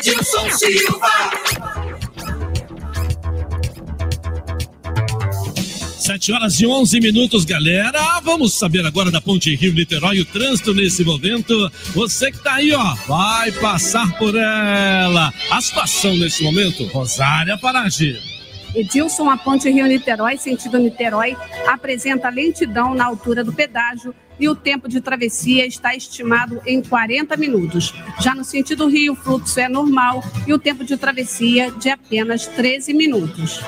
Edilson 0.00 0.50
Silva. 0.50 1.30
Sete 5.98 6.32
horas 6.32 6.58
e 6.58 6.66
onze 6.66 6.98
minutos, 7.00 7.44
galera. 7.44 8.18
Vamos 8.24 8.54
saber 8.54 8.86
agora 8.86 9.10
da 9.10 9.20
Ponte 9.20 9.54
Rio 9.54 9.74
Niterói 9.74 10.20
o 10.20 10.24
trânsito 10.24 10.72
nesse 10.72 11.04
momento. 11.04 11.70
Você 11.94 12.32
que 12.32 12.42
tá 12.42 12.54
aí, 12.54 12.72
ó, 12.72 12.94
vai 13.06 13.52
passar 13.52 14.10
por 14.16 14.34
ela. 14.34 15.34
A 15.50 15.60
situação 15.60 16.16
nesse 16.16 16.42
momento, 16.42 16.86
Rosária 16.86 17.58
Parage. 17.58 18.29
Edilson, 18.74 19.28
a 19.28 19.36
ponte 19.36 19.68
Rio-Niterói, 19.68 20.38
sentido 20.38 20.78
Niterói, 20.78 21.36
apresenta 21.66 22.28
lentidão 22.28 22.94
na 22.94 23.04
altura 23.04 23.42
do 23.42 23.52
pedágio 23.52 24.14
e 24.38 24.48
o 24.48 24.54
tempo 24.54 24.88
de 24.88 25.00
travessia 25.00 25.66
está 25.66 25.94
estimado 25.94 26.60
em 26.64 26.80
40 26.80 27.36
minutos. 27.36 27.92
Já 28.20 28.34
no 28.34 28.44
sentido 28.44 28.88
Rio, 28.88 29.12
o 29.12 29.16
fluxo 29.16 29.60
é 29.60 29.68
normal 29.68 30.24
e 30.46 30.54
o 30.54 30.58
tempo 30.58 30.84
de 30.84 30.96
travessia 30.96 31.70
de 31.72 31.90
apenas 31.90 32.46
13 32.46 32.94
minutos. 32.94 33.60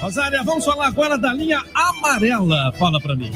Rosária, 0.00 0.42
vamos 0.44 0.64
falar 0.64 0.86
agora 0.86 1.18
da 1.18 1.32
linha 1.32 1.62
amarela. 1.74 2.72
Fala 2.78 3.00
para 3.00 3.14
mim. 3.14 3.30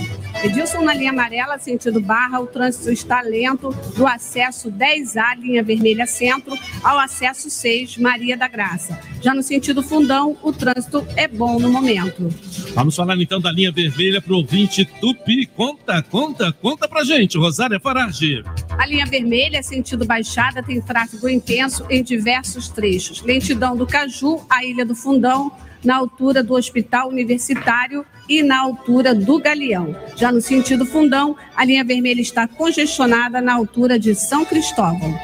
Edilson, 0.44 0.82
na 0.82 0.92
linha 0.92 1.10
amarela, 1.10 1.58
sentido 1.58 2.02
Barra, 2.02 2.38
o 2.38 2.46
trânsito 2.46 2.90
está 2.90 3.22
lento 3.22 3.70
do 3.96 4.06
acesso 4.06 4.70
10A, 4.70 5.38
linha 5.38 5.62
vermelha 5.62 6.06
centro, 6.06 6.54
ao 6.82 6.98
acesso 6.98 7.48
6, 7.48 7.96
Maria 7.96 8.36
da 8.36 8.46
Graça. 8.46 9.00
Já 9.22 9.32
no 9.32 9.42
sentido 9.42 9.82
Fundão, 9.82 10.36
o 10.42 10.52
trânsito 10.52 11.02
é 11.16 11.26
bom 11.26 11.58
no 11.58 11.70
momento. 11.70 12.28
Vamos 12.74 12.94
falar 12.94 13.16
então 13.16 13.40
da 13.40 13.50
linha 13.50 13.72
vermelha 13.72 14.20
para 14.20 14.34
o 14.34 14.36
ouvinte 14.36 14.84
Tupi. 14.84 15.46
Conta, 15.46 16.02
conta, 16.02 16.52
conta 16.52 16.86
pra 16.86 17.04
gente, 17.04 17.38
Rosária 17.38 17.80
Farage. 17.80 18.44
A 18.76 18.84
linha 18.84 19.06
vermelha, 19.06 19.62
sentido 19.62 20.04
Baixada, 20.04 20.62
tem 20.62 20.78
tráfego 20.78 21.26
intenso 21.26 21.86
em 21.88 22.02
diversos 22.02 22.68
trechos. 22.68 23.22
Lentidão 23.22 23.74
do 23.74 23.86
Caju, 23.86 24.44
a 24.50 24.62
Ilha 24.62 24.84
do 24.84 24.94
Fundão, 24.94 25.50
na 25.84 25.96
altura 25.96 26.42
do 26.42 26.54
Hospital 26.54 27.08
Universitário 27.08 28.04
e 28.28 28.42
na 28.42 28.58
altura 28.60 29.14
do 29.14 29.38
Galeão. 29.38 29.94
Já 30.16 30.32
no 30.32 30.40
sentido 30.40 30.86
Fundão, 30.86 31.36
a 31.54 31.64
linha 31.64 31.84
vermelha 31.84 32.20
está 32.20 32.48
congestionada 32.48 33.40
na 33.40 33.54
altura 33.54 33.98
de 33.98 34.14
São 34.14 34.44
Cristóvão. 34.44 35.14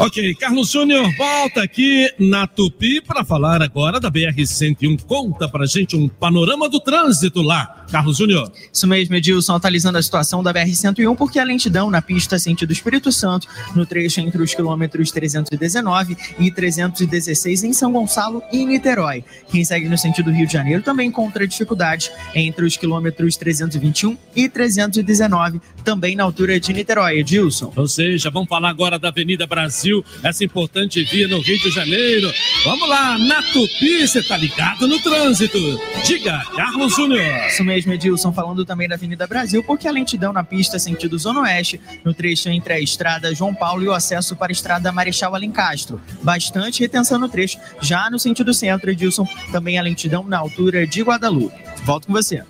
Ok, 0.00 0.34
Carlos 0.34 0.70
Júnior 0.70 1.08
volta 1.16 1.62
aqui 1.62 2.12
na 2.18 2.48
Tupi 2.48 3.00
para 3.00 3.24
falar 3.24 3.62
agora 3.62 4.00
da 4.00 4.10
BR-101. 4.10 5.02
Conta 5.04 5.48
pra 5.48 5.66
gente 5.66 5.96
um 5.96 6.08
panorama 6.08 6.68
do 6.68 6.80
trânsito 6.80 7.40
lá. 7.40 7.84
Carlos 7.90 8.16
Júnior. 8.16 8.50
Isso 8.72 8.88
mesmo, 8.88 9.14
Edilson, 9.14 9.54
atualizando 9.54 9.98
a 9.98 10.02
situação 10.02 10.42
da 10.42 10.52
BR-101, 10.52 11.16
porque 11.16 11.38
a 11.38 11.44
lentidão 11.44 11.90
na 11.90 12.02
pista 12.02 12.38
sentido 12.40 12.72
Espírito 12.72 13.12
Santo, 13.12 13.46
no 13.74 13.86
trecho 13.86 14.20
entre 14.20 14.42
os 14.42 14.52
quilômetros 14.52 15.12
319 15.12 16.16
e 16.40 16.50
316 16.50 17.62
em 17.62 17.72
São 17.72 17.92
Gonçalo 17.92 18.42
e 18.52 18.64
Niterói. 18.64 19.24
Quem 19.48 19.64
segue 19.64 19.88
no 19.88 19.96
sentido 19.96 20.32
Rio 20.32 20.46
de 20.46 20.52
Janeiro 20.52 20.82
também 20.82 21.08
encontra 21.08 21.46
dificuldade 21.46 22.10
entre 22.34 22.64
os 22.64 22.76
quilômetros 22.76 23.36
321 23.36 24.16
e 24.34 24.48
319, 24.48 25.60
também 25.84 26.16
na 26.16 26.24
altura 26.24 26.58
de 26.58 26.72
Niterói, 26.72 27.20
Edilson. 27.20 27.72
Ou 27.76 27.86
seja, 27.86 28.28
vamos 28.28 28.48
falar 28.48 28.70
agora 28.70 28.98
da 28.98 29.08
Avenida 29.08 29.46
Brasil, 29.46 29.83
essa 30.22 30.44
importante 30.44 31.02
via 31.04 31.28
no 31.28 31.40
Rio 31.40 31.58
de 31.58 31.70
Janeiro. 31.70 32.32
Vamos 32.64 32.88
lá, 32.88 33.18
na 33.18 33.42
Tupi, 33.42 34.06
você 34.06 34.22
tá 34.22 34.36
ligado 34.36 34.86
no 34.86 35.00
trânsito. 35.00 35.58
Diga, 36.04 36.42
Carlos 36.54 36.94
Júnior. 36.94 37.24
Isso 37.48 37.64
mesmo, 37.64 37.92
Edilson, 37.92 38.32
falando 38.32 38.64
também 38.64 38.88
da 38.88 38.94
Avenida 38.94 39.26
Brasil, 39.26 39.62
porque 39.62 39.88
a 39.88 39.92
lentidão 39.92 40.32
na 40.32 40.44
pista 40.44 40.78
sentido 40.78 41.18
Zona 41.18 41.42
Oeste, 41.42 41.80
no 42.04 42.14
trecho 42.14 42.48
entre 42.48 42.72
a 42.72 42.80
estrada 42.80 43.34
João 43.34 43.54
Paulo 43.54 43.82
e 43.82 43.88
o 43.88 43.92
acesso 43.92 44.36
para 44.36 44.50
a 44.50 44.54
estrada 44.54 44.92
Marechal 44.92 45.34
Alencastro. 45.34 46.00
Bastante 46.22 46.80
retenção 46.80 47.18
no 47.18 47.28
trecho. 47.28 47.58
Já 47.80 48.10
no 48.10 48.18
sentido 48.18 48.54
centro, 48.54 48.90
Edilson, 48.90 49.26
também 49.52 49.78
a 49.78 49.82
lentidão 49.82 50.24
na 50.24 50.38
altura 50.38 50.86
de 50.86 51.02
Guadalupe. 51.02 51.56
Volto 51.84 52.06
com 52.06 52.12
você. 52.12 52.42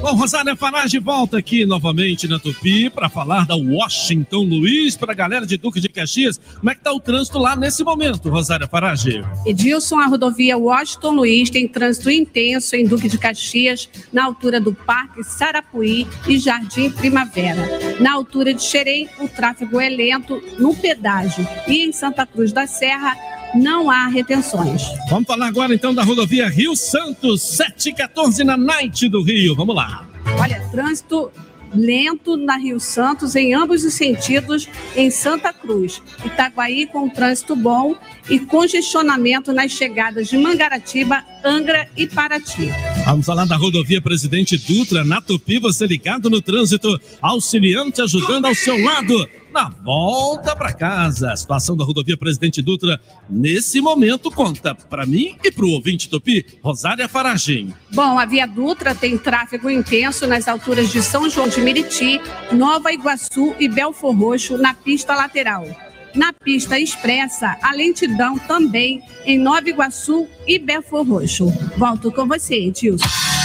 Bom, 0.00 0.14
Rosária 0.14 0.56
Farage 0.56 0.98
volta 0.98 1.36
aqui 1.36 1.66
novamente 1.66 2.26
na 2.26 2.38
Tupi 2.38 2.88
para 2.88 3.10
falar 3.10 3.46
da 3.46 3.54
Washington 3.54 4.44
Luiz 4.44 4.96
para 4.96 5.12
a 5.12 5.14
galera 5.14 5.44
de 5.44 5.58
Duque 5.58 5.78
de 5.78 5.90
Caxias. 5.90 6.40
Como 6.58 6.70
é 6.70 6.74
que 6.74 6.80
tá 6.80 6.90
o 6.90 6.98
trânsito 6.98 7.38
lá 7.38 7.54
nesse 7.54 7.84
momento, 7.84 8.30
Rosária 8.30 8.66
Farage? 8.66 9.22
Edilson, 9.44 9.98
a 9.98 10.06
rodovia 10.06 10.56
Washington 10.56 11.10
Luiz 11.10 11.50
tem 11.50 11.68
trânsito 11.68 12.10
intenso 12.10 12.74
em 12.76 12.86
Duque 12.86 13.10
de 13.10 13.18
Caxias, 13.18 13.90
na 14.10 14.24
altura 14.24 14.58
do 14.58 14.74
Parque 14.74 15.22
Sarapuí 15.22 16.06
e 16.26 16.38
Jardim 16.38 16.90
Primavera. 16.90 17.62
Na 18.00 18.14
altura 18.14 18.54
de 18.54 18.62
Xerém, 18.62 19.06
o 19.20 19.28
tráfego 19.28 19.78
é 19.78 19.90
lento 19.90 20.42
no 20.58 20.74
pedágio. 20.74 21.46
E 21.68 21.84
em 21.84 21.92
Santa 21.92 22.24
Cruz 22.24 22.54
da 22.54 22.66
Serra, 22.66 23.14
não 23.54 23.90
há 23.90 24.06
retenções. 24.06 24.82
Vamos 25.08 25.26
falar 25.26 25.46
agora 25.46 25.74
então 25.74 25.94
da 25.94 26.02
rodovia 26.02 26.48
Rio 26.48 26.76
Santos 26.76 27.42
714 27.42 28.44
na 28.44 28.56
Night 28.56 29.08
do 29.08 29.22
Rio. 29.22 29.54
Vamos 29.54 29.74
lá. 29.74 30.06
Olha, 30.38 30.60
trânsito 30.70 31.30
lento 31.74 32.36
na 32.36 32.56
Rio 32.56 32.80
Santos 32.80 33.36
em 33.36 33.54
ambos 33.54 33.84
os 33.84 33.94
sentidos 33.94 34.68
em 34.96 35.10
Santa 35.10 35.52
Cruz. 35.52 36.02
Itaguaí 36.24 36.86
com 36.86 37.08
trânsito 37.08 37.54
bom 37.54 37.94
e 38.28 38.38
congestionamento 38.40 39.52
nas 39.52 39.72
chegadas 39.72 40.28
de 40.28 40.36
Mangaratiba, 40.36 41.24
Angra 41.44 41.88
e 41.96 42.06
Paraty. 42.06 42.70
Vamos 43.04 43.26
falar 43.26 43.46
da 43.46 43.56
rodovia 43.56 44.00
Presidente 44.00 44.56
Dutra, 44.56 45.04
na 45.04 45.20
Tupi, 45.20 45.58
você 45.58 45.86
ligado 45.86 46.28
no 46.28 46.42
trânsito, 46.42 47.00
auxiliante 47.20 48.02
ajudando 48.02 48.46
ao 48.46 48.54
seu 48.54 48.82
lado 48.82 49.28
na 49.52 49.68
volta 49.68 50.54
para 50.54 50.72
casa. 50.72 51.32
A 51.32 51.36
situação 51.36 51.76
da 51.76 51.84
rodovia 51.84 52.16
Presidente 52.16 52.62
Dutra, 52.62 53.00
nesse 53.28 53.80
momento, 53.80 54.30
conta 54.30 54.74
para 54.74 55.06
mim 55.06 55.36
e 55.44 55.50
para 55.50 55.64
o 55.64 55.70
ouvinte 55.70 56.08
Tupi, 56.08 56.44
Rosária 56.62 57.08
Faragem. 57.08 57.74
Bom, 57.92 58.18
a 58.18 58.24
Via 58.24 58.46
Dutra 58.46 58.94
tem 58.94 59.18
tráfego 59.18 59.70
intenso 59.70 60.26
nas 60.26 60.48
alturas 60.48 60.90
de 60.90 61.02
São 61.02 61.28
João 61.28 61.48
de 61.48 61.60
Meriti, 61.60 62.20
Nova 62.52 62.92
Iguaçu 62.92 63.54
e 63.58 63.68
Belfor 63.68 64.14
Roxo 64.16 64.56
na 64.56 64.74
pista 64.74 65.14
lateral. 65.14 65.66
Na 66.14 66.32
pista 66.32 66.78
expressa, 66.78 67.56
a 67.62 67.72
lentidão 67.72 68.36
também 68.38 69.00
em 69.24 69.38
Nova 69.38 69.68
Iguaçu 69.68 70.26
e 70.46 70.58
Belfor 70.58 71.06
Roxo. 71.06 71.50
Volto 71.76 72.10
com 72.10 72.26
você, 72.26 72.56
Edilson. 72.56 73.39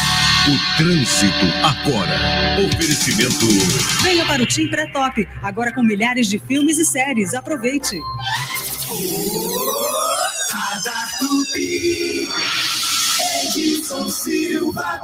O 0.48 0.78
trânsito 0.78 1.46
agora. 1.64 2.20
Oferecimento. 2.68 3.48
Venha 4.04 4.24
para 4.28 4.44
o 4.44 4.46
Tim 4.46 4.68
Pré-Top, 4.68 5.28
agora 5.42 5.74
com 5.74 5.82
milhares 5.82 6.28
de 6.28 6.38
filmes 6.38 6.78
e 6.78 6.86
séries. 6.86 7.34
Aproveite. 7.34 8.00
Tupi. 11.20 12.30
Silva. 14.12 15.02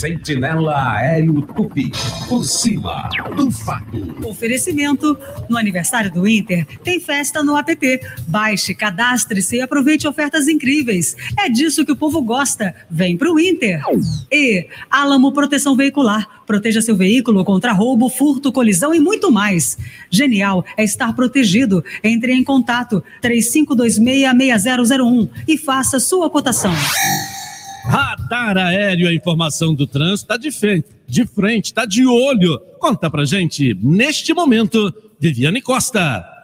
Sentinela 0.00 0.94
Aéreo 0.94 1.42
Tupi. 1.42 1.92
Por 2.26 2.42
cima 2.42 3.10
do 3.36 3.50
fato. 3.50 4.16
Oferecimento. 4.26 5.18
No 5.46 5.58
aniversário 5.58 6.10
do 6.10 6.26
Inter, 6.26 6.66
tem 6.82 6.98
festa 6.98 7.42
no 7.42 7.54
app. 7.54 8.00
Baixe, 8.26 8.74
cadastre-se 8.74 9.56
e 9.56 9.60
aproveite 9.60 10.08
ofertas 10.08 10.48
incríveis. 10.48 11.14
É 11.38 11.50
disso 11.50 11.84
que 11.84 11.92
o 11.92 11.96
povo 11.96 12.22
gosta. 12.22 12.74
Vem 12.90 13.18
pro 13.18 13.38
Inter. 13.38 13.82
E 14.32 14.66
Alamo 14.90 15.32
Proteção 15.32 15.76
Veicular. 15.76 16.26
Proteja 16.46 16.80
seu 16.80 16.96
veículo 16.96 17.44
contra 17.44 17.72
roubo, 17.72 18.08
furto, 18.08 18.50
colisão 18.50 18.94
e 18.94 19.00
muito 19.00 19.30
mais. 19.30 19.76
Genial 20.08 20.64
é 20.78 20.84
estar 20.84 21.14
protegido. 21.14 21.84
Entre 22.02 22.32
em 22.32 22.42
contato 22.42 23.04
3526-6001 23.22 25.28
e 25.46 25.58
faça 25.58 26.00
sua 26.00 26.30
cotação. 26.30 26.72
Radar 27.84 28.56
aéreo, 28.56 29.08
a 29.08 29.14
informação 29.14 29.74
do 29.74 29.86
trânsito 29.86 30.32
está 30.32 30.36
de 30.36 30.50
frente, 30.50 30.86
de 31.06 31.26
frente, 31.26 31.66
está 31.66 31.84
de 31.84 32.06
olho. 32.06 32.58
Conta 32.78 33.10
pra 33.10 33.24
gente, 33.24 33.76
neste 33.82 34.32
momento, 34.32 34.92
Viviane 35.18 35.60
Costa. 35.60 36.39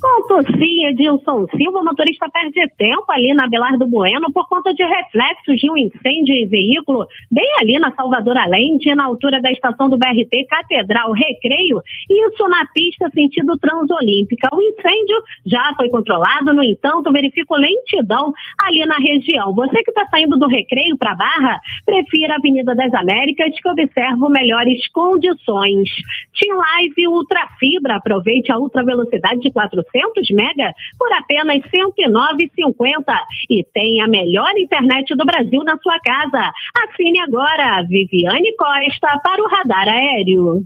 Com 0.00 0.28
Tocinha, 0.28 0.90
Edilson 0.90 1.46
Silva, 1.56 1.80
o 1.80 1.84
motorista 1.84 2.28
perde 2.30 2.68
tempo 2.76 3.04
ali 3.08 3.34
na 3.34 3.48
Belardo 3.48 3.84
Bueno 3.84 4.32
por 4.32 4.46
conta 4.48 4.72
de 4.72 4.84
reflexos 4.84 5.58
de 5.58 5.68
um 5.68 5.76
incêndio 5.76 6.36
em 6.36 6.46
veículo, 6.46 7.04
bem 7.28 7.48
ali 7.60 7.80
na 7.80 7.92
Salvador 7.92 8.36
Alente, 8.36 8.94
na 8.94 9.06
altura 9.06 9.40
da 9.40 9.50
estação 9.50 9.90
do 9.90 9.98
BRT 9.98 10.46
Catedral 10.48 11.10
Recreio, 11.10 11.82
isso 12.08 12.48
na 12.48 12.64
pista 12.66 13.10
sentido 13.10 13.58
Transolímpica. 13.58 14.48
O 14.52 14.62
incêndio 14.62 15.20
já 15.44 15.74
foi 15.76 15.88
controlado, 15.88 16.54
no 16.54 16.62
entanto, 16.62 17.10
verifico 17.10 17.56
lentidão 17.56 18.32
ali 18.62 18.86
na 18.86 18.98
região. 18.98 19.52
Você 19.52 19.82
que 19.82 19.90
está 19.90 20.06
saindo 20.06 20.38
do 20.38 20.46
Recreio 20.46 20.96
para 20.96 21.16
Barra, 21.16 21.60
prefira 21.84 22.34
a 22.34 22.36
Avenida 22.36 22.72
das 22.72 22.94
Américas, 22.94 23.50
que 23.60 23.68
observa 23.68 24.28
melhores 24.28 24.86
condições. 24.92 25.90
Team 26.38 26.56
Live 26.56 27.08
Ultra 27.08 27.48
Fibra, 27.58 27.96
aproveite 27.96 28.52
a 28.52 28.58
ultra 28.58 28.84
velocidade 28.84 29.40
de 29.40 29.50
400 29.50 29.87
mega 30.30 30.74
por 30.98 31.12
apenas 31.12 31.62
R$ 31.64 31.70
109,50 31.72 33.04
e 33.50 33.64
tem 33.72 34.00
a 34.00 34.08
melhor 34.08 34.56
internet 34.56 35.14
do 35.14 35.24
Brasil 35.24 35.62
na 35.64 35.78
sua 35.78 35.98
casa. 36.00 36.52
Assine 36.84 37.20
agora 37.20 37.82
Viviane 37.82 38.54
Costa 38.56 39.18
para 39.22 39.42
o 39.42 39.48
Radar 39.48 39.88
Aéreo. 39.88 40.64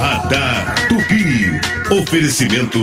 Radar. 0.00 0.87
Oferecimento. 1.90 2.78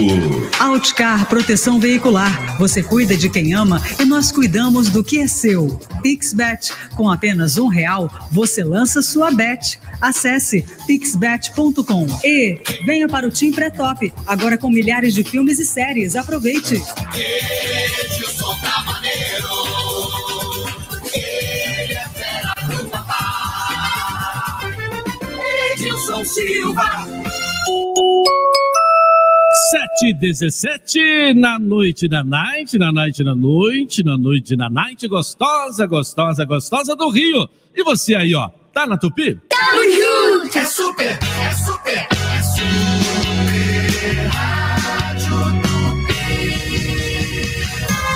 Outcar 0.60 1.28
Proteção 1.28 1.80
Veicular. 1.80 2.58
Você 2.58 2.82
cuida 2.82 3.16
de 3.16 3.30
quem 3.30 3.54
ama 3.54 3.80
e 4.00 4.06
nós 4.06 4.32
cuidamos 4.32 4.90
do 4.90 5.04
que 5.04 5.20
é 5.20 5.28
seu. 5.28 5.80
Pixbet. 6.02 6.74
Com 6.96 7.12
apenas 7.12 7.60
um 7.60 7.68
real, 7.68 8.10
você 8.32 8.64
lança 8.64 9.04
sua 9.04 9.30
bet. 9.30 9.80
Acesse 10.02 10.66
pixbet.com. 10.88 12.08
E 12.24 12.60
venha 12.84 13.08
para 13.08 13.28
o 13.28 13.32
Team 13.32 13.52
Pré-Top. 13.52 14.12
Agora 14.26 14.58
com 14.58 14.72
milhares 14.72 15.14
de 15.14 15.24
filmes 15.24 15.60
e 15.60 15.66
séries. 15.68 16.16
Aproveite. 16.16 16.82
Edilson 17.14 18.58
tá 18.60 18.84
maneiro. 18.88 19.48
Ele 21.14 21.94
é 21.94 22.10
fera 22.10 22.56
do 22.76 22.90
papá. 22.90 24.62
Edilson 25.74 26.26
Silva. 26.26 27.06
7h17 29.74 31.34
na 31.34 31.58
noite 31.58 32.08
da 32.08 32.24
night, 32.24 32.78
na 32.78 32.92
night 32.92 33.24
na 33.24 33.34
noite, 33.34 34.04
na 34.04 34.18
noite 34.18 34.56
na 34.56 34.70
night, 34.70 35.08
gostosa, 35.08 35.88
gostosa, 35.88 36.46
gostosa 36.46 36.96
do 36.96 37.10
Rio. 37.10 37.50
E 37.74 37.84
você 37.84 38.16
aí, 38.16 38.36
ó, 38.36 38.50
tá 38.74 38.86
na 38.86 38.98
Tupi? 38.98 39.40
Tamo 39.50 39.84
junto. 39.84 40.58
É 40.58 40.66
super, 40.66 41.18
é 41.20 41.52
super, 41.54 42.08
é 42.10 42.42
super. 42.42 43.15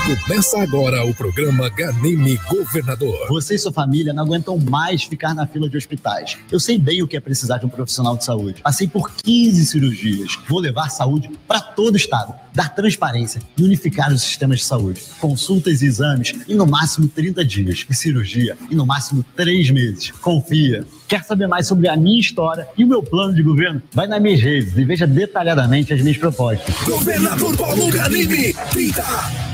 Começa 0.09 0.59
agora 0.59 1.05
o 1.05 1.13
programa 1.13 1.69
Ganime 1.69 2.35
Governador. 2.49 3.27
Você 3.27 3.53
e 3.53 3.59
sua 3.59 3.71
família 3.71 4.11
não 4.11 4.23
aguentam 4.23 4.57
mais 4.57 5.03
ficar 5.03 5.35
na 5.35 5.45
fila 5.45 5.69
de 5.69 5.77
hospitais. 5.77 6.35
Eu 6.51 6.59
sei 6.59 6.79
bem 6.79 7.03
o 7.03 7.07
que 7.07 7.15
é 7.15 7.19
precisar 7.19 7.59
de 7.59 7.67
um 7.67 7.69
profissional 7.69 8.17
de 8.17 8.25
saúde. 8.25 8.59
Passei 8.63 8.87
por 8.87 9.11
15 9.11 9.67
cirurgias. 9.67 10.39
Vou 10.47 10.59
levar 10.59 10.89
saúde 10.89 11.29
para 11.47 11.61
todo 11.61 11.93
o 11.93 11.97
estado, 11.97 12.33
dar 12.55 12.73
transparência 12.73 13.39
e 13.55 13.61
unificar 13.61 14.11
os 14.11 14.23
sistemas 14.23 14.59
de 14.59 14.65
saúde. 14.65 14.99
Consultas 15.19 15.83
e 15.83 15.85
exames 15.85 16.33
em 16.47 16.55
no 16.55 16.65
máximo 16.65 17.07
30 17.07 17.45
dias 17.45 17.85
e 17.87 17.93
cirurgia 17.93 18.57
em 18.71 18.73
no 18.73 18.87
máximo 18.87 19.23
3 19.35 19.69
meses. 19.69 20.09
Confia. 20.09 20.87
Quer 21.07 21.23
saber 21.23 21.45
mais 21.45 21.67
sobre 21.67 21.87
a 21.87 21.95
minha 21.95 22.19
história 22.19 22.67
e 22.75 22.83
o 22.83 22.87
meu 22.87 23.03
plano 23.03 23.35
de 23.35 23.43
governo? 23.43 23.79
Vai 23.93 24.07
nas 24.07 24.19
minhas 24.19 24.41
redes 24.41 24.75
e 24.75 24.83
veja 24.83 25.05
detalhadamente 25.05 25.93
as 25.93 26.01
minhas 26.01 26.17
propostas. 26.17 26.73
Governador 26.83 27.55
Paulo 27.55 27.91
Ganime. 27.91 28.55
30. 28.71 29.48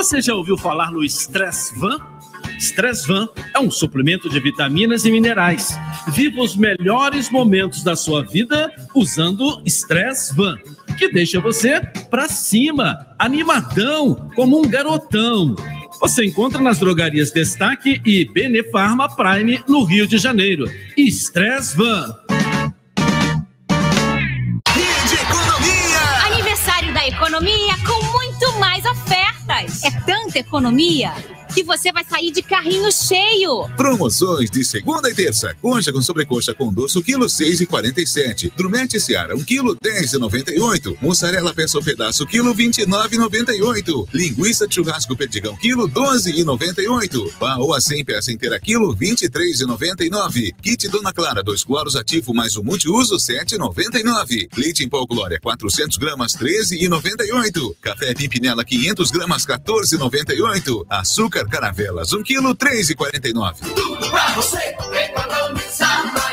Você 0.00 0.22
já 0.22 0.34
ouviu 0.34 0.56
falar 0.56 0.90
no 0.90 1.04
Stress 1.04 1.78
Van? 1.78 1.98
Stress 2.58 3.06
Van 3.06 3.28
é 3.54 3.60
um 3.60 3.70
suplemento 3.70 4.30
de 4.30 4.40
vitaminas 4.40 5.04
e 5.04 5.10
minerais. 5.10 5.78
Viva 6.08 6.40
os 6.40 6.56
melhores 6.56 7.28
momentos 7.28 7.84
da 7.84 7.94
sua 7.94 8.24
vida 8.24 8.72
usando 8.94 9.60
Stress 9.66 10.34
Van, 10.34 10.56
que 10.96 11.12
deixa 11.12 11.38
você 11.38 11.82
pra 12.08 12.30
cima, 12.30 13.14
animadão, 13.18 14.30
como 14.34 14.58
um 14.58 14.66
garotão. 14.66 15.54
Você 16.00 16.24
encontra 16.24 16.62
nas 16.62 16.78
drogarias 16.78 17.30
Destaque 17.30 18.00
e 18.02 18.24
Benefarma 18.24 19.14
Prime 19.14 19.62
no 19.68 19.84
Rio 19.84 20.06
de 20.06 20.16
Janeiro. 20.16 20.64
Stress 20.96 21.76
Van. 21.76 22.16
Aniversário 26.24 26.94
da 26.94 27.06
economia 27.06 27.74
com 27.86 28.02
muito 28.12 28.58
mais 28.58 28.86
ofertas. 29.64 29.84
É 29.84 29.90
tanta 30.00 30.38
economia 30.38 31.12
que 31.50 31.62
você 31.62 31.92
vai 31.92 32.04
sair 32.04 32.30
de 32.30 32.42
carrinho 32.42 32.90
cheio. 32.92 33.68
Promoções 33.76 34.50
de 34.50 34.64
segunda 34.64 35.10
e 35.10 35.14
terça. 35.14 35.54
Concha 35.60 35.92
com 35.92 36.00
sobrecoxa 36.00 36.54
com 36.54 36.72
doce, 36.72 37.02
quilo 37.02 37.26
6,47. 37.26 38.52
Drumete 38.56 39.00
Seara, 39.00 39.36
1 39.36 39.44
quilo 39.44 39.76
10,98. 39.76 40.96
Mussarela 41.00 41.52
peça 41.52 41.78
ou 41.78 41.84
pedaço, 41.84 42.26
quilo 42.26 42.54
29,98. 42.54 44.08
Linguiça 44.12 44.66
de 44.66 44.74
churrasco 44.74 45.16
perdigão, 45.16 45.56
quilo 45.56 45.88
12,98. 45.88 47.32
Paoa 47.38 47.80
sem 47.80 48.04
peça 48.04 48.32
inteira, 48.32 48.60
quilo 48.60 48.96
23,99. 48.96 50.54
Kit 50.62 50.88
Dona 50.88 51.12
Clara, 51.12 51.42
2 51.42 51.64
cloros 51.64 51.96
ativo 51.96 52.32
mais 52.32 52.56
o 52.56 52.62
multiuso, 52.62 53.16
7,99. 53.16 54.48
Leite 54.56 54.84
em 54.84 54.88
pó 54.88 55.04
Glória, 55.04 55.40
400 55.40 55.96
gramas, 55.96 56.32
13,98. 56.34 57.74
Café 57.80 58.14
Pimpinela, 58.14 58.64
500 58.64 59.10
gramas, 59.10 59.46
14,98. 59.46 60.86
Açúcar 60.88 61.39
Caravelas, 61.48 62.12
1 62.12 62.22
quilo, 62.22 62.54
3,49. 62.54 64.10
Pra 64.10 64.28
você 64.34 64.58
economizar 64.58 66.12
mais. 66.12 66.29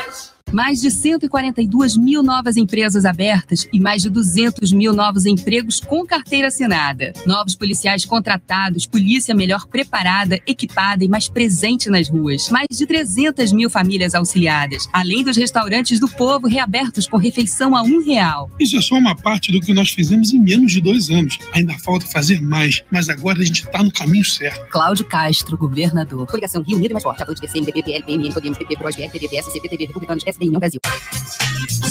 Mais 0.52 0.80
de 0.80 0.90
142 0.90 1.96
mil 1.96 2.22
novas 2.22 2.56
empresas 2.56 3.04
abertas 3.04 3.68
e 3.70 3.78
mais 3.78 4.02
de 4.02 4.08
200 4.08 4.72
mil 4.72 4.94
novos 4.94 5.26
empregos 5.26 5.78
com 5.78 6.06
carteira 6.06 6.48
assinada. 6.48 7.12
Novos 7.26 7.54
policiais 7.54 8.06
contratados, 8.06 8.86
polícia 8.86 9.34
melhor 9.34 9.66
preparada, 9.66 10.40
equipada 10.46 11.04
e 11.04 11.08
mais 11.08 11.28
presente 11.28 11.90
nas 11.90 12.08
ruas. 12.08 12.48
Mais 12.48 12.66
de 12.70 12.86
300 12.86 13.52
mil 13.52 13.68
famílias 13.68 14.14
auxiliadas, 14.14 14.88
além 14.90 15.22
dos 15.22 15.36
restaurantes 15.36 16.00
do 16.00 16.08
povo 16.08 16.46
reabertos 16.46 17.06
com 17.06 17.18
refeição 17.18 17.76
a 17.76 17.82
um 17.82 18.02
real. 18.02 18.50
Isso 18.58 18.76
é 18.78 18.80
só 18.80 18.94
uma 18.94 19.14
parte 19.14 19.52
do 19.52 19.60
que 19.60 19.74
nós 19.74 19.90
fizemos 19.90 20.32
em 20.32 20.40
menos 20.40 20.72
de 20.72 20.80
dois 20.80 21.10
anos. 21.10 21.38
Ainda 21.52 21.74
falta 21.78 22.06
fazer 22.06 22.40
mais, 22.40 22.82
mas 22.90 23.10
agora 23.10 23.38
a 23.40 23.44
gente 23.44 23.64
está 23.64 23.82
no 23.82 23.92
caminho 23.92 24.24
certo. 24.24 24.66
Cláudio 24.70 25.04
Castro, 25.04 25.58
governador. 25.58 26.26
Coligação 26.26 26.62
Rio 26.62 26.78
Unido 26.78 26.92
mais 26.92 27.02
forte. 27.02 27.18
De 27.28 27.72
PMN, 27.72 28.32
Podemos, 28.32 28.58
PP, 28.58 28.76
PROS, 28.76 28.96
Republicanos, 28.96 30.24
Brasil. 30.58 30.80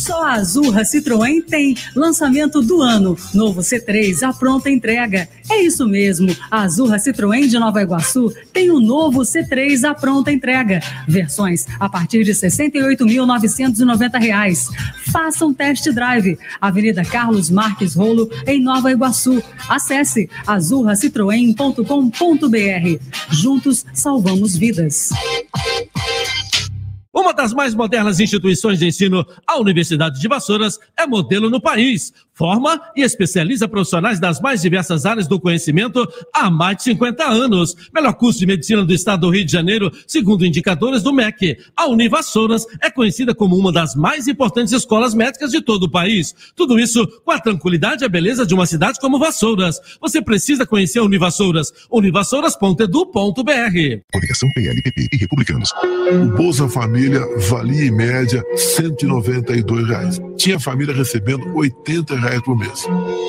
Só 0.08 0.24
a 0.24 0.34
Azurra 0.34 0.84
Citroën 0.84 1.44
tem 1.44 1.76
lançamento 1.96 2.62
do 2.62 2.82
ano. 2.82 3.18
Novo 3.34 3.62
C3, 3.62 4.22
a 4.24 4.32
pronta 4.32 4.70
entrega. 4.70 5.28
É 5.50 5.62
isso 5.62 5.88
mesmo. 5.88 6.36
A 6.50 6.62
Azurra 6.62 6.98
Citroën 6.98 7.48
de 7.48 7.60
Nova 7.60 7.82
Iguaçu 7.82 8.34
tem 8.54 8.70
o 8.70 8.80
novo 8.80 9.22
C3 9.22 9.84
à 9.84 9.94
pronta 9.94 10.32
entrega. 10.32 10.80
Versões 11.08 11.66
a 11.80 11.90
partir 11.90 12.24
de 12.24 12.32
68.990 12.32 14.20
reais. 14.20 14.70
Faça 15.12 15.46
um 15.46 15.54
test 15.54 15.90
drive. 15.92 16.38
Avenida 16.62 17.04
Carlos 17.04 17.50
Marques 17.50 17.96
Rolo, 17.96 18.30
em 18.46 18.62
Nova 18.62 18.92
Iguaçu. 18.92 19.44
Acesse 19.68 20.30
azurracitroen.com.br. 20.46 23.00
Juntos 23.30 23.86
salvamos 23.94 24.56
vidas. 24.56 25.10
Uma 27.18 27.34
das 27.34 27.52
mais 27.52 27.74
modernas 27.74 28.20
instituições 28.20 28.78
de 28.78 28.86
ensino, 28.86 29.26
a 29.48 29.60
Universidade 29.60 30.20
de 30.20 30.28
Vassouras, 30.28 30.78
é 30.96 31.08
modelo 31.08 31.50
no 31.50 31.60
país. 31.60 32.14
Forma 32.32 32.80
e 32.96 33.02
especializa 33.02 33.68
profissionais 33.68 34.20
das 34.20 34.40
mais 34.40 34.62
diversas 34.62 35.04
áreas 35.04 35.28
do 35.28 35.40
conhecimento 35.40 36.08
há 36.32 36.52
mais 36.52 36.78
de 36.78 36.84
50 36.84 37.28
anos. 37.28 37.76
Melhor 37.92 38.14
curso 38.14 38.38
de 38.38 38.46
medicina 38.46 38.86
do 38.86 38.94
estado 38.94 39.22
do 39.22 39.32
Rio 39.32 39.44
de 39.44 39.52
Janeiro, 39.52 39.92
segundo 40.06 40.46
indicadores 40.46 41.02
do 41.02 41.12
MEC. 41.12 41.58
A 41.76 41.88
Univassouras 41.88 42.68
é 42.84 42.92
conhecida 42.92 43.34
como 43.34 43.58
uma 43.58 43.72
das 43.72 43.96
mais 43.96 44.28
importantes 44.28 44.72
escolas 44.72 45.16
médicas 45.16 45.50
de 45.50 45.60
todo 45.60 45.86
o 45.86 45.90
país. 45.90 46.36
Tudo 46.56 46.80
isso 46.80 47.08
com 47.26 47.32
a 47.32 47.40
tranquilidade 47.40 48.04
e 48.04 48.06
a 48.06 48.10
beleza 48.10 48.46
de 48.46 48.54
uma 48.54 48.68
cidade 48.68 49.00
como 49.00 49.18
Vassouras. 49.18 49.82
Você 50.00 50.22
precisa 50.22 50.68
conhecer 50.68 51.00
a 51.00 51.04
Univassouras. 51.04 51.74
univassouras.edu.br. 51.90 54.02
Coligação 54.14 54.50
PLPP 54.54 55.10
e 55.12 55.18
Republicanos. 55.18 55.74
O 56.12 56.28
Bolsa 56.38 56.70
Família 56.70 57.07
valia 57.50 57.86
em 57.86 57.92
média 57.92 58.44
192 58.56 59.88
reais. 59.88 60.20
Tinha 60.38 60.60
família 60.60 60.94
recebendo 60.94 61.56
80 61.56 62.16
reais 62.16 62.42
por 62.42 62.58
mês. 62.58 62.86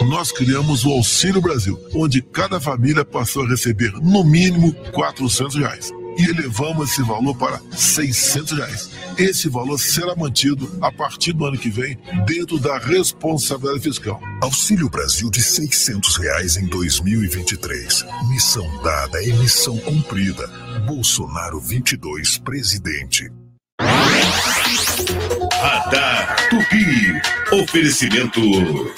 Nós 0.09 0.33
criamos 0.33 0.85
o 0.85 0.91
Auxílio 0.91 1.41
Brasil, 1.41 1.79
onde 1.95 2.23
cada 2.23 2.61
família 2.61 3.05
passou 3.05 3.45
a 3.45 3.49
receber 3.49 3.93
no 4.03 4.25
mínimo 4.25 4.73
400 4.93 5.57
reais. 5.57 5.93
E 6.19 6.31
elevamos 6.31 6.91
esse 6.91 7.03
valor 7.03 7.37
para 7.37 7.61
600 7.71 8.59
reais. 8.59 8.91
Esse 9.17 9.49
valor 9.49 9.79
será 9.79 10.17
mantido 10.17 10.69
a 10.81 10.91
partir 10.91 11.33
do 11.33 11.47
ano 11.47 11.57
que 11.57 11.71
vem 11.71 11.97
dentro 12.27 12.59
da 12.59 12.77
responsabilidade 12.77 13.85
fiscal. 13.85 14.21
Auxílio 14.43 14.89
Brasil 14.89 15.31
de 15.31 15.41
600 15.41 16.17
reais 16.17 16.57
em 16.57 16.67
2023. 16.67 18.05
Missão 18.31 18.83
dada 18.83 19.23
é 19.23 19.33
missão 19.35 19.79
cumprida. 19.79 20.49
Bolsonaro 20.87 21.61
22, 21.61 22.39
presidente. 22.39 23.31
Radar 25.61 26.49
Tupi. 26.49 27.21
Oferecimento. 27.51 28.41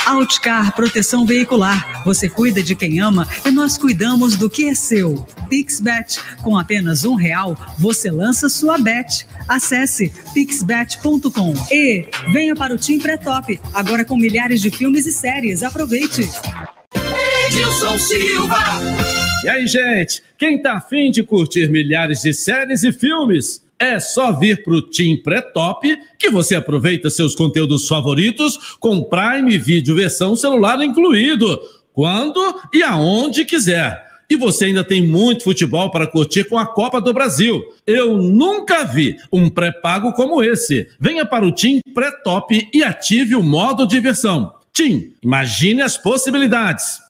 Outcar 0.06 0.74
Proteção 0.74 1.24
Veicular. 1.24 2.02
Você 2.04 2.28
cuida 2.28 2.62
de 2.62 2.74
quem 2.74 3.00
ama 3.00 3.26
e 3.46 3.50
nós 3.50 3.78
cuidamos 3.78 4.36
do 4.36 4.50
que 4.50 4.68
é 4.68 4.74
seu. 4.74 5.26
Pixbet. 5.48 6.20
Com 6.42 6.58
apenas 6.58 7.04
um 7.04 7.14
real, 7.14 7.56
você 7.78 8.10
lança 8.10 8.48
sua 8.48 8.76
bet. 8.76 9.26
Acesse 9.48 10.12
pixbet.com. 10.34 11.54
E 11.70 12.08
venha 12.32 12.54
para 12.54 12.74
o 12.74 12.78
Team 12.78 12.98
Pré-Top. 12.98 13.58
Agora 13.72 14.04
com 14.04 14.16
milhares 14.16 14.60
de 14.60 14.70
filmes 14.70 15.06
e 15.06 15.12
séries. 15.12 15.62
Aproveite. 15.62 16.28
Edilson 17.46 17.98
Silva. 17.98 18.58
E 19.44 19.48
aí, 19.48 19.66
gente? 19.66 20.22
Quem 20.36 20.60
tá 20.60 20.74
afim 20.74 21.10
de 21.10 21.22
curtir 21.22 21.70
milhares 21.70 22.20
de 22.22 22.34
séries 22.34 22.82
e 22.84 22.92
filmes? 22.92 23.62
É 23.80 23.98
só 23.98 24.30
vir 24.30 24.62
pro 24.62 24.82
Tim 24.82 25.16
Pré-Top 25.16 25.98
que 26.18 26.28
você 26.28 26.54
aproveita 26.54 27.08
seus 27.08 27.34
conteúdos 27.34 27.88
favoritos 27.88 28.76
com 28.78 29.02
Prime 29.02 29.56
Video 29.56 29.96
versão 29.96 30.36
celular 30.36 30.82
incluído, 30.82 31.58
quando 31.94 32.60
e 32.74 32.82
aonde 32.82 33.46
quiser. 33.46 34.06
E 34.28 34.36
você 34.36 34.66
ainda 34.66 34.84
tem 34.84 35.02
muito 35.04 35.44
futebol 35.44 35.90
para 35.90 36.06
curtir 36.06 36.44
com 36.44 36.58
a 36.58 36.66
Copa 36.66 37.00
do 37.00 37.14
Brasil. 37.14 37.64
Eu 37.86 38.18
nunca 38.18 38.84
vi 38.84 39.16
um 39.32 39.48
pré-pago 39.48 40.12
como 40.12 40.42
esse. 40.42 40.86
Venha 41.00 41.24
para 41.24 41.46
o 41.46 41.50
Tim 41.50 41.80
Pré-Top 41.94 42.68
e 42.72 42.84
ative 42.84 43.34
o 43.34 43.42
modo 43.42 43.86
diversão. 43.86 44.52
Tim, 44.74 45.14
imagine 45.22 45.80
as 45.80 45.96
possibilidades. 45.96 47.09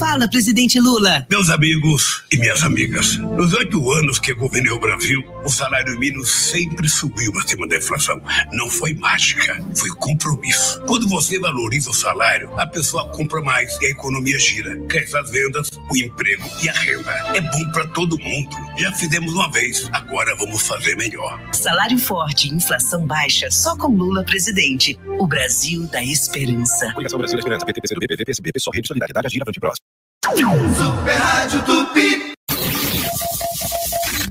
Fala, 0.00 0.26
presidente 0.26 0.80
Lula. 0.80 1.26
Meus 1.28 1.50
amigos 1.50 2.24
e 2.32 2.38
minhas 2.38 2.62
amigas, 2.62 3.18
nos 3.18 3.52
oito 3.52 3.92
anos 3.92 4.18
que 4.18 4.32
governei 4.32 4.72
o 4.72 4.80
Brasil, 4.80 5.22
o 5.44 5.50
salário 5.50 5.98
mínimo 5.98 6.24
sempre 6.24 6.88
subiu 6.88 7.30
acima 7.38 7.68
da 7.68 7.76
inflação. 7.76 8.18
Não 8.50 8.70
foi 8.70 8.94
mágica, 8.94 9.62
foi 9.76 9.90
compromisso. 9.90 10.80
Quando 10.86 11.06
você 11.06 11.38
valoriza 11.38 11.90
o 11.90 11.94
salário, 11.94 12.50
a 12.58 12.66
pessoa 12.66 13.10
compra 13.10 13.42
mais 13.42 13.76
e 13.82 13.86
a 13.88 13.90
economia 13.90 14.38
gira. 14.38 14.74
Cresce 14.86 15.18
as 15.18 15.30
vendas, 15.30 15.68
o 15.90 15.94
emprego 15.94 16.48
e 16.62 16.70
a 16.70 16.72
renda. 16.72 17.12
É 17.34 17.42
bom 17.42 17.70
para 17.70 17.86
todo 17.88 18.18
mundo. 18.18 18.56
Já 18.78 18.90
fizemos 18.92 19.34
uma 19.34 19.52
vez, 19.52 19.86
agora 19.92 20.34
vamos 20.36 20.66
fazer 20.66 20.96
melhor. 20.96 21.38
Salário 21.52 21.98
forte 21.98 22.48
e 22.48 22.54
inflação 22.54 23.06
baixa 23.06 23.50
só 23.50 23.76
com 23.76 23.88
Lula 23.88 24.24
presidente. 24.24 24.98
O 25.18 25.26
Brasil 25.26 25.86
da 25.88 26.02
esperança. 26.02 26.90
Coligação 26.94 27.18
Brasil 27.18 27.36
da 27.36 27.40
Esperança, 27.40 27.66
PT, 27.66 27.80
PCdoB, 27.82 28.08
PV, 28.08 28.24
PSB, 28.24 28.52
PSOL, 28.54 28.72
Rede 28.72 28.88
Solidariedade, 28.88 29.26
Agir, 29.26 29.42
Avante 29.42 29.60
Próximo. 29.60 29.89
Super 30.26 31.16
Rádio 31.18 31.62
Tupi. 31.64 32.34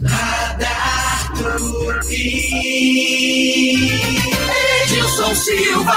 Radar 0.03 1.33
Tupi. 1.33 2.49
Edilson 4.83 5.33
Silva. 5.33 5.95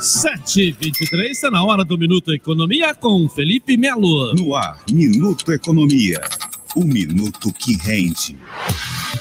7h23, 0.00 1.30
está 1.30 1.50
na 1.52 1.62
hora 1.64 1.84
do 1.84 1.96
Minuto 1.96 2.32
Economia 2.32 2.94
com 2.94 3.28
Felipe 3.28 3.76
Melo. 3.76 4.34
No 4.34 4.56
ar, 4.56 4.80
Minuto 4.90 5.52
Economia. 5.52 6.20
O 6.76 6.84
minuto 6.84 7.52
que 7.54 7.74
rende. 7.74 8.36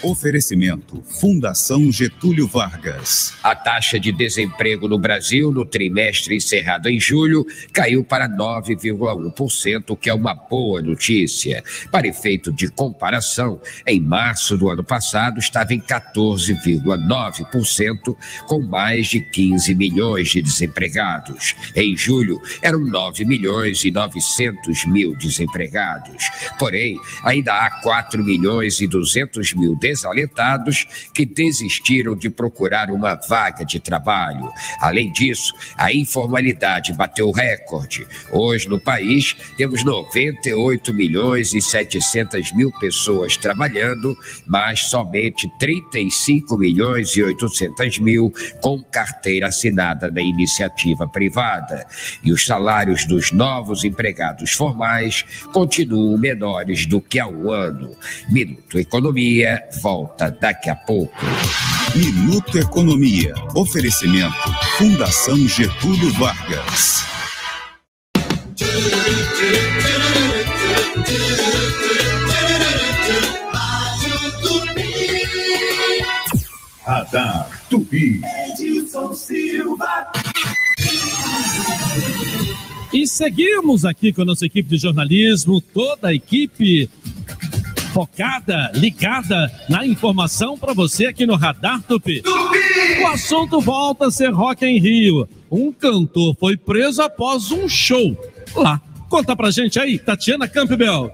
Oferecimento: 0.03 1.01
Fundação 1.21 1.89
Getúlio 1.89 2.49
Vargas. 2.49 3.33
A 3.41 3.55
taxa 3.55 3.97
de 3.97 4.11
desemprego 4.11 4.89
no 4.89 4.99
Brasil 4.99 5.53
no 5.53 5.65
trimestre 5.65 6.35
encerrado 6.35 6.89
em 6.89 6.99
julho 6.99 7.45
caiu 7.71 8.03
para 8.03 8.27
9,1%, 8.27 9.91
o 9.91 9.95
que 9.95 10.09
é 10.09 10.13
uma 10.13 10.35
boa 10.35 10.81
notícia. 10.81 11.63
Para 11.89 12.09
efeito 12.09 12.51
de 12.51 12.67
comparação, 12.67 13.61
em 13.87 14.01
março 14.01 14.57
do 14.57 14.69
ano 14.69 14.83
passado 14.83 15.39
estava 15.39 15.73
em 15.73 15.79
14,9%, 15.79 18.17
com 18.47 18.61
mais 18.63 19.07
de 19.07 19.21
15 19.21 19.73
milhões 19.75 20.27
de 20.27 20.41
desempregados. 20.41 21.55
Em 21.73 21.95
julho, 21.95 22.41
eram 22.61 22.81
9 22.81 23.23
milhões 23.23 23.85
e 23.85 23.91
900 23.91 24.83
mil 24.87 25.15
desempregados. 25.15 26.29
Porém, 26.59 26.99
ainda 27.23 27.44
há 27.53 27.69
4 27.81 28.23
milhões 28.23 28.79
e 28.81 28.87
200 28.87 29.53
mil 29.53 29.75
desalentados 29.75 30.85
que 31.13 31.25
desistiram 31.25 32.15
de 32.15 32.29
procurar 32.29 32.89
uma 32.91 33.15
vaga 33.15 33.65
de 33.65 33.79
trabalho. 33.79 34.51
Além 34.79 35.11
disso, 35.11 35.53
a 35.77 35.93
informalidade 35.93 36.93
bateu 36.93 37.31
recorde. 37.31 38.07
Hoje, 38.31 38.67
no 38.67 38.79
país, 38.79 39.35
temos 39.57 39.83
98 39.83 40.93
milhões 40.93 41.53
e 41.53 41.61
700 41.61 42.51
mil 42.53 42.71
pessoas 42.79 43.37
trabalhando, 43.37 44.17
mas 44.45 44.81
somente 44.81 45.49
35 45.59 46.57
milhões 46.57 47.15
e 47.15 47.23
800 47.23 47.99
mil 47.99 48.33
com 48.61 48.81
carteira 48.83 49.47
assinada 49.47 50.09
na 50.09 50.21
iniciativa 50.21 51.07
privada. 51.07 51.85
E 52.23 52.31
os 52.31 52.45
salários 52.45 53.05
dos 53.05 53.31
novos 53.31 53.83
empregados 53.83 54.51
formais 54.51 55.25
continuam 55.53 56.17
menores 56.17 56.85
do 56.85 57.01
que 57.01 57.19
há 57.19 57.24
um 57.27 57.51
ano. 57.51 57.95
Minuto 58.29 58.77
Economia 58.77 59.61
volta 59.81 60.29
daqui 60.29 60.69
a 60.69 60.75
pouco. 60.75 61.25
Minuto 61.95 62.57
Economia. 62.57 63.33
Oferecimento: 63.55 64.35
Fundação 64.77 65.47
Getúlio 65.47 66.11
Vargas. 66.13 67.03
Radar 76.85 77.49
Tupi. 77.69 78.21
Edilson 78.51 79.13
Silva. 79.13 80.24
E 82.95 83.05
seguimos 83.05 83.83
aqui 83.83 84.13
com 84.13 84.21
a 84.21 84.25
nossa 84.25 84.45
equipe 84.45 84.69
de 84.69 84.77
jornalismo, 84.77 85.59
toda 85.59 86.07
a 86.07 86.13
equipe 86.13 86.89
focada, 87.93 88.71
ligada 88.73 89.51
na 89.67 89.85
informação 89.85 90.57
para 90.57 90.73
você 90.73 91.07
aqui 91.07 91.25
no 91.25 91.35
Radar 91.35 91.83
Tupi. 91.83 92.23
O 93.01 93.07
assunto 93.07 93.59
volta 93.59 94.07
a 94.07 94.11
ser 94.11 94.31
Rock 94.31 94.65
em 94.65 94.79
Rio. 94.79 95.27
Um 95.51 95.73
cantor 95.73 96.37
foi 96.39 96.55
preso 96.55 97.01
após 97.01 97.51
um 97.51 97.67
show 97.67 98.17
lá. 98.55 98.81
Conta 99.09 99.35
pra 99.35 99.51
gente 99.51 99.77
aí, 99.77 99.99
Tatiana 99.99 100.47
Campbell. 100.47 101.11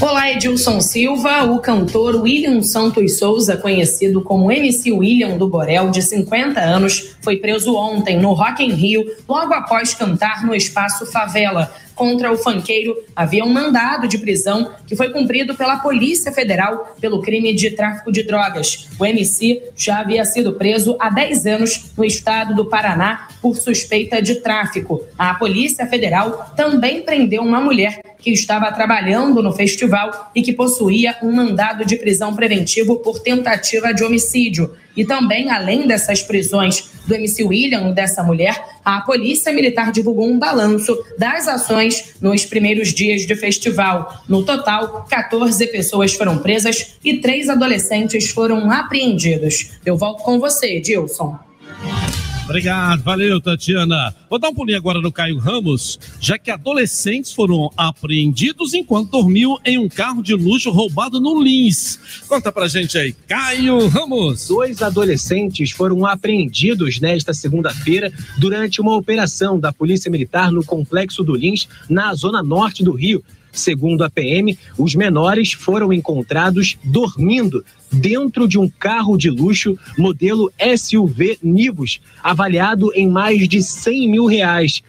Olá, 0.00 0.32
Edilson 0.32 0.80
Silva. 0.80 1.44
O 1.44 1.60
cantor 1.60 2.16
William 2.16 2.62
Santos 2.62 3.18
Souza, 3.18 3.56
conhecido 3.56 4.22
como 4.22 4.50
MC 4.50 4.90
William 4.92 5.36
do 5.36 5.48
Borel, 5.48 5.90
de 5.90 6.02
50 6.02 6.60
anos, 6.60 7.14
foi 7.20 7.36
preso 7.36 7.74
ontem 7.76 8.18
no 8.18 8.32
Rock 8.32 8.64
in 8.64 8.72
Rio, 8.72 9.04
logo 9.28 9.52
após 9.54 9.94
cantar 9.94 10.44
no 10.44 10.54
espaço 10.54 11.06
Favela. 11.06 11.72
Contra 11.94 12.32
o 12.32 12.38
fanqueiro 12.38 12.96
havia 13.14 13.44
um 13.44 13.52
mandado 13.52 14.08
de 14.08 14.18
prisão 14.18 14.72
que 14.86 14.96
foi 14.96 15.10
cumprido 15.10 15.54
pela 15.54 15.76
Polícia 15.76 16.32
Federal 16.32 16.94
pelo 17.00 17.20
crime 17.20 17.52
de 17.54 17.70
tráfico 17.70 18.10
de 18.10 18.22
drogas. 18.22 18.88
O 18.98 19.04
MC 19.04 19.62
já 19.76 20.00
havia 20.00 20.24
sido 20.24 20.54
preso 20.54 20.96
há 20.98 21.10
10 21.10 21.46
anos 21.46 21.92
no 21.96 22.04
estado 22.04 22.54
do 22.54 22.66
Paraná 22.66 23.28
por 23.40 23.56
suspeita 23.56 24.22
de 24.22 24.36
tráfico. 24.36 25.02
A 25.18 25.34
Polícia 25.34 25.86
Federal 25.86 26.52
também 26.56 27.02
prendeu 27.02 27.42
uma 27.42 27.60
mulher 27.60 28.00
que 28.18 28.30
estava 28.30 28.70
trabalhando 28.72 29.42
no 29.42 29.52
festival 29.52 30.30
e 30.34 30.42
que 30.42 30.52
possuía 30.52 31.16
um 31.22 31.32
mandado 31.32 31.84
de 31.84 31.96
prisão 31.96 32.34
preventivo 32.34 32.96
por 32.96 33.18
tentativa 33.18 33.92
de 33.92 34.04
homicídio. 34.04 34.72
E 34.96 35.04
também, 35.04 35.50
além 35.50 35.86
dessas 35.86 36.22
prisões 36.22 36.90
do 37.06 37.14
MC 37.14 37.44
William 37.44 37.90
e 37.90 37.94
dessa 37.94 38.22
mulher, 38.22 38.62
a 38.84 39.00
Polícia 39.00 39.52
Militar 39.52 39.92
divulgou 39.92 40.28
um 40.28 40.38
balanço 40.38 40.96
das 41.18 41.48
ações 41.48 42.14
nos 42.20 42.44
primeiros 42.44 42.92
dias 42.92 43.26
de 43.26 43.34
festival. 43.34 44.22
No 44.28 44.44
total, 44.44 45.06
14 45.08 45.66
pessoas 45.68 46.12
foram 46.14 46.38
presas 46.38 46.94
e 47.04 47.18
três 47.18 47.48
adolescentes 47.48 48.30
foram 48.30 48.70
apreendidos. 48.70 49.70
Eu 49.84 49.96
volto 49.96 50.22
com 50.22 50.38
você, 50.38 50.80
Dilson. 50.80 51.38
Obrigado, 52.52 53.02
valeu, 53.02 53.40
Tatiana. 53.40 54.14
Vou 54.28 54.38
dar 54.38 54.50
um 54.50 54.54
pulinho 54.54 54.76
agora 54.76 55.00
no 55.00 55.10
Caio 55.10 55.38
Ramos, 55.38 55.98
já 56.20 56.36
que 56.36 56.50
adolescentes 56.50 57.32
foram 57.32 57.70
apreendidos 57.78 58.74
enquanto 58.74 59.10
dormiam 59.10 59.58
em 59.64 59.78
um 59.78 59.88
carro 59.88 60.22
de 60.22 60.34
luxo 60.34 60.70
roubado 60.70 61.18
no 61.18 61.42
Lins. 61.42 61.98
Conta 62.28 62.52
pra 62.52 62.68
gente 62.68 62.98
aí, 62.98 63.14
Caio 63.26 63.88
Ramos. 63.88 64.48
Dois 64.48 64.82
adolescentes 64.82 65.70
foram 65.70 66.04
apreendidos 66.04 67.00
nesta 67.00 67.32
segunda-feira 67.32 68.12
durante 68.36 68.82
uma 68.82 68.94
operação 68.96 69.58
da 69.58 69.72
Polícia 69.72 70.10
Militar 70.10 70.52
no 70.52 70.62
Complexo 70.62 71.24
do 71.24 71.34
Lins, 71.34 71.66
na 71.88 72.12
zona 72.14 72.42
norte 72.42 72.84
do 72.84 72.92
Rio. 72.92 73.24
Segundo 73.52 74.02
a 74.02 74.08
PM, 74.08 74.58
os 74.78 74.94
menores 74.94 75.52
foram 75.52 75.92
encontrados 75.92 76.78
dormindo 76.82 77.62
dentro 77.92 78.48
de 78.48 78.58
um 78.58 78.66
carro 78.66 79.16
de 79.18 79.28
luxo 79.28 79.78
modelo 79.98 80.50
SUV 80.76 81.38
Nivus, 81.42 82.00
avaliado 82.22 82.90
em 82.94 83.06
mais 83.06 83.46
de 83.46 83.62
100 83.62 84.08
mil 84.08 84.24
reais. 84.24 84.82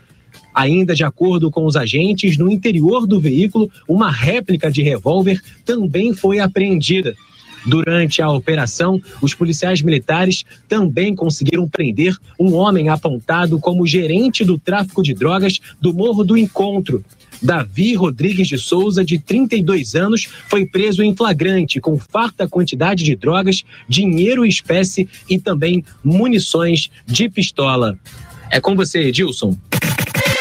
Ainda 0.53 0.96
de 0.96 1.03
acordo 1.03 1.51
com 1.51 1.65
os 1.65 1.75
agentes, 1.75 2.38
no 2.38 2.50
interior 2.50 3.05
do 3.05 3.20
veículo, 3.20 3.70
uma 3.88 4.10
réplica 4.10 4.72
de 4.72 4.82
revólver 4.82 5.41
também 5.65 6.13
foi 6.13 6.39
apreendida. 6.39 7.15
Durante 7.65 8.22
a 8.22 8.29
operação, 8.29 9.01
os 9.22 9.34
policiais 9.34 9.82
militares 9.82 10.43
também 10.67 11.15
conseguiram 11.15 11.67
prender 11.67 12.15
um 12.39 12.53
homem 12.53 12.89
apontado 12.89 13.60
como 13.60 13.88
gerente 13.88 14.43
do 14.43 14.58
tráfico 14.58 15.01
de 15.01 15.13
drogas 15.13 15.60
do 15.79 15.93
Morro 15.93 16.24
do 16.24 16.38
Encontro. 16.38 17.03
Davi 17.41 17.93
Rodrigues 17.93 18.48
de 18.48 18.58
Souza, 18.58 19.03
de 19.03 19.20
32 19.20 19.96
anos, 19.96 20.29
foi 20.48 20.65
preso 20.65 21.03
em 21.03 21.13
flagrante 21.13 21.82
com 21.82 22.00
farta 22.00 22.48
quantidade 22.48 23.03
de 23.03 23.15
drogas, 23.15 23.63
dinheiro 23.88 24.46
espécie 24.46 25.10
e 25.29 25.38
também 25.38 25.84
munições 26.03 26.89
de 27.05 27.29
pistola. 27.29 27.98
É 28.50 28.62
com 28.62 28.75
você, 28.75 29.00
Edilson. 29.08 29.58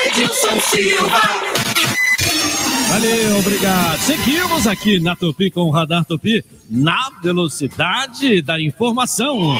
Edilson 0.06 0.60
Silva. 0.60 1.51
Valeu, 2.92 3.38
obrigado. 3.38 4.00
Seguimos 4.00 4.66
aqui 4.66 5.00
na 5.00 5.16
Tupi 5.16 5.50
com 5.50 5.62
o 5.62 5.70
Radar 5.70 6.04
Tupi 6.04 6.44
na 6.68 7.08
velocidade 7.22 8.42
da 8.42 8.60
informação. 8.60 9.56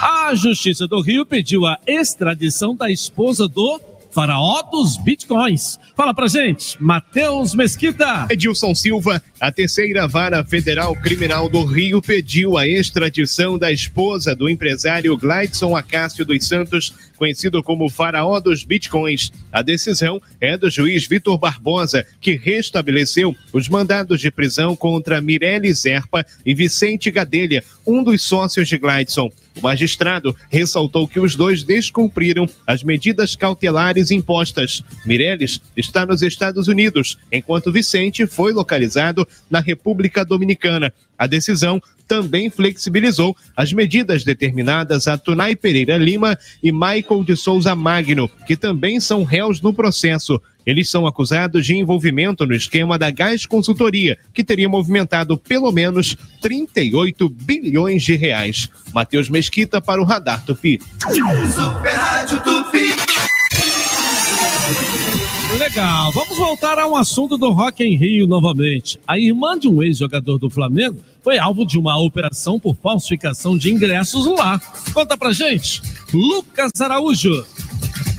A 0.00 0.30
Justiça 0.36 0.86
do 0.86 1.00
Rio 1.00 1.26
pediu 1.26 1.66
a 1.66 1.76
extradição 1.88 2.72
da 2.72 2.88
esposa 2.88 3.48
do 3.48 3.80
faraó 4.12 4.62
dos 4.62 4.96
bitcoins. 4.96 5.78
Fala 5.96 6.14
pra 6.14 6.28
gente, 6.28 6.80
Matheus 6.80 7.54
Mesquita. 7.54 8.28
Edilson 8.30 8.74
Silva, 8.74 9.20
a 9.40 9.50
terceira 9.50 10.06
vara 10.06 10.44
federal 10.44 10.94
criminal 10.94 11.48
do 11.48 11.64
Rio 11.64 12.00
pediu 12.00 12.56
a 12.56 12.66
extradição 12.66 13.58
da 13.58 13.72
esposa 13.72 14.36
do 14.36 14.48
empresário 14.48 15.16
Gladson 15.16 15.76
Acácio 15.76 16.24
dos 16.24 16.46
Santos, 16.46 16.94
conhecido 17.18 17.62
como 17.62 17.90
faraó 17.90 18.40
dos 18.40 18.64
bitcoins. 18.64 19.30
A 19.52 19.60
decisão 19.60 20.22
é 20.40 20.56
do 20.56 20.70
juiz 20.70 21.06
Vitor 21.06 21.36
Barbosa, 21.36 22.06
que 22.20 22.36
restabeleceu 22.36 23.34
os 23.52 23.68
mandados 23.68 24.20
de 24.20 24.30
prisão 24.30 24.76
contra 24.76 25.20
Mirelle 25.20 25.72
Zerpa 25.74 26.24
e 26.46 26.54
Vicente 26.54 27.10
Gadelha, 27.10 27.62
um 27.86 28.02
dos 28.02 28.22
sócios 28.22 28.68
de 28.68 28.78
Gladson. 28.78 29.30
O 29.56 29.62
magistrado 29.62 30.36
ressaltou 30.48 31.08
que 31.08 31.18
os 31.18 31.34
dois 31.34 31.64
descumpriram 31.64 32.48
as 32.64 32.84
medidas 32.84 33.34
cautelares 33.34 34.12
impostas. 34.12 34.84
Mireles 35.04 35.60
está 35.76 36.06
nos 36.06 36.22
Estados 36.22 36.68
Unidos, 36.68 37.18
enquanto 37.32 37.72
Vicente 37.72 38.24
foi 38.26 38.52
localizado 38.52 39.26
na 39.50 39.58
República 39.58 40.24
Dominicana. 40.24 40.94
A 41.18 41.26
decisão 41.26 41.82
também 42.08 42.48
flexibilizou 42.48 43.36
as 43.54 43.72
medidas 43.72 44.24
determinadas 44.24 45.06
a 45.06 45.18
Tunai 45.18 45.54
Pereira 45.54 45.98
Lima 45.98 46.38
e 46.62 46.72
Michael 46.72 47.22
de 47.22 47.36
Souza 47.36 47.76
Magno, 47.76 48.28
que 48.46 48.56
também 48.56 48.98
são 48.98 49.22
réus 49.22 49.60
no 49.60 49.74
processo. 49.74 50.40
Eles 50.64 50.90
são 50.90 51.06
acusados 51.06 51.64
de 51.64 51.76
envolvimento 51.76 52.46
no 52.46 52.54
esquema 52.54 52.98
da 52.98 53.10
Gás 53.10 53.46
Consultoria, 53.46 54.18
que 54.34 54.42
teria 54.42 54.68
movimentado 54.68 55.36
pelo 55.38 55.70
menos 55.70 56.16
38 56.40 57.28
bilhões 57.28 58.02
de 58.02 58.16
reais. 58.16 58.68
Matheus 58.92 59.28
Mesquita 59.28 59.80
para 59.80 60.00
o 60.00 60.04
Radar 60.04 60.44
Tupi. 60.44 60.80
Super 61.00 61.94
Rádio 61.94 62.40
Tupi. 62.42 62.88
Legal, 65.56 66.12
vamos 66.12 66.36
voltar 66.36 66.78
a 66.78 66.86
um 66.86 66.94
assunto 66.94 67.38
do 67.38 67.50
Rock 67.50 67.82
em 67.82 67.96
Rio 67.96 68.26
novamente. 68.26 69.00
A 69.06 69.18
irmã 69.18 69.58
de 69.58 69.66
um 69.66 69.82
ex-jogador 69.82 70.38
do 70.38 70.50
Flamengo 70.50 71.00
foi 71.22 71.38
alvo 71.38 71.64
de 71.64 71.78
uma 71.78 71.98
operação 71.98 72.60
por 72.60 72.76
falsificação 72.76 73.56
de 73.56 73.72
ingressos 73.72 74.26
lá. 74.26 74.60
Conta 74.92 75.16
pra 75.16 75.32
gente, 75.32 75.80
Lucas 76.12 76.70
Araújo. 76.80 77.44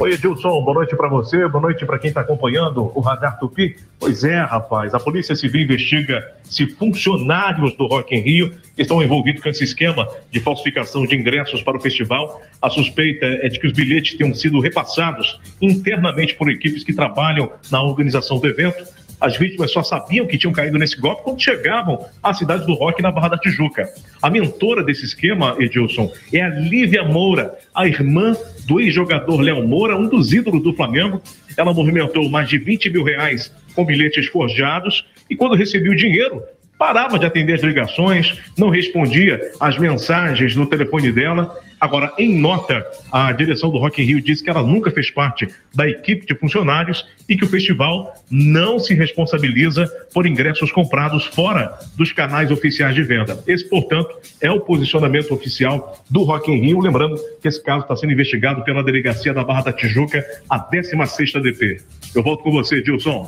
Oi, 0.01 0.13
Edilson, 0.13 0.61
boa 0.61 0.75
noite 0.75 0.95
para 0.95 1.09
você, 1.09 1.45
boa 1.49 1.61
noite 1.61 1.85
para 1.85 1.99
quem 1.99 2.07
está 2.07 2.21
acompanhando 2.21 2.89
o 2.95 3.01
Radar 3.01 3.37
Tupi. 3.37 3.75
Pois 3.99 4.23
é, 4.23 4.39
rapaz, 4.39 4.93
a 4.93 4.99
Polícia 4.99 5.35
Civil 5.35 5.63
investiga 5.63 6.25
se 6.41 6.67
funcionários 6.67 7.75
do 7.75 7.85
Rock 7.85 8.15
em 8.15 8.21
Rio 8.21 8.53
estão 8.77 9.03
envolvidos 9.03 9.43
com 9.43 9.49
esse 9.49 9.65
esquema 9.65 10.07
de 10.31 10.39
falsificação 10.39 11.05
de 11.05 11.17
ingressos 11.17 11.61
para 11.61 11.75
o 11.75 11.81
festival. 11.81 12.41
A 12.61 12.69
suspeita 12.69 13.25
é 13.25 13.49
de 13.49 13.59
que 13.59 13.67
os 13.67 13.73
bilhetes 13.73 14.17
tenham 14.17 14.33
sido 14.33 14.61
repassados 14.61 15.37
internamente 15.61 16.33
por 16.33 16.49
equipes 16.49 16.85
que 16.85 16.93
trabalham 16.93 17.51
na 17.69 17.83
organização 17.83 18.39
do 18.39 18.47
evento. 18.47 18.87
As 19.19 19.35
vítimas 19.35 19.71
só 19.71 19.83
sabiam 19.83 20.25
que 20.25 20.37
tinham 20.37 20.53
caído 20.53 20.77
nesse 20.77 20.95
golpe 20.95 21.23
quando 21.23 21.41
chegavam 21.41 22.05
à 22.23 22.33
cidade 22.33 22.65
do 22.65 22.73
Rock, 22.73 23.01
na 23.01 23.11
Barra 23.11 23.29
da 23.29 23.37
Tijuca. 23.37 23.89
A 24.21 24.29
mentora 24.29 24.81
desse 24.81 25.03
esquema, 25.03 25.57
Edilson, 25.59 26.09
é 26.31 26.41
a 26.41 26.47
Lívia 26.47 27.03
Moura, 27.03 27.57
a 27.75 27.85
irmã 27.85 28.33
do 28.69 28.79
ex-jogador 28.79 29.41
Léo 29.41 29.67
Moura, 29.67 29.97
um 29.97 30.07
dos 30.07 30.31
ídolos 30.31 30.61
do 30.61 30.71
Flamengo. 30.73 31.19
Ela 31.57 31.73
movimentou 31.73 32.29
mais 32.29 32.47
de 32.47 32.59
20 32.59 32.91
mil 32.91 33.03
reais 33.03 33.51
com 33.73 33.83
bilhetes 33.83 34.27
forjados 34.27 35.03
e 35.27 35.35
quando 35.35 35.55
recebia 35.55 35.91
o 35.91 35.95
dinheiro, 35.95 36.43
parava 36.79 37.19
de 37.19 37.25
atender 37.25 37.55
as 37.55 37.61
ligações, 37.61 38.39
não 38.57 38.69
respondia 38.69 39.51
às 39.59 39.77
mensagens 39.77 40.55
no 40.55 40.65
telefone 40.65 41.11
dela. 41.11 41.53
Agora, 41.77 42.13
em 42.17 42.37
nota, 42.39 42.85
a 43.11 43.31
direção 43.33 43.69
do 43.69 43.77
Rock 43.77 44.01
in 44.01 44.05
Rio 44.05 44.21
disse 44.21 44.41
que 44.41 44.49
ela 44.49 44.63
nunca 44.63 44.89
fez 44.89 45.11
parte 45.11 45.47
da 45.75 45.87
equipe 45.87 46.25
de 46.25 46.33
funcionários 46.35 47.05
e 47.27 47.35
que 47.35 47.43
o 47.43 47.47
festival 47.47 48.13
não 48.31 48.79
se 48.79 48.93
responsabiliza 48.93 49.87
por 50.13 50.25
ingressos 50.25 50.71
comprados 50.71 51.25
fora 51.25 51.77
dos 51.97 52.13
canais 52.13 52.49
oficiais 52.49 52.95
de 52.95 53.03
venda. 53.03 53.41
Esse, 53.45 53.67
portanto, 53.69 54.15
é 54.41 54.49
o 54.49 54.61
posicionamento 54.61 55.33
oficial 55.33 56.01
do 56.09 56.23
Rock 56.23 56.49
in 56.49 56.61
Rio. 56.61 56.79
Lembrando 56.79 57.17
que 57.41 57.47
esse 57.47 57.61
caso 57.61 57.83
está 57.83 57.95
sendo 57.95 58.13
investigado 58.13 58.63
pela 58.63 58.83
Delegacia 58.83 59.33
da 59.33 59.43
Barra 59.43 59.63
da 59.63 59.73
Tijuca, 59.73 60.25
a 60.49 60.57
16ª 60.59 61.41
DP. 61.41 61.81
Eu 62.15 62.23
volto 62.23 62.41
com 62.41 62.51
você, 62.51 62.81
Dilson. 62.81 63.27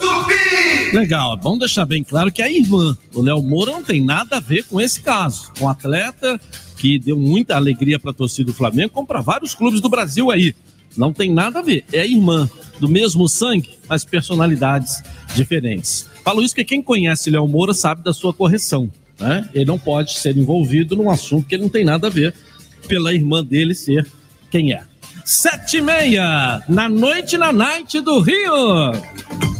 Legal, 0.93 1.39
vamos 1.41 1.59
deixar 1.59 1.85
bem 1.85 2.03
claro 2.03 2.31
que 2.31 2.41
a 2.41 2.51
irmã, 2.51 2.97
o 3.13 3.21
Léo 3.21 3.41
Moura, 3.41 3.71
não 3.71 3.83
tem 3.83 4.01
nada 4.01 4.37
a 4.37 4.39
ver 4.39 4.65
com 4.65 4.79
esse 4.79 4.99
caso. 4.99 5.51
Um 5.61 5.69
atleta 5.69 6.39
que 6.77 6.99
deu 6.99 7.17
muita 7.17 7.55
alegria 7.55 7.97
para 7.97 8.11
a 8.11 8.13
torcida 8.13 8.51
do 8.51 8.53
Flamengo, 8.53 8.89
como 8.89 9.07
para 9.07 9.21
vários 9.21 9.55
clubes 9.55 9.79
do 9.79 9.87
Brasil 9.87 10.29
aí. 10.29 10.53
Não 10.97 11.13
tem 11.13 11.31
nada 11.31 11.59
a 11.59 11.61
ver. 11.61 11.85
É 11.93 12.01
a 12.01 12.05
irmã 12.05 12.49
do 12.79 12.89
mesmo 12.89 13.29
sangue, 13.29 13.77
mas 13.87 14.03
personalidades 14.03 15.01
diferentes. 15.33 16.09
Falo 16.25 16.41
isso 16.41 16.53
porque 16.53 16.65
quem 16.65 16.81
conhece 16.81 17.29
Léo 17.29 17.47
Moura 17.47 17.73
sabe 17.73 18.03
da 18.03 18.13
sua 18.13 18.33
correção. 18.33 18.91
Né? 19.17 19.47
Ele 19.53 19.65
não 19.65 19.79
pode 19.79 20.17
ser 20.17 20.35
envolvido 20.35 20.95
num 20.95 21.09
assunto 21.09 21.47
que 21.47 21.55
ele 21.55 21.63
não 21.63 21.69
tem 21.69 21.85
nada 21.85 22.07
a 22.07 22.09
ver 22.09 22.33
pela 22.87 23.13
irmã 23.13 23.43
dele 23.43 23.73
ser 23.73 24.05
quem 24.49 24.73
é. 24.73 24.83
Sete 25.23 25.77
e 25.77 25.81
meia, 25.81 26.61
na 26.67 26.89
noite 26.89 27.37
na 27.37 27.53
night 27.53 28.01
do 28.01 28.19
Rio. 28.19 29.50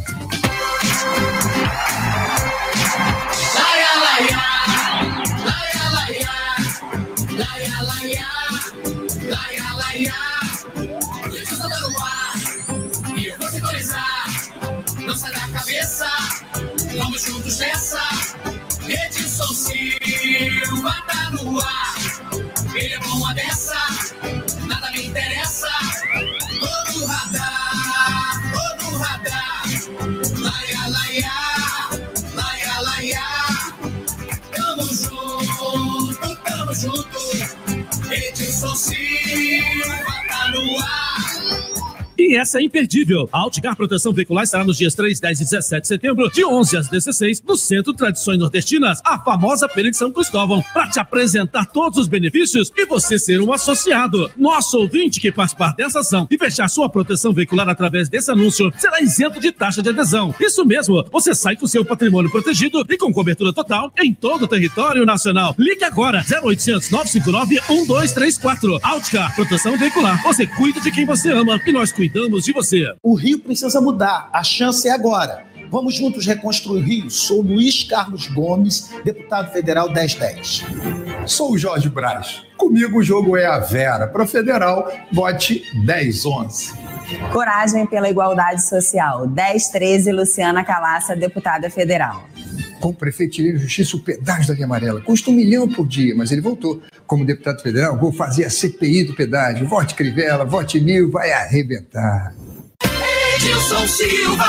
Tá 20.82 21.30
no 21.30 21.60
ar. 21.60 21.94
Ele 22.74 22.94
é 22.94 22.98
bom 22.98 23.24
a 23.24 23.32
dessa. 23.34 23.71
Essa 42.34 42.58
é 42.58 42.62
imperdível. 42.62 43.28
A 43.32 43.40
Altigar 43.40 43.76
Proteção 43.76 44.12
Veicular 44.12 44.44
estará 44.44 44.64
nos 44.64 44.78
dias 44.78 44.94
3, 44.94 45.20
10 45.20 45.40
e 45.40 45.44
17 45.44 45.82
de 45.82 45.88
setembro, 45.88 46.30
de 46.30 46.44
11 46.44 46.76
às 46.78 46.88
16, 46.88 47.42
no 47.42 47.56
Centro 47.56 47.92
Tradições 47.92 48.38
Nordestinas, 48.38 49.00
a 49.04 49.18
famosa 49.18 49.68
Feira 49.68 49.90
de 49.90 49.96
São 49.96 50.10
Cristóvão, 50.10 50.62
para 50.72 50.88
te 50.88 50.98
apresentar 50.98 51.66
todos 51.66 51.98
os 51.98 52.08
benefícios 52.08 52.72
e 52.76 52.86
você 52.86 53.18
ser 53.18 53.40
um 53.40 53.52
associado. 53.52 54.30
Nosso 54.36 54.78
ouvinte 54.78 55.20
que 55.20 55.30
parte 55.30 55.76
dessa 55.76 56.00
ação 56.00 56.26
e 56.30 56.38
fechar 56.38 56.68
sua 56.68 56.88
proteção 56.88 57.32
veicular 57.32 57.68
através 57.68 58.08
desse 58.08 58.30
anúncio 58.30 58.72
será 58.78 59.00
isento 59.00 59.38
de 59.38 59.52
taxa 59.52 59.82
de 59.82 59.90
adesão. 59.90 60.34
Isso 60.40 60.64
mesmo, 60.64 61.04
você 61.12 61.34
sai 61.34 61.56
com 61.56 61.66
seu 61.66 61.84
patrimônio 61.84 62.30
protegido 62.30 62.84
e 62.88 62.96
com 62.96 63.12
cobertura 63.12 63.52
total 63.52 63.92
em 63.98 64.14
todo 64.14 64.44
o 64.44 64.48
território 64.48 65.04
nacional. 65.04 65.54
Ligue 65.58 65.84
agora, 65.84 66.24
0800 66.42 66.90
959 66.90 67.60
1234. 67.68 68.80
Alticar 68.82 69.34
Proteção 69.34 69.76
Veicular. 69.76 70.22
Você 70.22 70.46
cuida 70.46 70.80
de 70.80 70.90
quem 70.90 71.04
você 71.04 71.30
ama 71.30 71.60
e 71.66 71.72
nós 71.72 71.92
cuidamos 71.92 72.21
de 72.28 72.52
você. 72.52 72.94
O 73.02 73.14
Rio 73.14 73.38
precisa 73.38 73.80
mudar. 73.80 74.28
A 74.32 74.42
chance 74.42 74.88
é 74.88 74.92
agora. 74.92 75.44
Vamos 75.70 75.94
juntos 75.94 76.26
reconstruir 76.26 76.82
o 76.82 76.84
Rio. 76.84 77.10
Sou 77.10 77.40
Luiz 77.40 77.84
Carlos 77.84 78.26
Gomes, 78.28 78.90
deputado 79.04 79.50
federal 79.52 79.90
1010. 79.90 80.64
Sou 81.26 81.52
o 81.52 81.58
Jorge 81.58 81.88
Braz. 81.88 82.42
Comigo 82.58 82.98
o 82.98 83.02
jogo 83.02 83.36
é 83.38 83.46
a 83.46 83.58
Vera. 83.58 84.06
Para 84.06 84.26
federal, 84.26 84.92
vote 85.10 85.64
1011. 85.74 86.74
Coragem 87.32 87.86
pela 87.86 88.08
Igualdade 88.08 88.68
Social. 88.68 89.26
1013, 89.26 90.12
Luciana 90.12 90.62
Calaça, 90.62 91.16
deputada 91.16 91.70
federal. 91.70 92.26
Como 92.80 92.94
prefeito, 92.94 93.34
tirei 93.34 93.56
justiça 93.56 93.96
o 93.96 94.00
pedágio 94.00 94.48
da 94.48 94.54
linha 94.54 94.66
amarela. 94.66 95.00
Custa 95.00 95.30
um 95.30 95.34
milhão 95.34 95.68
por 95.68 95.86
dia, 95.86 96.14
mas 96.14 96.32
ele 96.32 96.40
voltou. 96.40 96.82
Como 97.06 97.24
deputado 97.24 97.62
federal, 97.62 97.98
vou 97.98 98.12
fazer 98.12 98.44
a 98.44 98.50
CPI 98.50 99.04
do 99.04 99.14
pedágio. 99.14 99.66
Vote 99.66 99.94
Crivella, 99.94 100.44
vote 100.44 100.80
Mil, 100.80 101.10
vai 101.10 101.32
arrebentar. 101.32 102.34
Edilson 103.36 103.86
Silva. 103.86 104.46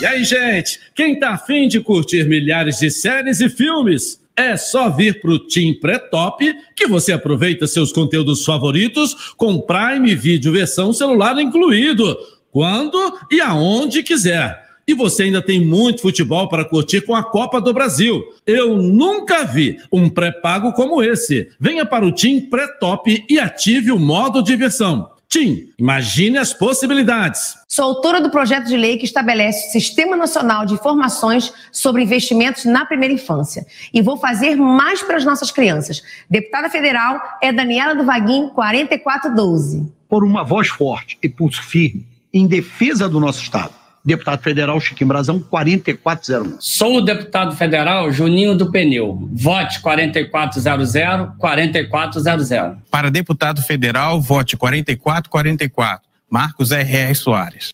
E 0.00 0.06
aí, 0.06 0.24
gente, 0.24 0.80
quem 0.94 1.18
tá 1.18 1.34
afim 1.34 1.68
de 1.68 1.80
curtir 1.80 2.26
milhares 2.26 2.78
de 2.78 2.90
séries 2.90 3.40
e 3.40 3.48
filmes? 3.48 4.18
É 4.36 4.56
só 4.56 4.88
vir 4.88 5.20
pro 5.20 5.38
Team 5.38 5.74
Pré-Top 5.78 6.42
que 6.74 6.86
você 6.86 7.12
aproveita 7.12 7.66
seus 7.66 7.92
conteúdos 7.92 8.44
favoritos 8.44 9.34
com 9.36 9.60
Prime 9.60 10.14
Video 10.14 10.52
versão 10.52 10.92
celular 10.94 11.38
incluído, 11.38 12.16
quando 12.50 13.18
e 13.30 13.40
aonde 13.40 14.02
quiser. 14.02 14.69
E 14.90 14.92
você 14.92 15.22
ainda 15.22 15.40
tem 15.40 15.64
muito 15.64 16.02
futebol 16.02 16.48
para 16.48 16.64
curtir 16.64 17.02
com 17.02 17.14
a 17.14 17.22
Copa 17.22 17.60
do 17.60 17.72
Brasil. 17.72 18.24
Eu 18.44 18.76
nunca 18.76 19.44
vi 19.44 19.78
um 19.92 20.10
pré-pago 20.10 20.72
como 20.72 21.00
esse. 21.00 21.48
Venha 21.60 21.86
para 21.86 22.04
o 22.04 22.10
Team 22.10 22.40
Pré-Top 22.50 23.24
e 23.30 23.38
ative 23.38 23.92
o 23.92 24.00
modo 24.00 24.42
diversão. 24.42 25.08
Tim, 25.28 25.68
imagine 25.78 26.38
as 26.38 26.52
possibilidades. 26.52 27.54
Sou 27.68 27.84
autora 27.84 28.20
do 28.20 28.30
projeto 28.30 28.66
de 28.66 28.76
lei 28.76 28.98
que 28.98 29.04
estabelece 29.04 29.68
o 29.68 29.70
Sistema 29.70 30.16
Nacional 30.16 30.66
de 30.66 30.74
Informações 30.74 31.52
sobre 31.70 32.02
Investimentos 32.02 32.64
na 32.64 32.84
Primeira 32.84 33.14
Infância. 33.14 33.64
E 33.94 34.02
vou 34.02 34.16
fazer 34.16 34.56
mais 34.56 35.00
para 35.02 35.18
as 35.18 35.24
nossas 35.24 35.52
crianças. 35.52 36.02
Deputada 36.28 36.68
federal 36.68 37.22
é 37.40 37.52
Daniela 37.52 37.94
do 37.94 38.04
Vaguinho, 38.04 38.50
4412. 38.50 39.86
Por 40.08 40.24
uma 40.24 40.42
voz 40.42 40.66
forte 40.66 41.16
e 41.22 41.28
pulso 41.28 41.62
firme 41.62 42.04
em 42.34 42.48
defesa 42.48 43.08
do 43.08 43.20
nosso 43.20 43.40
Estado. 43.40 43.79
Deputado 44.04 44.42
federal 44.42 44.80
Chiquinho 44.80 45.08
Brazão, 45.08 45.38
4401. 45.40 46.56
Sou 46.58 46.96
o 46.96 47.00
deputado 47.00 47.54
federal 47.54 48.10
Juninho 48.10 48.56
do 48.56 48.70
Pneu. 48.70 49.28
Vote 49.32 49.80
4400, 49.80 51.36
4400. 51.38 52.78
Para 52.90 53.10
deputado 53.10 53.60
federal, 53.62 54.20
vote 54.20 54.56
4444. 54.56 56.08
Marcos 56.30 56.70
R.R. 56.70 57.14
Soares. 57.14 57.70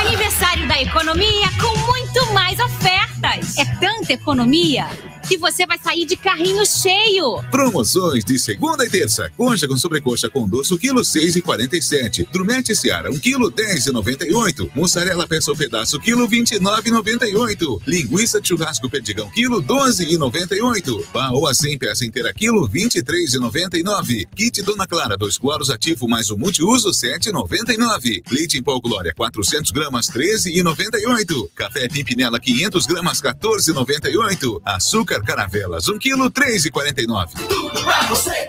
Aniversário 0.00 0.66
da 0.66 0.80
economia 0.80 1.48
com 1.60 1.78
muito 1.86 2.32
mais 2.32 2.58
ofertas. 2.58 3.58
É 3.58 3.64
tanta 3.78 4.12
economia 4.12 4.86
que 5.28 5.36
você 5.36 5.66
vai 5.66 5.78
sair 5.78 6.06
de 6.06 6.16
carrinho 6.16 6.64
cheio. 6.64 7.42
Promoções 7.50 8.24
de 8.24 8.38
segunda 8.38 8.86
e 8.86 8.88
terça. 8.88 9.30
Concha 9.36 9.68
com 9.68 9.76
sobrecoxa 9.76 10.30
com 10.30 10.48
doce, 10.48 10.76
quilo 10.78 11.04
seis 11.04 11.36
e 11.36 11.42
quarenta 11.42 11.76
e 11.76 11.82
sete. 11.82 12.26
Drumete 12.32 12.74
Seara, 12.74 13.10
um 13.10 13.18
quilo 13.18 13.50
dez 13.50 13.86
e 13.86 13.92
noventa 13.92 14.26
e 14.26 14.32
oito. 14.32 14.70
Mussarela 14.74 15.26
peça 15.26 15.50
ou 15.50 15.56
pedaço, 15.56 16.00
quilo 16.00 16.26
vinte 16.26 16.52
e 16.52 16.58
nove 16.60 16.88
e 16.88 16.92
noventa 16.92 17.28
e 17.28 17.36
oito. 17.36 17.80
Linguiça 17.86 18.40
de 18.40 18.48
churrasco 18.48 18.88
perdigão, 18.88 19.30
quilo 19.30 19.60
doze 19.60 20.10
e 20.10 20.16
noventa 20.16 20.56
e 20.56 20.62
oito. 20.62 21.06
Pão 21.12 21.46
assim, 21.46 21.76
peça 21.76 22.06
inteira, 22.06 22.32
quilo 22.32 22.66
vinte 22.66 22.94
e 22.94 23.02
três 23.02 23.34
e 23.34 23.38
noventa 23.38 23.78
e 23.78 23.82
nove. 23.82 24.26
Kit 24.34 24.62
Dona 24.62 24.86
Clara, 24.86 25.14
dois 25.18 25.36
coros 25.36 25.68
ativo 25.68 26.08
mais 26.08 26.30
o 26.30 26.38
multiuso, 26.38 26.90
sete 26.94 27.28
e 27.28 27.32
noventa 27.32 27.74
e 27.74 27.76
nove. 27.76 28.22
Leite 28.30 28.56
em 28.56 28.62
pó 28.62 28.80
Glória, 28.80 29.12
400 29.14 29.72
gramas, 29.72 30.06
treze 30.06 30.50
e 30.50 30.62
noventa 30.62 30.98
e 30.98 31.06
oito. 31.06 31.50
Café 31.54 31.86
Pimpinela, 31.86 32.40
500 32.40 32.86
gramas, 32.86 33.20
14 33.20 33.70
e 33.70 33.74
noventa 33.74 34.08
e 34.08 34.16
oito. 34.16 34.62
Açúcar 34.64 35.17
Caravelas, 35.24 35.88
um 35.88 35.98
quilo, 35.98 36.30
três 36.30 36.64
e 36.64 36.70
quarenta 36.70 37.00
e 37.02 37.06
nove. 37.06 37.34
Tudo 37.48 37.82
pra 37.82 38.02
você 38.02 38.48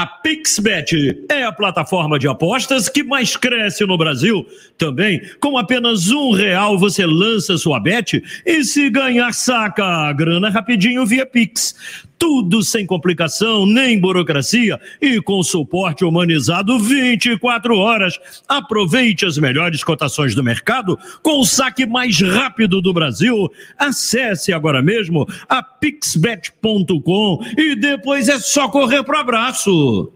A 0.00 0.06
PixBet 0.06 1.26
é 1.28 1.44
a 1.44 1.52
plataforma 1.52 2.18
de 2.18 2.26
apostas 2.26 2.88
que 2.88 3.02
mais 3.02 3.36
cresce 3.36 3.84
no 3.84 3.98
Brasil. 3.98 4.46
Também, 4.78 5.20
com 5.38 5.58
apenas 5.58 6.08
um 6.08 6.30
real, 6.30 6.78
você 6.78 7.04
lança 7.04 7.58
sua 7.58 7.78
bet 7.78 8.24
e 8.46 8.64
se 8.64 8.88
ganhar, 8.88 9.30
saca 9.34 9.84
a 9.84 10.10
grana 10.14 10.48
rapidinho 10.48 11.04
via 11.04 11.26
Pix. 11.26 11.74
Tudo 12.20 12.62
sem 12.62 12.84
complicação 12.84 13.64
nem 13.64 13.98
burocracia 13.98 14.78
e 15.00 15.22
com 15.22 15.42
suporte 15.42 16.04
humanizado 16.04 16.78
24 16.78 17.74
horas. 17.78 18.20
Aproveite 18.46 19.24
as 19.24 19.38
melhores 19.38 19.82
cotações 19.82 20.34
do 20.34 20.44
mercado 20.44 20.98
com 21.22 21.40
o 21.40 21.46
saque 21.46 21.86
mais 21.86 22.20
rápido 22.20 22.82
do 22.82 22.92
Brasil. 22.92 23.50
Acesse 23.78 24.52
agora 24.52 24.82
mesmo 24.82 25.26
a 25.48 25.62
pixbet.com 25.62 27.40
e 27.56 27.74
depois 27.74 28.28
é 28.28 28.38
só 28.38 28.68
correr 28.68 29.02
pro 29.02 29.16
abraço. 29.16 30.12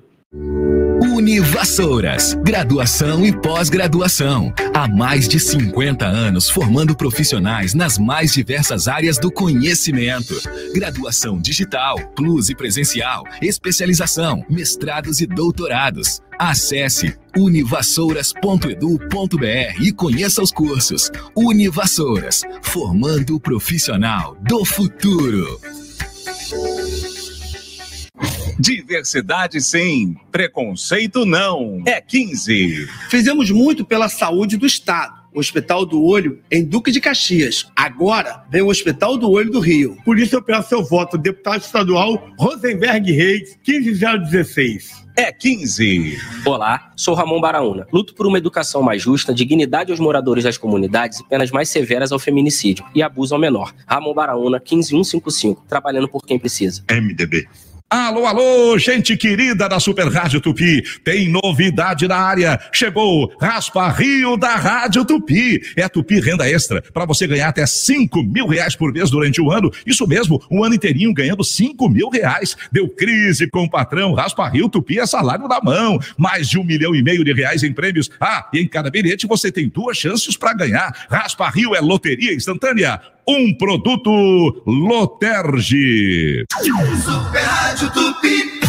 Univassouras, 1.04 2.34
graduação 2.42 3.24
e 3.26 3.32
pós-graduação. 3.32 4.54
Há 4.72 4.88
mais 4.88 5.28
de 5.28 5.38
50 5.38 6.06
anos 6.06 6.48
formando 6.48 6.96
profissionais 6.96 7.74
nas 7.74 7.98
mais 7.98 8.32
diversas 8.32 8.88
áreas 8.88 9.18
do 9.18 9.30
conhecimento. 9.30 10.34
Graduação 10.74 11.38
digital, 11.38 11.98
plus 12.16 12.48
e 12.48 12.54
presencial, 12.54 13.22
especialização, 13.42 14.42
mestrados 14.48 15.20
e 15.20 15.26
doutorados. 15.26 16.22
Acesse 16.38 17.14
univassouras.edu.br 17.36 19.82
e 19.82 19.92
conheça 19.92 20.42
os 20.42 20.50
cursos. 20.50 21.10
Univassouras, 21.36 22.40
formando 22.62 23.36
o 23.36 23.40
profissional 23.40 24.38
do 24.40 24.64
futuro. 24.64 25.60
Diversidade 28.58 29.60
sim, 29.60 30.16
preconceito 30.30 31.24
não. 31.24 31.82
É 31.86 32.00
15. 32.00 32.88
Fizemos 33.08 33.50
muito 33.50 33.84
pela 33.84 34.08
saúde 34.08 34.56
do 34.56 34.66
Estado. 34.66 35.24
O 35.34 35.40
Hospital 35.40 35.84
do 35.84 36.00
Olho 36.04 36.40
em 36.48 36.64
Duque 36.64 36.92
de 36.92 37.00
Caxias. 37.00 37.66
Agora 37.74 38.44
vem 38.48 38.62
o 38.62 38.68
Hospital 38.68 39.16
do 39.16 39.28
Olho 39.28 39.50
do 39.50 39.58
Rio. 39.58 39.96
Por 40.04 40.16
isso 40.16 40.36
eu 40.36 40.42
peço 40.42 40.68
seu 40.68 40.84
voto, 40.84 41.18
deputado 41.18 41.60
estadual 41.60 42.30
Rosenberg 42.38 43.10
Reis, 43.10 43.58
15016. 43.64 45.04
É 45.16 45.32
15. 45.32 46.18
Olá, 46.46 46.92
sou 46.96 47.14
Ramon 47.14 47.40
Baraúna. 47.40 47.86
Luto 47.92 48.14
por 48.14 48.26
uma 48.26 48.38
educação 48.38 48.82
mais 48.82 49.02
justa, 49.02 49.34
dignidade 49.34 49.90
aos 49.90 50.00
moradores 50.00 50.44
das 50.44 50.56
comunidades 50.56 51.18
e 51.20 51.24
penas 51.24 51.50
mais 51.50 51.68
severas 51.68 52.12
ao 52.12 52.18
feminicídio 52.18 52.84
e 52.94 53.02
abuso 53.02 53.34
ao 53.34 53.40
menor. 53.40 53.72
Ramon 53.86 54.14
Baraúna, 54.14 54.60
15155, 54.60 55.64
trabalhando 55.68 56.08
por 56.08 56.24
quem 56.24 56.38
precisa. 56.38 56.84
MDB. 56.90 57.48
Alô, 57.96 58.26
alô, 58.26 58.76
gente 58.76 59.16
querida 59.16 59.68
da 59.68 59.78
Super 59.78 60.08
Rádio 60.08 60.40
Tupi, 60.40 60.82
tem 61.04 61.28
novidade 61.28 62.08
na 62.08 62.16
área. 62.16 62.58
Chegou 62.72 63.32
Raspa 63.40 63.88
Rio 63.88 64.36
da 64.36 64.56
Rádio 64.56 65.04
Tupi. 65.04 65.62
É 65.76 65.88
Tupi 65.88 66.18
Renda 66.18 66.50
Extra, 66.50 66.82
para 66.82 67.06
você 67.06 67.24
ganhar 67.24 67.50
até 67.50 67.64
5 67.64 68.20
mil 68.24 68.48
reais 68.48 68.74
por 68.74 68.92
mês 68.92 69.10
durante 69.10 69.40
o 69.40 69.48
ano. 69.48 69.70
Isso 69.86 70.08
mesmo, 70.08 70.42
um 70.50 70.64
ano 70.64 70.74
inteirinho 70.74 71.14
ganhando 71.14 71.44
5 71.44 71.88
mil 71.88 72.08
reais. 72.08 72.56
Deu 72.72 72.88
crise 72.88 73.48
com 73.48 73.62
o 73.62 73.70
patrão, 73.70 74.12
Raspa 74.12 74.48
Rio 74.48 74.68
Tupi 74.68 74.98
é 74.98 75.06
salário 75.06 75.46
na 75.46 75.60
mão. 75.62 75.96
Mais 76.18 76.48
de 76.48 76.58
um 76.58 76.64
milhão 76.64 76.96
e 76.96 77.00
meio 77.00 77.22
de 77.22 77.32
reais 77.32 77.62
em 77.62 77.72
prêmios. 77.72 78.10
Ah, 78.20 78.48
e 78.52 78.58
em 78.58 78.66
cada 78.66 78.90
bilhete 78.90 79.24
você 79.24 79.52
tem 79.52 79.68
duas 79.68 79.96
chances 79.96 80.36
para 80.36 80.52
ganhar. 80.52 81.06
Raspa 81.08 81.48
Rio 81.48 81.76
é 81.76 81.80
loteria 81.80 82.34
instantânea 82.34 83.00
um 83.26 83.54
produto 83.54 84.62
Loterge. 84.66 86.44
Super 86.60 87.42
Rádio 87.42 87.90
Tupi. 87.92 88.60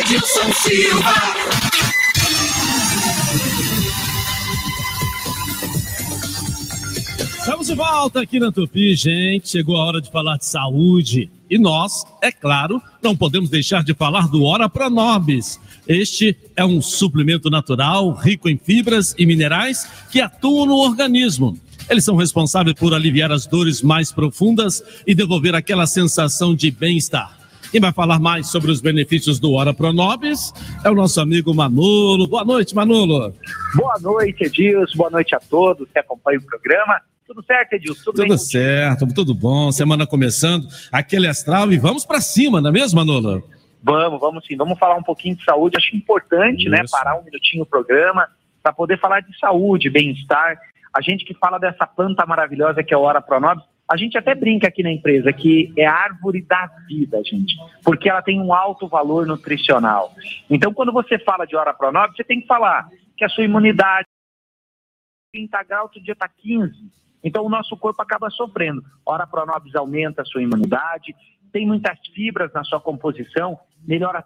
Edilson 0.00 0.52
Silva. 0.52 1.14
Estamos 7.38 7.68
de 7.68 7.74
volta 7.74 8.20
aqui 8.22 8.40
na 8.40 8.50
Tupi, 8.50 8.96
gente. 8.96 9.48
Chegou 9.48 9.76
a 9.76 9.84
hora 9.84 10.00
de 10.00 10.10
falar 10.10 10.36
de 10.36 10.46
saúde. 10.46 11.30
E 11.48 11.56
nós, 11.56 12.04
é 12.20 12.32
claro, 12.32 12.82
não 13.00 13.16
podemos 13.16 13.48
deixar 13.48 13.84
de 13.84 13.94
falar 13.94 14.26
do 14.26 14.42
Ora 14.42 14.68
Pronobis. 14.68 15.60
Este 15.86 16.36
é 16.56 16.64
um 16.64 16.82
suplemento 16.82 17.48
natural, 17.48 18.12
rico 18.12 18.48
em 18.48 18.58
fibras 18.58 19.14
e 19.16 19.24
minerais 19.24 19.88
que 20.10 20.20
atuam 20.20 20.66
no 20.66 20.74
organismo. 20.74 21.56
Eles 21.88 22.04
são 22.04 22.16
responsáveis 22.16 22.74
por 22.74 22.92
aliviar 22.92 23.30
as 23.30 23.46
dores 23.46 23.80
mais 23.80 24.10
profundas 24.10 24.82
e 25.06 25.14
devolver 25.14 25.54
aquela 25.54 25.86
sensação 25.86 26.54
de 26.54 26.70
bem-estar. 26.70 27.38
Quem 27.70 27.80
vai 27.80 27.92
falar 27.92 28.18
mais 28.18 28.48
sobre 28.48 28.70
os 28.70 28.80
benefícios 28.80 29.38
do 29.38 29.52
Ora 29.52 29.74
Pronobis 29.74 30.52
é 30.84 30.90
o 30.90 30.94
nosso 30.94 31.20
amigo 31.20 31.54
Manolo. 31.54 32.26
Boa 32.26 32.44
noite, 32.44 32.74
Manolo. 32.74 33.34
Boa 33.74 33.98
noite, 34.00 34.44
Edilson. 34.44 34.96
Boa 34.96 35.10
noite 35.10 35.34
a 35.34 35.40
todos 35.40 35.88
que 35.90 35.98
acompanham 35.98 36.40
o 36.40 36.46
programa. 36.46 37.00
Tudo 37.26 37.44
certo, 37.44 37.74
Edilson? 37.74 38.02
Tudo, 38.04 38.18
bem? 38.18 38.28
Tudo 38.28 38.38
certo, 38.38 39.14
tudo 39.14 39.34
bom. 39.34 39.70
Semana 39.72 40.06
começando, 40.06 40.66
aquele 40.92 41.26
astral 41.26 41.72
e 41.72 41.78
vamos 41.78 42.04
pra 42.04 42.20
cima, 42.20 42.60
não 42.60 42.70
é 42.70 42.72
mesmo, 42.72 42.98
Manolo? 42.98 43.42
Vamos, 43.82 44.20
vamos 44.20 44.46
sim. 44.46 44.56
Vamos 44.56 44.78
falar 44.78 44.96
um 44.96 45.02
pouquinho 45.02 45.36
de 45.36 45.44
saúde. 45.44 45.76
Acho 45.76 45.94
importante, 45.96 46.68
né, 46.68 46.82
Isso. 46.84 46.90
parar 46.90 47.18
um 47.18 47.24
minutinho 47.24 47.62
o 47.62 47.66
programa 47.66 48.26
para 48.62 48.72
poder 48.72 48.98
falar 48.98 49.20
de 49.20 49.36
saúde, 49.38 49.90
bem-estar. 49.90 50.56
A 50.96 51.02
gente 51.02 51.26
que 51.26 51.34
fala 51.34 51.58
dessa 51.58 51.86
planta 51.86 52.24
maravilhosa 52.24 52.82
que 52.82 52.94
é 52.94 52.96
a 52.96 53.00
Ora 53.00 53.20
Pronobis, 53.20 53.62
a 53.86 53.98
gente 53.98 54.16
até 54.16 54.34
brinca 54.34 54.66
aqui 54.66 54.82
na 54.82 54.90
empresa 54.90 55.30
que 55.30 55.70
é 55.76 55.84
árvore 55.84 56.40
da 56.40 56.66
vida, 56.88 57.22
gente, 57.22 57.54
porque 57.84 58.08
ela 58.08 58.22
tem 58.22 58.40
um 58.40 58.52
alto 58.52 58.88
valor 58.88 59.26
nutricional. 59.26 60.14
Então, 60.48 60.72
quando 60.72 60.90
você 60.92 61.18
fala 61.18 61.44
de 61.44 61.54
Ora 61.54 61.74
Pronobis, 61.74 62.16
você 62.16 62.24
tem 62.24 62.40
que 62.40 62.46
falar 62.46 62.88
que 63.14 63.26
a 63.26 63.28
sua 63.28 63.44
imunidade 63.44 64.08
30 65.32 65.62
graus, 65.64 65.82
outro 65.82 66.02
dia 66.02 66.14
está 66.14 66.26
15. 66.26 66.72
Então 67.22 67.44
o 67.44 67.50
nosso 67.50 67.76
corpo 67.76 68.00
acaba 68.00 68.30
sofrendo. 68.30 68.82
Ora 69.04 69.26
Pronobis 69.26 69.74
aumenta 69.74 70.22
a 70.22 70.24
sua 70.24 70.42
imunidade, 70.42 71.14
tem 71.52 71.66
muitas 71.66 71.98
fibras 72.14 72.50
na 72.54 72.64
sua 72.64 72.80
composição, 72.80 73.58
melhora 73.86 74.24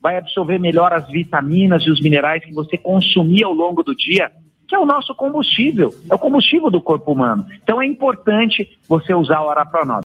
vai 0.00 0.16
absorver 0.16 0.58
melhor 0.58 0.92
as 0.92 1.08
vitaminas 1.08 1.82
e 1.82 1.90
os 1.90 2.00
minerais 2.00 2.44
que 2.44 2.52
você 2.52 2.76
consumir 2.78 3.44
ao 3.44 3.52
longo 3.52 3.82
do 3.82 3.94
dia, 3.94 4.30
que 4.66 4.74
é 4.74 4.78
o 4.78 4.86
nosso 4.86 5.14
combustível, 5.14 5.94
é 6.10 6.14
o 6.14 6.18
combustível 6.18 6.70
do 6.70 6.80
corpo 6.80 7.12
humano. 7.12 7.46
Então 7.62 7.80
é 7.80 7.86
importante 7.86 8.78
você 8.88 9.14
usar 9.14 9.40
o 9.40 9.46
Ora 9.46 9.66
Pronobis. 9.66 10.04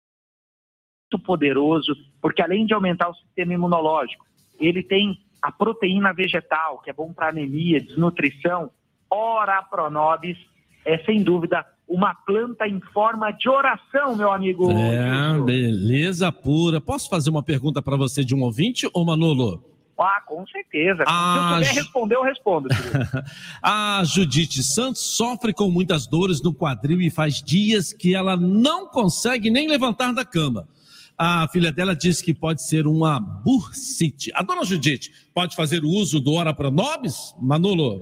Muito 1.13 1.25
poderoso, 1.25 1.97
porque 2.21 2.43
além 2.43 2.67
de 2.67 2.75
aumentar 2.75 3.09
o 3.09 3.15
sistema 3.15 3.55
imunológico, 3.55 4.25
ele 4.59 4.83
tem 4.83 5.19
a 5.43 5.51
proteína 5.51 6.13
vegetal, 6.13 6.81
que 6.83 6.91
é 6.91 6.93
bom 6.93 7.13
para 7.13 7.31
anemia, 7.31 7.81
desnutrição. 7.81 8.71
Ora 9.11 9.63
Pronobis 9.63 10.37
é, 10.85 10.99
sem 11.05 11.23
dúvida, 11.23 11.65
uma 11.89 12.15
planta 12.15 12.67
em 12.67 12.81
forma 12.93 13.31
de 13.33 13.49
oração, 13.49 14.17
meu 14.17 14.31
amigo. 14.31 14.71
É, 14.71 15.39
beleza 15.45 16.31
pura. 16.31 16.81
Posso 16.81 17.09
fazer 17.09 17.31
uma 17.31 17.43
pergunta 17.43 17.83
para 17.83 17.97
você 17.97 18.25
de 18.25 18.35
um 18.35 18.43
ouvinte, 18.43 18.89
ô 18.95 19.05
Manolo? 19.05 19.70
Ah, 20.01 20.23
com 20.27 20.47
certeza. 20.47 21.05
Ah, 21.07 21.35
Se 21.35 21.39
eu 21.39 21.55
puder 21.59 21.75
Ju- 21.75 21.81
responder, 21.81 22.15
eu 22.17 22.23
respondo. 22.23 22.69
A 23.63 24.03
Judite 24.05 24.63
Santos 24.63 25.03
sofre 25.17 25.53
com 25.53 25.71
muitas 25.71 26.07
dores 26.07 26.43
no 26.43 26.55
quadril 26.55 27.01
e 27.01 27.11
faz 27.11 27.43
dias 27.43 27.93
que 27.93 28.15
ela 28.15 28.37
não 28.37 28.87
consegue 28.89 29.51
nem 29.51 29.69
levantar 29.69 30.13
da 30.13 30.25
cama. 30.25 30.67
A 31.19 31.47
filha 31.49 31.71
dela 31.71 31.95
diz 31.95 32.23
que 32.23 32.33
pode 32.33 32.67
ser 32.67 32.87
uma 32.87 33.21
bursite. 33.21 34.31
A 34.35 34.43
dona 34.43 34.65
Judite 34.65 35.11
pode 35.35 35.55
fazer 35.55 35.85
o 35.85 35.89
uso 35.89 36.19
do 36.19 36.33
Ora 36.33 36.55
Pronobis, 36.55 37.35
Manolo? 37.39 37.99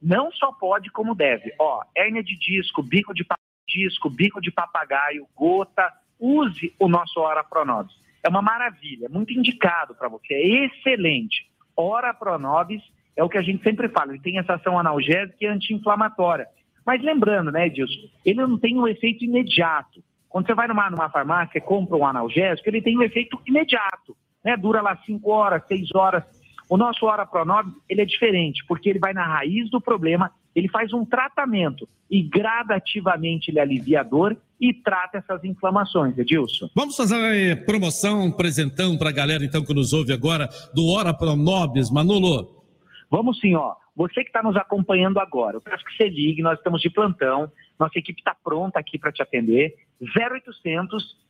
Não 0.00 0.32
só 0.32 0.50
pode, 0.52 0.90
como 0.90 1.14
deve. 1.14 1.52
Ó, 1.60 1.82
hérnia 1.94 2.22
de 2.24 2.36
disco, 2.38 2.82
bico 2.82 3.12
de 3.12 3.26
disco, 3.68 4.08
bico 4.08 4.40
de 4.40 4.50
papagaio, 4.50 5.26
gota, 5.36 5.92
use 6.18 6.74
o 6.80 6.88
nosso 6.88 7.20
Ora 7.20 7.44
Pronobis. 7.44 7.94
É 8.22 8.28
uma 8.28 8.42
maravilha, 8.42 9.08
muito 9.08 9.32
indicado 9.32 9.94
para 9.94 10.08
você, 10.08 10.34
é 10.34 10.64
excelente. 10.66 11.46
Ora 11.76 12.14
Pronobis 12.14 12.82
é 13.16 13.22
o 13.22 13.28
que 13.28 13.38
a 13.38 13.42
gente 13.42 13.62
sempre 13.62 13.88
fala, 13.88 14.12
ele 14.12 14.22
tem 14.22 14.38
essa 14.38 14.54
ação 14.54 14.78
analgésica 14.78 15.36
e 15.40 15.46
anti-inflamatória. 15.46 16.46
Mas 16.84 17.02
lembrando, 17.02 17.50
né, 17.50 17.66
Edilson, 17.66 18.08
ele 18.24 18.40
não 18.40 18.58
tem 18.58 18.78
um 18.78 18.88
efeito 18.88 19.24
imediato. 19.24 20.02
Quando 20.28 20.46
você 20.46 20.54
vai 20.54 20.66
numa, 20.66 20.90
numa 20.90 21.10
farmácia 21.10 21.58
e 21.58 21.60
compra 21.60 21.96
um 21.96 22.06
analgésico, 22.06 22.68
ele 22.68 22.80
tem 22.80 22.96
um 22.96 23.02
efeito 23.02 23.40
imediato. 23.46 24.16
Né? 24.44 24.56
Dura 24.56 24.80
lá 24.80 24.96
5 25.04 25.30
horas, 25.30 25.66
6 25.66 25.94
horas. 25.94 26.24
O 26.68 26.76
nosso 26.76 27.04
Ora 27.04 27.26
Pronobis, 27.26 27.74
ele 27.88 28.00
é 28.00 28.04
diferente, 28.04 28.64
porque 28.66 28.88
ele 28.88 28.98
vai 28.98 29.12
na 29.12 29.26
raiz 29.26 29.70
do 29.70 29.80
problema, 29.80 30.32
ele 30.54 30.68
faz 30.68 30.92
um 30.92 31.04
tratamento 31.04 31.88
e 32.10 32.22
gradativamente 32.22 33.50
ele 33.50 33.58
alivia 33.60 34.00
a 34.00 34.02
dor 34.02 34.36
e 34.60 34.72
trata 34.72 35.18
essas 35.18 35.42
inflamações, 35.44 36.16
Edilson. 36.16 36.68
Vamos 36.74 36.96
fazer 36.96 37.64
promoção, 37.64 38.24
um 38.24 38.30
presentão 38.30 38.96
para 38.96 39.08
a 39.08 39.12
galera 39.12 39.44
então 39.44 39.64
que 39.64 39.74
nos 39.74 39.92
ouve 39.92 40.12
agora 40.12 40.48
do 40.74 40.86
Ora 40.88 41.12
Pronobis, 41.12 41.90
Manolo. 41.90 42.62
Vamos 43.10 43.40
sim, 43.40 43.54
ó. 43.54 43.74
Você 43.94 44.22
que 44.22 44.30
está 44.30 44.42
nos 44.42 44.56
acompanhando 44.56 45.18
agora, 45.18 45.56
eu 45.56 45.60
peço 45.60 45.84
que 45.84 45.96
você 45.96 46.08
ligue, 46.08 46.42
nós 46.42 46.56
estamos 46.56 46.80
de 46.80 46.88
plantão, 46.88 47.50
nossa 47.78 47.98
equipe 47.98 48.20
está 48.20 48.34
pronta 48.34 48.78
aqui 48.78 48.98
para 48.98 49.12
te 49.12 49.22
atender. 49.22 49.74
0800 50.00 51.20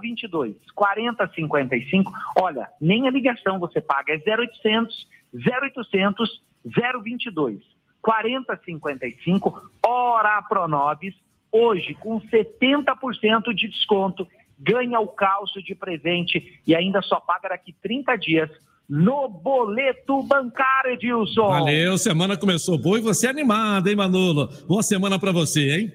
022 0.00 0.56
4055. 0.74 2.12
Olha, 2.40 2.68
nem 2.80 3.06
a 3.06 3.10
ligação 3.10 3.58
você 3.58 3.80
paga, 3.80 4.12
é 4.12 4.16
0800 4.16 5.08
0800 5.34 6.42
022 6.64 7.62
4055. 8.02 9.70
Ora 9.86 10.42
Pronobis, 10.42 11.14
hoje 11.50 11.94
com 11.94 12.20
70% 12.20 13.54
de 13.54 13.68
desconto, 13.68 14.26
ganha 14.58 15.00
o 15.00 15.08
calço 15.08 15.62
de 15.62 15.74
presente 15.74 16.60
e 16.66 16.74
ainda 16.74 17.00
só 17.00 17.20
paga 17.20 17.50
daqui 17.50 17.74
30 17.82 18.16
dias 18.16 18.50
no 18.88 19.28
boleto 19.28 20.22
bancário, 20.22 20.92
Edilson. 20.92 21.48
Valeu, 21.48 21.96
semana 21.96 22.36
começou 22.36 22.76
boa 22.76 22.98
e 22.98 23.02
você 23.02 23.26
é 23.26 23.30
animado, 23.30 23.88
hein, 23.88 23.96
Manolo? 23.96 24.48
Boa 24.66 24.82
semana 24.82 25.18
para 25.18 25.32
você, 25.32 25.76
hein? 25.76 25.92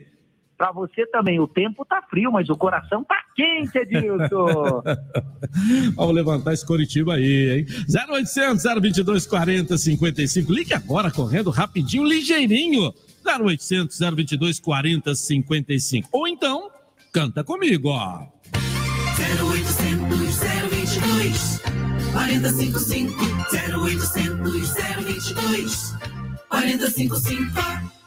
Para 0.58 0.72
você 0.72 1.06
também, 1.08 1.40
o 1.40 1.48
tempo 1.48 1.86
tá 1.86 2.02
frio, 2.10 2.32
mas 2.32 2.50
o 2.50 2.56
coração 2.56 3.04
tá 3.04 3.16
quente, 3.36 3.78
Edilson. 3.78 4.82
Vamos 5.96 6.16
levantar 6.16 6.54
esse 6.54 6.66
Coritiba 6.66 7.14
aí, 7.14 7.60
hein? 7.60 7.66
0800 8.10 8.64
022 8.82 9.28
40 9.28 9.78
55. 9.78 10.52
Ligue 10.52 10.74
agora, 10.74 11.12
correndo 11.12 11.52
rapidinho, 11.52 12.04
ligeirinho. 12.04 12.92
0800 13.24 14.00
022 14.00 14.60
40 14.60 15.14
55. 15.14 16.10
Ou 16.12 16.28
então, 16.28 16.72
canta 17.14 17.44
comigo, 17.44 17.90
ó. 17.90 18.26
0800 19.20 20.40
022 20.72 21.62
4055 22.14 23.14
0800 23.52 24.74
022 25.06 25.98
4055 26.50 27.98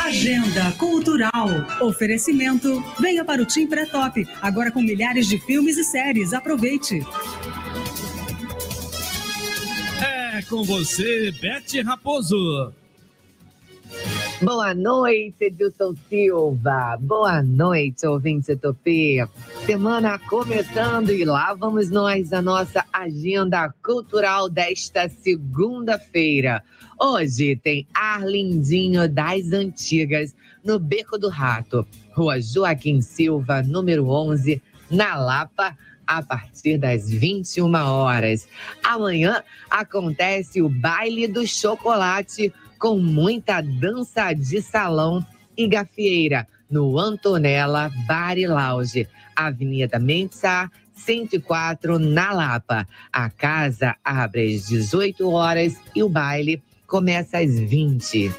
Agenda 0.00 0.72
Cultural. 0.78 1.48
Oferecimento. 1.80 2.82
Venha 2.98 3.24
para 3.24 3.42
o 3.42 3.46
Tim 3.46 3.66
Pré-Top. 3.66 4.26
Agora 4.40 4.70
com 4.70 4.80
milhares 4.80 5.26
de 5.28 5.38
filmes 5.38 5.76
e 5.76 5.84
séries. 5.84 6.32
Aproveite. 6.32 7.00
É 10.00 10.42
com 10.42 10.62
você, 10.62 11.32
Bete 11.40 11.80
Raposo. 11.80 12.72
Boa 14.42 14.74
noite, 14.74 15.46
Edilson 15.46 15.94
Silva. 16.10 16.98
Boa 17.00 17.42
noite, 17.42 18.06
ouvinte 18.06 18.54
Tupi. 18.54 19.16
Semana 19.64 20.18
começando 20.18 21.10
e 21.10 21.24
lá 21.24 21.54
vamos 21.54 21.88
nós 21.90 22.34
a 22.34 22.42
nossa 22.42 22.84
agenda 22.92 23.72
cultural 23.82 24.50
desta 24.50 25.08
segunda-feira. 25.08 26.62
Hoje 27.00 27.56
tem 27.56 27.88
Arlindinho 27.94 29.08
das 29.08 29.52
Antigas, 29.52 30.34
no 30.62 30.78
Beco 30.78 31.16
do 31.16 31.30
Rato, 31.30 31.86
Rua 32.12 32.38
Joaquim 32.38 33.00
Silva, 33.00 33.62
número 33.62 34.06
11, 34.06 34.62
na 34.90 35.16
Lapa, 35.16 35.74
a 36.06 36.22
partir 36.22 36.76
das 36.76 37.08
21 37.08 37.74
horas. 37.74 38.46
Amanhã 38.84 39.42
acontece 39.70 40.60
o 40.60 40.68
Baile 40.68 41.26
do 41.26 41.46
Chocolate 41.46 42.52
com 42.86 43.00
muita 43.00 43.60
dança 43.60 44.32
de 44.32 44.62
salão 44.62 45.26
e 45.56 45.66
gafieira 45.66 46.46
no 46.70 47.00
Antonella 47.00 47.90
Bar 48.06 48.38
e 48.38 48.46
Lounge, 48.46 49.08
Avenida 49.34 49.98
Mensah, 49.98 50.70
104, 50.94 51.98
na 51.98 52.32
Lapa. 52.32 52.86
A 53.12 53.28
casa 53.28 53.96
abre 54.04 54.54
às 54.54 54.68
18 54.68 55.28
horas 55.28 55.76
e 55.96 56.02
o 56.04 56.08
baile 56.08 56.62
começa 56.86 57.38
às 57.38 57.58
20. 57.58 58.30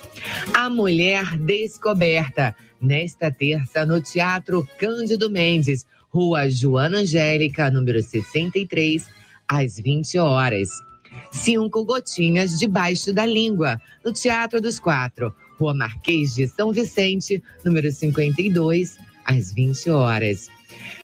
A 0.53 0.69
Mulher 0.69 1.37
Descoberta, 1.39 2.55
nesta 2.79 3.29
terça 3.29 3.85
no 3.85 3.99
Teatro 4.01 4.65
Cândido 4.79 5.29
Mendes, 5.29 5.85
Rua 6.09 6.49
Joana 6.49 6.99
Angélica, 6.99 7.69
número 7.69 8.01
63, 8.01 9.09
às 9.45 9.77
20 9.77 10.17
horas. 10.19 10.86
Cinco 11.31 11.83
Gotinhas 11.83 12.57
Debaixo 12.57 13.13
da 13.13 13.25
Língua, 13.25 13.79
no 14.03 14.11
Teatro 14.11 14.61
dos 14.61 14.79
Quatro, 14.79 15.33
Rua 15.59 15.73
Marquês 15.73 16.35
de 16.35 16.47
São 16.47 16.71
Vicente, 16.71 17.43
número 17.63 17.91
52, 17.91 18.97
às 19.25 19.53
20 19.53 19.89
horas. 19.89 20.49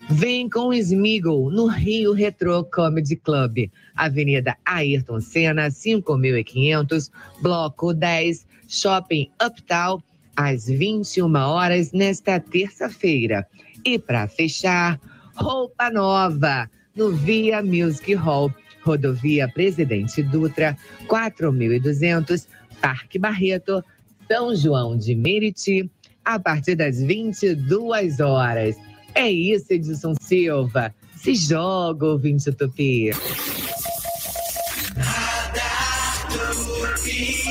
Vem 0.09 0.49
com 0.49 0.67
o 0.67 0.73
Smiggle 0.73 1.49
no 1.49 1.67
Rio 1.67 2.13
Retro 2.13 2.63
Comedy 2.65 3.15
Club, 3.15 3.69
Avenida 3.95 4.57
Ayrton 4.65 5.21
Senna, 5.21 5.71
5500, 5.71 7.09
Bloco 7.41 7.93
10, 7.93 8.45
Shopping 8.67 9.29
Uptown, 9.43 10.01
às 10.35 10.67
21 10.67 11.33
horas 11.35 11.91
nesta 11.91 12.39
terça-feira. 12.39 13.47
E 13.85 13.97
para 13.97 14.27
fechar, 14.27 14.99
roupa 15.35 15.89
nova 15.89 16.69
no 16.95 17.11
Via 17.11 17.63
Music 17.63 18.13
Hall, 18.13 18.53
Rodovia 18.83 19.47
Presidente 19.47 20.21
Dutra, 20.21 20.77
4.200, 21.07 22.47
Parque 22.81 23.17
Barreto, 23.17 23.83
São 24.27 24.55
João 24.55 24.97
de 24.97 25.15
Meriti, 25.15 25.89
a 26.23 26.39
partir 26.39 26.75
das 26.75 27.01
22 27.01 28.19
horas. 28.19 28.75
É 29.15 29.29
isso, 29.29 29.67
Edson 29.69 30.13
Silva. 30.21 30.93
Se 31.15 31.35
joga, 31.35 32.05
ouvinte 32.07 32.51
Tupi. 32.51 33.11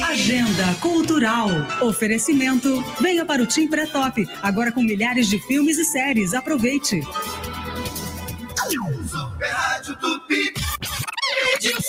Agenda 0.04 0.74
Cultural. 0.80 1.48
Oferecimento. 1.80 2.84
Venha 3.00 3.24
para 3.24 3.42
o 3.42 3.46
Tim 3.46 3.66
Pré-Top. 3.66 4.28
Agora 4.42 4.70
com 4.70 4.82
milhares 4.82 5.26
de 5.28 5.38
filmes 5.38 5.78
e 5.78 5.84
séries. 5.84 6.34
Aproveite. 6.34 7.00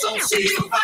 Edilson 0.04 0.20
Silva. 0.20 0.80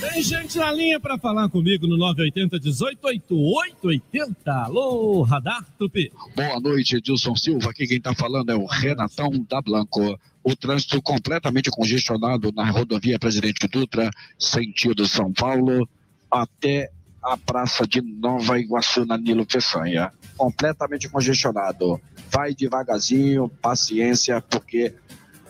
Tem 0.00 0.22
gente 0.22 0.56
na 0.56 0.72
linha 0.72 0.98
para 0.98 1.18
falar 1.18 1.50
comigo 1.50 1.86
no 1.86 1.98
980 1.98 2.58
18 2.58 2.98
8880. 3.02 4.52
Alô, 4.52 5.22
Radar 5.22 5.66
Tupi. 5.78 6.10
Boa 6.34 6.58
noite, 6.58 6.96
Edilson 6.96 7.36
Silva. 7.36 7.70
Aqui 7.70 7.86
quem 7.86 7.98
está 7.98 8.14
falando 8.14 8.50
é 8.50 8.54
o 8.54 8.64
Renatão 8.64 9.30
da 9.48 9.60
Blanco. 9.60 10.18
O 10.42 10.56
trânsito 10.56 11.02
completamente 11.02 11.70
congestionado 11.70 12.50
na 12.52 12.70
rodovia 12.70 13.18
Presidente 13.18 13.68
Dutra, 13.68 14.10
sentido 14.38 15.06
São 15.06 15.30
Paulo, 15.30 15.86
até 16.30 16.90
a 17.22 17.36
praça 17.36 17.86
de 17.86 18.00
Nova 18.00 18.58
Iguaçu, 18.58 19.04
na 19.04 19.18
Nilo 19.18 19.44
Peçanha. 19.44 20.10
Completamente 20.36 21.08
congestionado. 21.10 22.00
Vai 22.30 22.54
devagarzinho, 22.54 23.48
paciência, 23.60 24.40
porque 24.40 24.94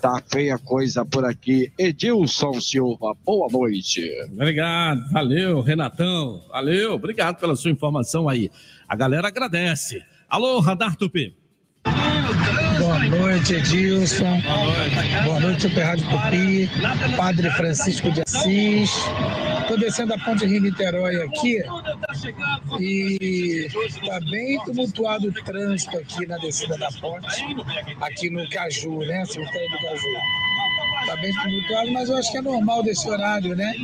tá 0.04 0.22
feia 0.30 0.58
coisa 0.58 1.02
por 1.02 1.24
aqui. 1.24 1.72
Edilson 1.78 2.60
Silva, 2.60 3.16
boa 3.24 3.48
noite. 3.50 4.06
Obrigado, 4.30 5.02
valeu, 5.10 5.62
Renatão. 5.62 6.44
Valeu, 6.50 6.92
obrigado 6.92 7.38
pela 7.40 7.56
sua 7.56 7.70
informação 7.70 8.28
aí. 8.28 8.50
A 8.86 8.94
galera 8.94 9.28
agradece. 9.28 10.02
Alô, 10.28 10.60
Radar 10.60 10.94
Tupi. 10.94 11.34
Boa 12.78 12.98
noite, 12.98 13.54
Edilson. 13.54 14.42
Boa 15.24 15.40
noite, 15.40 15.62
Super 15.62 15.84
Rádio 15.84 16.06
Tupi. 16.10 16.70
Padre 17.16 17.50
Francisco 17.52 18.10
de 18.10 18.20
Assis. 18.20 18.90
Estou 19.64 19.78
descendo 19.78 20.12
a 20.12 20.18
ponte 20.18 20.44
Rio-Niterói 20.44 21.22
aqui 21.22 21.62
e 22.78 23.66
está 23.86 24.20
bem 24.20 24.62
tumultuado 24.64 25.28
o 25.28 25.32
trânsito 25.32 25.96
aqui 25.96 26.26
na 26.26 26.36
descida 26.36 26.76
da 26.76 26.90
ponte, 26.92 27.42
aqui 28.00 28.28
no 28.28 28.46
Caju, 28.50 28.98
né? 29.00 29.24
Do 29.24 29.34
Caju. 29.34 30.08
Está 31.00 31.16
bem 31.16 31.34
tumultuado, 31.34 31.92
mas 31.92 32.08
eu 32.10 32.16
acho 32.18 32.30
que 32.30 32.38
é 32.38 32.42
normal 32.42 32.82
desse 32.82 33.08
horário, 33.08 33.56
né? 33.56 33.74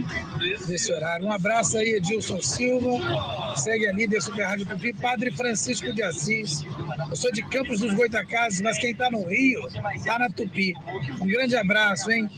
Desse 0.66 0.92
horário. 0.92 1.26
Um 1.26 1.32
abraço 1.32 1.78
aí, 1.78 1.94
Edilson 1.94 2.40
Silva. 2.42 3.56
Segue 3.56 3.88
a 3.88 3.92
líder 3.92 4.20
Super 4.20 4.44
Rádio 4.44 4.66
Tupi, 4.66 4.92
Padre 4.92 5.30
Francisco 5.30 5.92
de 5.94 6.02
Assis. 6.02 6.62
Eu 7.08 7.16
sou 7.16 7.32
de 7.32 7.42
Campos 7.48 7.80
dos 7.80 7.94
Goitacazes, 7.94 8.60
mas 8.60 8.78
quem 8.78 8.92
está 8.92 9.10
no 9.10 9.26
Rio 9.26 9.66
está 9.94 10.18
na 10.18 10.28
Tupi. 10.28 10.74
Um 11.20 11.26
grande 11.26 11.56
abraço, 11.56 12.10
hein? 12.10 12.28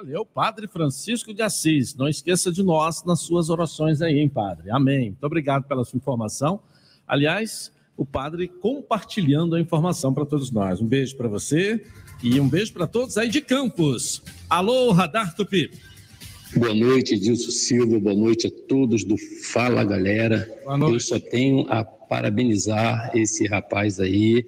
Valeu, 0.00 0.24
Padre 0.24 0.66
Francisco 0.66 1.34
de 1.34 1.42
Assis. 1.42 1.94
Não 1.94 2.08
esqueça 2.08 2.50
de 2.50 2.62
nós 2.62 3.04
nas 3.04 3.20
suas 3.20 3.50
orações 3.50 4.00
aí, 4.00 4.18
hein, 4.18 4.30
Padre? 4.30 4.70
Amém. 4.70 5.10
Muito 5.10 5.24
obrigado 5.24 5.64
pela 5.64 5.84
sua 5.84 5.98
informação. 5.98 6.58
Aliás, 7.06 7.70
o 7.98 8.06
Padre 8.06 8.48
compartilhando 8.48 9.54
a 9.54 9.60
informação 9.60 10.14
para 10.14 10.24
todos 10.24 10.50
nós. 10.50 10.80
Um 10.80 10.86
beijo 10.86 11.18
para 11.18 11.28
você 11.28 11.84
e 12.22 12.40
um 12.40 12.48
beijo 12.48 12.72
para 12.72 12.86
todos 12.86 13.18
aí 13.18 13.28
de 13.28 13.42
Campos. 13.42 14.22
Alô, 14.48 14.90
Radar 14.90 15.36
Tupi. 15.36 15.70
Boa 16.56 16.72
noite, 16.72 17.16
Edilson 17.16 17.50
Silva. 17.50 18.00
Boa 18.00 18.16
noite 18.16 18.46
a 18.46 18.50
todos 18.50 19.04
do 19.04 19.18
Fala 19.18 19.84
Galera. 19.84 20.50
Eu 20.66 20.98
só 20.98 21.20
tenho 21.20 21.66
a 21.68 21.84
parabenizar 21.84 23.10
esse 23.14 23.46
rapaz 23.46 24.00
aí, 24.00 24.46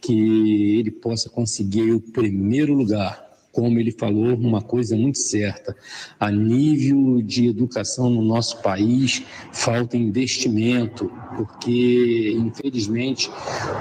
que 0.00 0.78
ele 0.78 0.92
possa 0.92 1.28
conseguir 1.28 1.90
o 1.90 2.00
primeiro 2.00 2.74
lugar. 2.74 3.23
Como 3.54 3.78
ele 3.78 3.92
falou, 3.92 4.34
uma 4.34 4.60
coisa 4.60 4.96
muito 4.96 5.18
certa: 5.18 5.76
a 6.18 6.30
nível 6.30 7.22
de 7.22 7.46
educação 7.46 8.10
no 8.10 8.20
nosso 8.20 8.60
país, 8.60 9.22
falta 9.52 9.96
investimento, 9.96 11.10
porque, 11.36 12.36
infelizmente, 12.36 13.30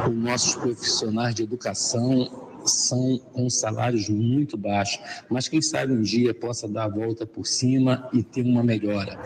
os 0.08 0.16
nossos 0.16 0.56
profissionais 0.56 1.34
de 1.34 1.42
educação 1.42 2.44
são 2.66 3.18
com 3.18 3.50
salários 3.50 4.08
muito 4.10 4.56
baixos, 4.56 5.00
mas 5.30 5.48
quem 5.48 5.62
sabe 5.62 5.92
um 5.92 6.02
dia 6.02 6.34
possa 6.34 6.68
dar 6.68 6.86
a 6.86 6.88
volta 6.88 7.26
por 7.26 7.46
cima 7.46 8.10
e 8.14 8.24
ter 8.24 8.44
uma 8.44 8.64
melhora. 8.64 9.20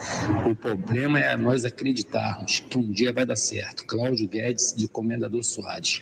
O 0.50 0.56
problema 0.56 1.20
é 1.20 1.36
nós 1.36 1.66
acreditarmos 1.66 2.62
que 2.62 2.78
um 2.78 2.90
dia 2.90 3.14
vai 3.14 3.26
dar 3.26 3.36
certo. 3.36 3.86
Cláudio 3.86 4.28
Guedes, 4.28 4.74
de 4.76 4.88
Comendador 4.88 5.44
Soares. 5.44 6.02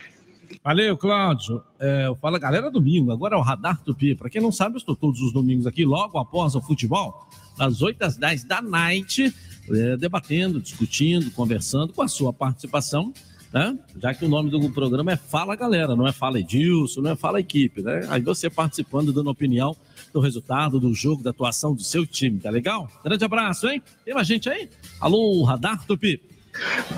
Valeu, 0.62 0.96
Cláudio. 0.96 1.62
É, 1.78 2.06
galera, 2.40 2.70
domingo. 2.70 3.12
Agora 3.12 3.34
é 3.34 3.38
o 3.38 3.42
Radar 3.42 3.80
Tupi. 3.82 4.14
Para 4.14 4.30
quem 4.30 4.40
não 4.40 4.52
sabe, 4.52 4.76
eu 4.76 4.78
estou 4.78 4.96
todos 4.96 5.20
os 5.20 5.32
domingos 5.32 5.66
aqui, 5.66 5.84
logo 5.84 6.18
após 6.18 6.54
o 6.54 6.60
futebol, 6.60 7.28
das 7.56 7.82
8 7.82 8.02
às 8.02 8.16
10 8.16 8.44
da 8.44 8.60
night, 8.60 9.34
é, 9.70 9.96
debatendo, 9.96 10.60
discutindo, 10.60 11.30
conversando 11.30 11.92
com 11.92 12.02
a 12.02 12.08
sua 12.08 12.32
participação, 12.32 13.12
né? 13.52 13.78
Já 14.00 14.12
que 14.12 14.24
o 14.24 14.28
nome 14.28 14.50
do 14.50 14.70
programa 14.70 15.12
é 15.12 15.16
Fala 15.16 15.56
Galera, 15.56 15.96
não 15.96 16.06
é 16.06 16.12
Fala 16.12 16.38
Edilson, 16.38 17.00
não 17.00 17.10
é 17.12 17.16
Fala 17.16 17.40
Equipe, 17.40 17.82
né? 17.82 18.06
Aí 18.10 18.20
você 18.20 18.50
participando, 18.50 19.12
dando 19.12 19.30
opinião 19.30 19.76
do 20.12 20.20
resultado 20.20 20.78
do 20.78 20.92
jogo, 20.92 21.22
da 21.22 21.30
atuação 21.30 21.74
do 21.74 21.82
seu 21.82 22.06
time, 22.06 22.38
tá 22.38 22.50
legal? 22.50 22.90
Grande 23.04 23.24
abraço, 23.24 23.68
hein? 23.68 23.82
Tem 24.04 24.14
mais 24.14 24.26
gente 24.26 24.48
aí? 24.48 24.68
Alô, 25.00 25.42
Radar 25.44 25.84
Tupi. 25.86 26.20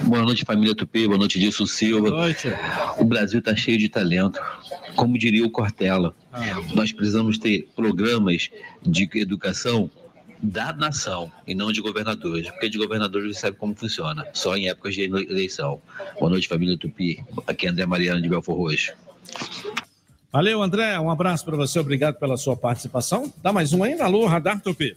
Boa 0.04 0.22
noite, 0.22 0.44
família 0.44 0.74
Tupi. 0.74 1.06
Boa 1.06 1.18
noite, 1.18 1.38
Dilson 1.38 1.66
Silva. 1.66 2.10
Boa 2.10 2.22
noite. 2.22 2.48
O 2.98 3.04
Brasil 3.04 3.38
está 3.38 3.54
cheio 3.54 3.78
de 3.78 3.88
talento. 3.88 4.40
Como 4.96 5.18
diria 5.18 5.44
o 5.44 5.50
Cortella, 5.50 6.14
nós 6.74 6.92
precisamos 6.92 7.38
ter 7.38 7.68
programas 7.74 8.50
de 8.82 9.08
educação 9.14 9.90
da 10.40 10.72
nação 10.72 11.30
e 11.46 11.54
não 11.54 11.72
de 11.72 11.80
governadores, 11.80 12.48
porque 12.50 12.68
de 12.68 12.78
governadores 12.78 13.36
você 13.36 13.40
sabe 13.40 13.56
como 13.56 13.74
funciona, 13.74 14.24
só 14.32 14.56
em 14.56 14.68
épocas 14.68 14.94
de 14.94 15.02
eleição. 15.02 15.80
Boa 16.18 16.30
noite, 16.30 16.48
família 16.48 16.76
Tupi. 16.78 17.24
Aqui 17.46 17.66
é 17.66 17.70
André 17.70 17.86
Mariano 17.86 18.22
de 18.22 18.28
Belfor 18.28 18.56
Roxo. 18.56 18.92
Valeu, 20.30 20.62
André. 20.62 20.98
Um 21.00 21.10
abraço 21.10 21.44
para 21.44 21.56
você. 21.56 21.78
Obrigado 21.78 22.16
pela 22.16 22.36
sua 22.36 22.56
participação. 22.56 23.32
Dá 23.42 23.52
mais 23.52 23.72
um 23.72 23.82
ainda. 23.82 24.04
Alô, 24.04 24.26
Radar 24.26 24.60
Tupi. 24.60 24.94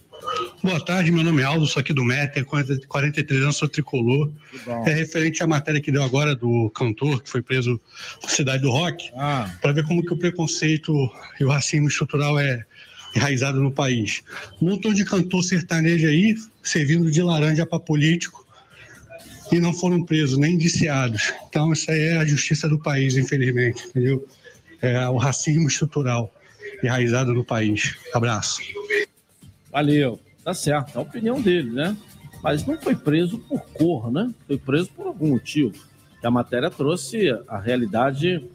Boa 0.63 0.79
tarde, 0.79 1.11
meu 1.11 1.23
nome 1.23 1.41
é 1.41 1.45
Aldo, 1.45 1.65
sou 1.65 1.79
aqui 1.79 1.91
do 1.91 2.03
MET, 2.03 2.33
tenho 2.35 2.45
40 2.45 2.85
43 2.87 3.41
anos, 3.41 3.57
sou 3.57 3.67
tricolor. 3.67 4.31
É 4.85 4.93
referente 4.93 5.41
à 5.41 5.47
matéria 5.47 5.81
que 5.81 5.91
deu 5.91 6.03
agora 6.03 6.35
do 6.35 6.69
cantor 6.69 7.23
que 7.23 7.29
foi 7.29 7.41
preso 7.41 7.81
na 8.21 8.29
cidade 8.29 8.61
do 8.61 8.69
Rock, 8.69 9.09
Ah. 9.15 9.51
para 9.59 9.71
ver 9.71 9.83
como 9.85 10.05
que 10.05 10.13
o 10.13 10.17
preconceito 10.17 10.93
e 11.39 11.43
o 11.43 11.49
racismo 11.49 11.87
estrutural 11.87 12.39
é 12.39 12.63
enraizado 13.15 13.59
no 13.59 13.71
país. 13.71 14.21
Um 14.61 14.69
montão 14.69 14.93
de 14.93 15.03
cantor 15.03 15.43
sertanejo 15.43 16.07
aí, 16.07 16.35
servindo 16.61 17.09
de 17.09 17.23
laranja 17.23 17.65
para 17.65 17.79
político, 17.79 18.45
e 19.51 19.59
não 19.59 19.73
foram 19.73 20.03
presos, 20.03 20.37
nem 20.37 20.53
indiciados. 20.53 21.33
Então, 21.49 21.73
isso 21.73 21.89
aí 21.89 21.99
é 21.99 22.17
a 22.17 22.25
justiça 22.25 22.69
do 22.69 22.77
país, 22.77 23.17
infelizmente, 23.17 23.87
entendeu? 23.87 24.25
É 24.79 25.09
o 25.09 25.17
racismo 25.17 25.67
estrutural 25.67 26.31
enraizado 26.83 27.33
no 27.33 27.43
país. 27.43 27.95
Abraço. 28.13 28.61
Valeu. 29.71 30.19
Tá 30.43 30.53
certo. 30.53 30.95
É 30.95 30.97
a 30.97 31.01
opinião 31.01 31.41
dele, 31.41 31.71
né? 31.71 31.95
Mas 32.43 32.65
não 32.65 32.77
foi 32.77 32.95
preso 32.95 33.37
por 33.39 33.61
cor, 33.67 34.11
né? 34.11 34.33
Foi 34.47 34.57
preso 34.57 34.89
por 34.91 35.07
algum 35.07 35.29
motivo. 35.29 35.73
E 36.21 36.25
a 36.25 36.31
matéria 36.31 36.69
trouxe 36.69 37.29
a 37.47 37.59
realidade 37.59 38.47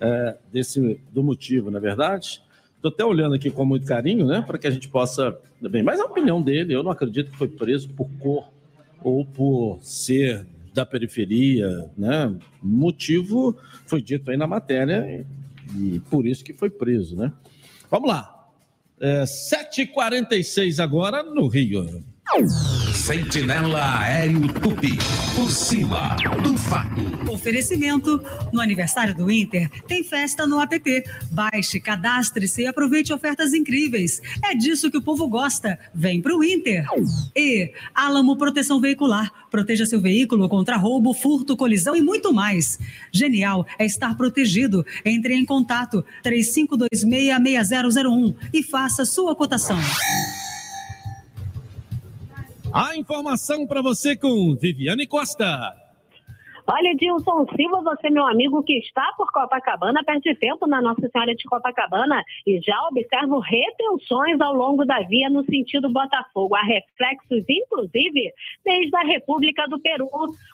é, 0.00 0.36
desse, 0.52 1.00
do 1.12 1.22
motivo, 1.22 1.70
não 1.70 1.78
é 1.78 1.80
verdade? 1.80 2.42
Estou 2.76 2.90
até 2.90 3.04
olhando 3.04 3.34
aqui 3.34 3.50
com 3.50 3.64
muito 3.64 3.86
carinho, 3.86 4.26
né? 4.26 4.42
Para 4.46 4.58
que 4.58 4.66
a 4.66 4.70
gente 4.70 4.88
possa. 4.88 5.36
Bem, 5.60 5.82
mas 5.82 5.98
a 5.98 6.04
opinião 6.04 6.42
dele, 6.42 6.74
eu 6.74 6.82
não 6.82 6.90
acredito 6.90 7.30
que 7.30 7.38
foi 7.38 7.48
preso 7.48 7.88
por 7.88 8.08
cor 8.18 8.52
ou 9.02 9.24
por 9.24 9.78
ser 9.80 10.46
da 10.74 10.84
periferia, 10.84 11.88
né? 11.96 12.36
Motivo 12.62 13.56
foi 13.86 14.02
dito 14.02 14.30
aí 14.30 14.36
na 14.36 14.46
matéria 14.46 15.24
e 15.76 16.00
por 16.10 16.26
isso 16.26 16.44
que 16.44 16.52
foi 16.52 16.68
preso, 16.68 17.16
né? 17.16 17.32
Vamos 17.90 18.08
lá. 18.08 18.33
É, 19.00 19.24
7h46 19.24 20.82
agora 20.82 21.22
no 21.22 21.46
Rio. 21.48 22.04
Sentinela 22.94 24.00
Aéreo 24.00 24.48
Tupi. 24.54 24.98
Por 25.36 25.48
cima 25.50 26.16
do 26.42 26.56
fato. 26.58 27.00
Oferecimento. 27.30 28.20
No 28.52 28.60
aniversário 28.60 29.14
do 29.14 29.30
Inter, 29.30 29.70
tem 29.86 30.02
festa 30.02 30.44
no 30.46 30.60
app. 30.60 31.04
Baixe, 31.30 31.78
cadastre-se 31.78 32.62
e 32.62 32.66
aproveite 32.66 33.12
ofertas 33.12 33.52
incríveis. 33.52 34.20
É 34.42 34.54
disso 34.54 34.90
que 34.90 34.96
o 34.96 35.02
povo 35.02 35.28
gosta. 35.28 35.78
Vem 35.94 36.20
pro 36.20 36.42
Inter. 36.42 36.86
E 37.36 37.72
Alamo 37.94 38.36
Proteção 38.36 38.80
Veicular. 38.80 39.30
Proteja 39.50 39.86
seu 39.86 40.00
veículo 40.00 40.48
contra 40.48 40.76
roubo, 40.76 41.14
furto, 41.14 41.56
colisão 41.56 41.94
e 41.94 42.02
muito 42.02 42.32
mais. 42.32 42.78
Genial 43.12 43.64
é 43.78 43.84
estar 43.84 44.16
protegido. 44.16 44.84
Entre 45.04 45.34
em 45.34 45.44
contato 45.44 46.04
3526-6001 46.24 48.34
e 48.52 48.62
faça 48.62 49.04
sua 49.04 49.36
cotação. 49.36 49.78
A 52.76 52.96
informação 52.96 53.68
para 53.68 53.80
você 53.80 54.16
com 54.16 54.56
Viviane 54.56 55.06
Costa. 55.06 55.83
Olha, 56.66 56.92
Edilson 56.92 57.44
Silva, 57.54 57.82
você, 57.82 58.08
meu 58.08 58.26
amigo, 58.26 58.62
que 58.62 58.78
está 58.78 59.12
por 59.18 59.30
Copacabana, 59.30 60.02
perde 60.02 60.34
tempo 60.36 60.66
na 60.66 60.80
Nossa 60.80 61.06
Senhora 61.10 61.34
de 61.34 61.44
Copacabana 61.44 62.24
e 62.46 62.58
já 62.62 62.80
observo 62.88 63.38
retenções 63.38 64.40
ao 64.40 64.54
longo 64.54 64.82
da 64.86 65.00
via 65.00 65.28
no 65.28 65.44
sentido 65.44 65.90
Botafogo. 65.90 66.54
Há 66.54 66.62
reflexos, 66.62 67.44
inclusive, 67.46 68.32
desde 68.64 68.96
a 68.96 69.02
República 69.02 69.68
do 69.68 69.78
Peru. 69.78 70.08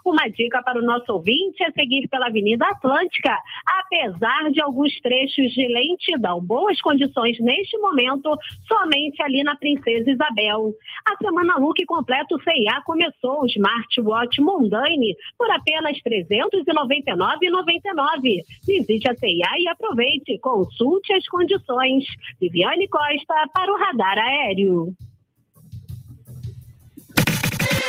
Uma 0.05 0.27
dica 0.27 0.61
para 0.65 0.81
o 0.81 0.85
nosso 0.85 1.13
ouvinte 1.13 1.63
é 1.63 1.71
seguir 1.71 2.09
pela 2.09 2.27
Avenida 2.27 2.67
Atlântica, 2.67 3.39
apesar 3.79 4.51
de 4.51 4.61
alguns 4.61 4.93
trechos 5.01 5.53
de 5.53 5.69
lentidão. 5.69 6.43
Boas 6.43 6.81
condições 6.81 7.39
neste 7.39 7.79
momento, 7.79 8.37
somente 8.67 9.23
ali 9.23 9.45
na 9.45 9.55
Princesa 9.55 10.11
Isabel. 10.11 10.75
A 11.07 11.17
semana 11.23 11.57
Look 11.59 11.85
completo 11.87 12.37
CIA 12.43 12.83
começou 12.85 13.43
o 13.43 13.47
Smartwatch 13.47 14.41
Mundane 14.41 15.15
por 15.39 15.49
apenas 15.53 16.00
399,99. 16.03 18.43
Visite 18.67 19.09
a 19.09 19.15
CIA 19.15 19.51
e 19.59 19.69
aproveite. 19.69 20.37
Consulte 20.39 21.13
as 21.13 21.29
condições. 21.29 22.05
Viviane 22.41 22.89
Costa 22.89 23.47
para 23.53 23.73
o 23.73 23.79
Radar 23.79 24.19
Aéreo. 24.19 24.93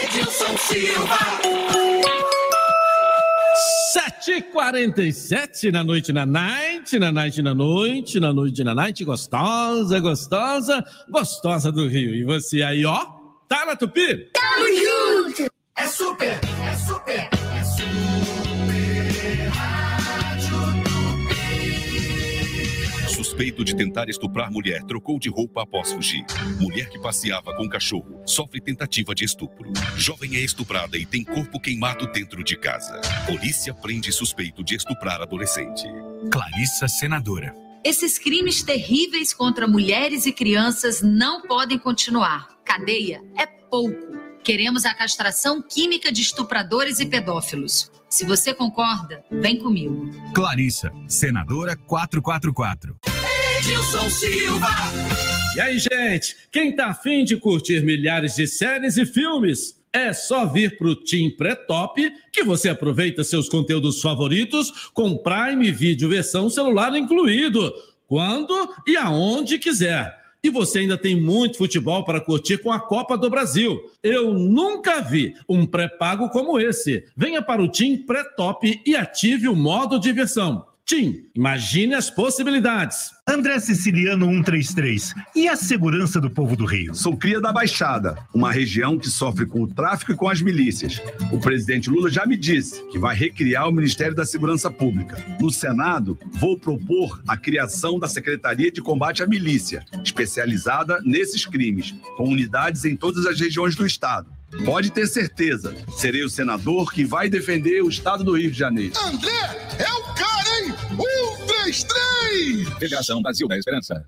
Edilson 0.04 0.56
Silva. 0.58 1.18
7h47 3.92 5.72
na 5.72 5.84
noite, 5.84 6.14
na 6.14 6.26
night, 6.26 6.98
na 6.98 7.12
night, 7.12 7.42
na 7.42 7.54
noite, 7.54 8.20
na 8.20 8.32
noite, 8.32 8.64
na 8.64 8.74
night, 8.74 9.04
gostosa, 9.04 10.00
gostosa, 10.00 10.84
gostosa 11.10 11.72
do 11.72 11.88
Rio. 11.88 12.16
E 12.16 12.24
você 12.24 12.64
aí, 12.64 12.86
ó, 12.86 13.06
tá 13.48 13.66
na 13.66 13.76
Tupi? 13.76 14.30
Tamo 14.32 14.68
junto. 14.68 15.52
É 15.78 15.88
super, 15.88 16.40
é 16.64 16.76
super, 16.76 17.30
é 17.58 17.61
Suspeito 23.42 23.66
de 23.66 23.76
tentar 23.76 24.08
estuprar 24.08 24.52
mulher, 24.52 24.84
trocou 24.84 25.18
de 25.18 25.28
roupa 25.28 25.64
após 25.64 25.92
fugir. 25.92 26.24
Mulher 26.60 26.88
que 26.92 27.00
passeava 27.00 27.56
com 27.56 27.68
cachorro 27.68 28.22
sofre 28.24 28.62
tentativa 28.62 29.16
de 29.16 29.26
estupro. 29.26 29.74
Jovem 29.98 30.36
é 30.36 30.42
estuprada 30.42 30.96
e 30.96 31.08
tem 31.08 31.24
corpo 31.24 31.60
queimado 31.60 32.06
dentro 32.12 32.44
de 32.44 32.56
casa. 32.56 33.02
Polícia 33.26 33.74
prende 33.74 34.12
suspeito 34.12 34.64
de 34.64 34.76
estuprar 34.76 35.24
adolescente. 35.24 35.88
Clarissa 36.32 36.88
Senadora. 36.88 37.52
Esses 37.84 38.20
crimes 38.20 38.62
terríveis 38.62 39.34
contra 39.34 39.68
mulheres 39.68 40.28
e 40.28 40.32
crianças 40.32 41.02
não 41.02 41.42
podem 41.42 41.80
continuar. 41.80 42.48
Cadeia 42.64 43.24
é 43.36 43.48
pouco. 43.48 44.20
Queremos 44.44 44.86
a 44.86 44.94
castração 44.94 45.64
química 45.64 46.12
de 46.12 46.22
estupradores 46.22 47.00
e 47.00 47.08
pedófilos. 47.08 47.92
Se 48.08 48.24
você 48.24 48.54
concorda, 48.54 49.24
vem 49.32 49.58
comigo. 49.58 50.12
Clarissa, 50.32 50.92
Senadora 51.08 51.76
444. 51.76 53.21
Edilson 53.62 54.10
Silva. 54.10 54.70
E 55.56 55.62
aí, 55.62 55.78
gente, 55.78 56.36
quem 56.52 56.76
tá 56.76 56.88
afim 56.88 57.24
de 57.24 57.38
curtir 57.38 57.82
milhares 57.82 58.36
de 58.36 58.48
séries 58.48 58.98
e 58.98 59.06
filmes? 59.06 59.80
É 59.94 60.14
só 60.14 60.48
vir 60.48 60.80
pro 60.80 60.96
Team 60.96 61.30
Pré-Top 61.38 62.12
que 62.34 62.44
você 62.44 62.70
aproveita 62.70 63.24
seus 63.24 63.48
conteúdos 63.48 64.02
favoritos 64.02 64.90
com 64.96 65.16
Prime 65.16 65.70
Video 65.70 66.10
versão 66.10 66.50
celular 66.50 66.96
incluído, 66.96 67.72
quando 68.08 68.52
e 68.88 68.98
aonde 68.98 69.60
quiser. 69.60 70.18
E 70.44 70.50
você 70.50 70.80
ainda 70.80 70.98
tem 70.98 71.16
muito 71.16 71.60
futebol 71.60 72.04
para 72.04 72.20
curtir 72.20 72.58
com 72.58 72.72
a 72.72 72.80
Copa 72.80 73.16
do 73.16 73.30
Brasil. 73.30 73.80
Eu 74.02 74.34
nunca 74.34 75.02
vi 75.02 75.36
um 75.48 75.68
pré-pago 75.68 76.30
como 76.30 76.60
esse. 76.60 77.06
Venha 77.16 77.44
para 77.44 77.62
o 77.62 77.72
Team 77.72 78.08
Pré-Top 78.08 78.82
e 78.84 78.96
ative 78.96 79.48
o 79.48 79.56
modo 79.56 80.00
diversão. 80.00 80.66
Tim, 80.92 81.24
imagine 81.34 81.94
as 81.94 82.10
possibilidades. 82.10 83.12
André 83.26 83.62
Siciliano 83.62 84.26
133. 84.26 85.14
E 85.34 85.48
a 85.48 85.56
segurança 85.56 86.20
do 86.20 86.30
povo 86.30 86.54
do 86.54 86.66
Rio? 86.66 86.94
Sou 86.94 87.16
cria 87.16 87.40
da 87.40 87.54
Baixada, 87.54 88.18
uma 88.36 88.52
região 88.52 89.00
que 89.00 89.10
sofre 89.10 89.46
com 89.46 89.62
o 89.62 89.74
tráfico 89.74 90.12
e 90.12 90.18
com 90.18 90.28
as 90.28 90.42
milícias. 90.42 91.02
O 91.32 91.40
presidente 91.40 91.90
Lula 91.90 92.10
já 92.10 92.26
me 92.26 92.36
disse 92.36 92.86
que 92.90 93.00
vai 93.00 93.16
recriar 93.16 93.70
o 93.70 93.72
Ministério 93.72 94.14
da 94.14 94.26
Segurança 94.26 94.70
Pública. 94.70 95.16
No 95.40 95.50
Senado, 95.50 96.20
vou 96.34 96.60
propor 96.60 97.24
a 97.26 97.38
criação 97.38 97.98
da 97.98 98.10
Secretaria 98.10 98.70
de 98.70 98.82
Combate 98.82 99.24
à 99.24 99.28
Milícia, 99.28 99.86
especializada 100.04 101.00
nesses 101.06 101.46
crimes, 101.46 101.96
com 102.18 102.28
unidades 102.28 102.84
em 102.84 102.98
todas 102.98 103.26
as 103.26 103.40
regiões 103.40 103.78
do 103.78 103.86
Estado. 103.86 104.30
Pode 104.66 104.92
ter 104.92 105.08
certeza, 105.08 105.76
serei 105.98 106.24
o 106.24 106.30
senador 106.30 106.92
que 106.92 107.04
vai 107.06 107.30
defender 107.30 107.82
o 107.82 107.90
Estado 107.90 108.24
do 108.24 108.38
Rio 108.38 108.52
de 108.52 108.58
Janeiro. 108.58 108.94
André 109.00 109.32
é 109.80 109.94
o 109.94 110.04
cara, 110.14 110.60
hein? 110.60 110.74
Um, 110.94 111.31
três, 111.62 111.84
três! 111.84 112.70
Federação 112.80 113.22
Brasil 113.22 113.48
da 113.48 113.58
Esperança. 113.58 114.06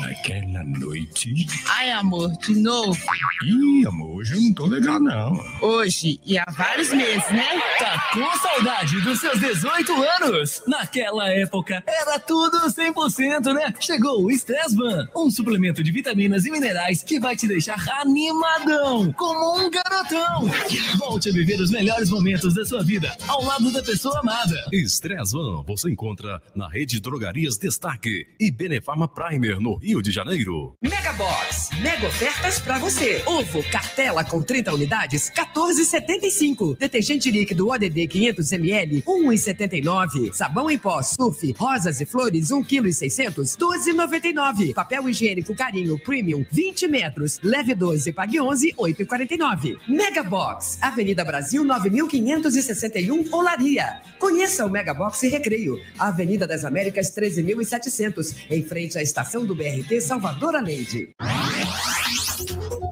Naquela 0.00 0.62
noite. 0.64 1.46
Ai, 1.68 1.90
amor, 1.92 2.30
de 2.38 2.54
novo. 2.54 2.98
Ih, 3.44 3.86
amor, 3.86 4.16
hoje 4.16 4.34
eu 4.34 4.40
não 4.42 4.52
tô 4.52 4.66
legal, 4.66 5.00
não. 5.00 5.40
Hoje 5.62 6.20
e 6.26 6.38
há 6.38 6.44
vários 6.50 6.90
meses, 6.92 7.30
né? 7.30 7.46
Tá 7.78 8.10
com 8.12 8.38
saudade 8.38 9.00
dos 9.00 9.20
seus 9.20 9.40
18 9.40 9.92
anos? 10.22 10.62
Naquela 10.66 11.30
época 11.30 11.82
era 11.86 12.18
tudo 12.18 12.58
100%, 12.58 13.54
né? 13.54 13.72
Chegou 13.80 14.24
o 14.24 14.30
Stressban, 14.30 15.08
um 15.16 15.30
suplemento 15.30 15.82
de 15.82 15.90
vitaminas 15.90 16.44
e 16.44 16.50
minerais 16.50 17.02
que 17.02 17.18
vai 17.18 17.36
te 17.36 17.46
deixar 17.46 17.82
animadão, 18.00 19.12
como 19.12 19.60
um 19.60 19.70
garotão. 19.70 20.50
Volte 20.98 21.30
a 21.30 21.32
viver 21.32 21.60
os 21.60 21.70
melhores 21.70 22.10
momentos 22.10 22.54
da 22.54 22.64
sua 22.66 22.82
vida 22.82 23.16
ao 23.26 23.42
lado 23.44 23.70
da 23.72 23.82
pessoa 23.82 24.18
amada. 24.20 24.66
Estressvan 24.72 25.62
você 25.62 25.90
encontra 25.90 26.42
na 26.58 26.68
rede 26.68 27.00
Drogarias 27.00 27.56
Destaque 27.56 28.26
e 28.38 28.50
Benefarma 28.50 29.06
Primer 29.06 29.60
no 29.60 29.76
Rio 29.76 30.02
de 30.02 30.10
Janeiro. 30.10 30.74
Mega 30.82 31.12
Box, 31.12 31.70
mega 31.80 32.08
ofertas 32.08 32.58
pra 32.58 32.78
você. 32.78 33.22
Ovo, 33.24 33.62
cartela 33.70 34.24
com 34.24 34.42
30 34.42 34.74
unidades, 34.74 35.30
14,75. 35.30 36.76
Detergente 36.76 37.30
líquido 37.30 37.68
ODD 37.68 38.08
500 38.08 38.52
ml, 38.52 39.02
1,79. 39.02 40.32
Sabão 40.32 40.68
em 40.68 40.76
pó, 40.76 41.00
surf, 41.00 41.54
rosas 41.56 42.00
e 42.00 42.06
flores, 42.06 42.50
1 42.50 42.64
kg 42.64 42.88
e 42.88 42.92
600, 42.92 43.56
12,99. 43.56 44.74
Papel 44.74 45.08
higiênico 45.08 45.54
Carinho 45.54 45.96
Premium, 46.00 46.44
20 46.50 46.88
metros, 46.88 47.38
leve 47.40 47.72
12, 47.72 48.12
pague 48.12 48.40
11, 48.40 48.74
8,49. 48.76 49.78
Mega 49.86 50.24
Box, 50.24 50.76
Avenida 50.82 51.24
Brasil 51.24 51.62
9561, 51.62 53.32
Olaria. 53.32 54.02
Conheça 54.18 54.66
o 54.66 54.70
Mega 54.70 54.92
Box 54.92 55.22
e 55.22 55.28
Recreio, 55.28 55.80
Avenida 55.96 56.47
das 56.48 56.64
Américas 56.64 57.14
13.700, 57.14 58.34
em 58.50 58.64
frente 58.64 58.98
à 58.98 59.02
estação 59.02 59.44
do 59.44 59.54
BRT 59.54 60.00
Salvador 60.00 60.56
Alende. 60.56 61.10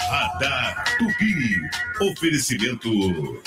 Radar 0.09 0.85
Tupi. 0.99 2.11
Oferecimento. 2.11 2.91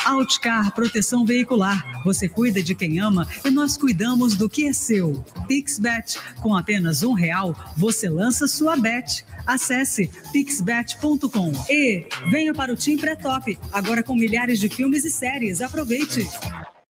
Outcar 0.06 0.74
Proteção 0.74 1.26
Veicular. 1.26 1.86
Você 2.04 2.28
cuida 2.28 2.64
de 2.64 2.74
quem 2.74 3.00
ama 3.00 3.28
e 3.46 3.50
nós 3.50 3.78
cuidamos 3.78 4.36
do 4.36 4.50
que 4.50 4.68
é 4.68 4.74
seu. 4.74 5.24
Pixbet. 5.48 6.20
Com 6.42 6.56
apenas 6.56 7.04
um 7.04 7.14
real, 7.14 7.56
você 7.78 8.10
lança 8.10 8.48
sua 8.48 8.76
bet. 8.76 9.26
Acesse 9.46 10.10
pixbet.com. 10.32 11.54
E 11.70 12.08
venha 12.30 12.54
para 12.54 12.74
o 12.74 12.76
Team 12.76 12.98
Pré-Top. 12.98 13.58
Agora 13.72 14.02
com 14.04 14.16
milhares 14.16 14.60
de 14.60 14.68
filmes 14.68 15.06
e 15.06 15.12
séries. 15.12 15.62
Aproveite. 15.62 16.28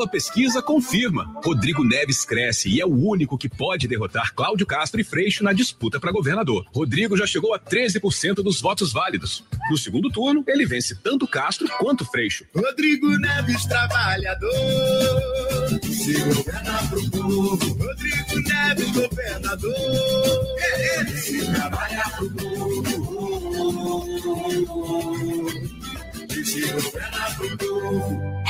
Nova 0.00 0.12
pesquisa 0.12 0.62
confirma. 0.62 1.30
Rodrigo 1.44 1.84
Neves 1.84 2.24
cresce 2.24 2.70
e 2.70 2.80
é 2.80 2.86
o 2.86 2.88
único 2.88 3.36
que 3.36 3.50
pode 3.50 3.86
derrotar 3.86 4.34
Cláudio 4.34 4.64
Castro 4.64 4.98
e 4.98 5.04
Freixo 5.04 5.44
na 5.44 5.52
disputa 5.52 6.00
para 6.00 6.10
governador. 6.10 6.64
Rodrigo 6.74 7.18
já 7.18 7.26
chegou 7.26 7.52
a 7.52 7.58
13% 7.58 8.36
dos 8.36 8.62
votos 8.62 8.94
válidos. 8.94 9.44
No 9.68 9.76
segundo 9.76 10.08
turno, 10.08 10.42
ele 10.46 10.64
vence 10.64 10.94
tanto 10.94 11.28
Castro 11.28 11.68
quanto 11.78 12.06
Freixo. 12.06 12.46
Rodrigo 12.56 13.08
Neves, 13.18 13.66
trabalhador, 13.66 14.48
se 15.82 16.14
governa 16.14 16.78
pro 16.88 17.10
povo. 17.10 17.58
Rodrigo 17.58 18.40
Neves, 18.48 18.90
governador, 18.92 19.74
ele 20.96 21.16
se 21.18 21.44
trabalha 21.44 22.04
pro 22.16 22.30
povo. 22.30 22.80
E 26.30 26.44
se 26.46 26.72
governa 26.72 27.34
pro 27.36 27.58
povo. 27.58 28.40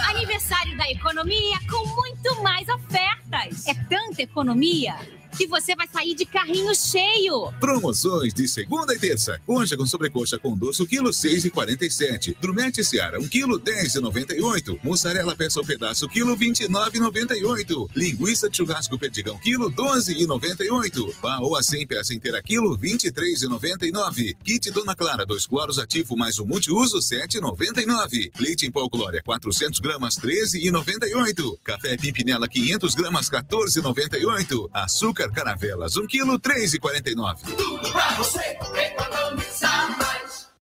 Aniversário 0.10 0.76
da 0.78 0.90
economia 0.90 1.60
com 1.70 1.88
muito 1.90 2.42
mais 2.42 2.68
ofertas. 2.70 3.68
É 3.68 3.76
tanta 3.88 4.24
economia 4.24 4.96
que 5.40 5.48
você 5.48 5.74
vai 5.74 5.88
sair 5.88 6.14
de 6.16 6.26
carrinho 6.26 6.76
cheio. 6.76 7.50
Promoções 7.62 8.34
de 8.34 8.46
segunda 8.46 8.94
e 8.94 9.00
terça. 9.00 9.40
Concha 9.46 9.78
com 9.78 9.86
sobrecoxa 9.86 10.38
com 10.38 10.54
doce, 10.54 10.86
quilo 10.86 11.12
6,47. 11.12 12.36
Drumete 12.42 12.84
Seara, 12.84 13.18
1 13.22 13.28
quilo 13.30 13.58
10,98. 13.58 14.78
Mussarela 14.84 15.34
peça 15.38 15.62
ao 15.62 15.66
pedaço, 15.66 16.10
quilo 16.10 16.36
29,98. 16.36 17.90
Linguiça 17.96 18.50
de 18.50 18.58
churrasco 18.58 19.00
perdigão, 19.00 19.38
quilo 19.38 19.72
12,98. 19.72 21.16
Paoa 21.22 21.64
100 21.64 21.88
peça 21.88 22.14
inteira, 22.14 22.44
quilo 22.44 22.78
23,99. 22.78 24.36
Kit 24.44 24.70
Dona 24.72 24.94
Clara, 24.94 25.26
dois 25.26 25.48
cloros 25.48 25.80
ativo 25.80 26.18
mais 26.18 26.38
um 26.38 26.46
multiuso, 26.46 26.98
7,99. 26.98 28.30
Leite 28.42 28.66
em 28.66 28.72
pó 28.72 28.90
Glória, 28.90 29.24
400 29.24 29.80
gramas, 29.80 30.18
13,98. 30.18 31.58
Café 31.64 31.96
Pimpinela, 31.96 32.46
500 32.46 32.94
gramas, 32.94 33.30
14,98. 33.30 34.70
Açúcar 34.74 35.29
Caravelas, 35.32 35.98
1 35.98 36.08
quilo, 36.08 36.40
3,49. 36.40 37.38
Tudo 37.56 37.92
pra 37.92 38.10
você 38.16 38.40
economizar. 38.40 40.09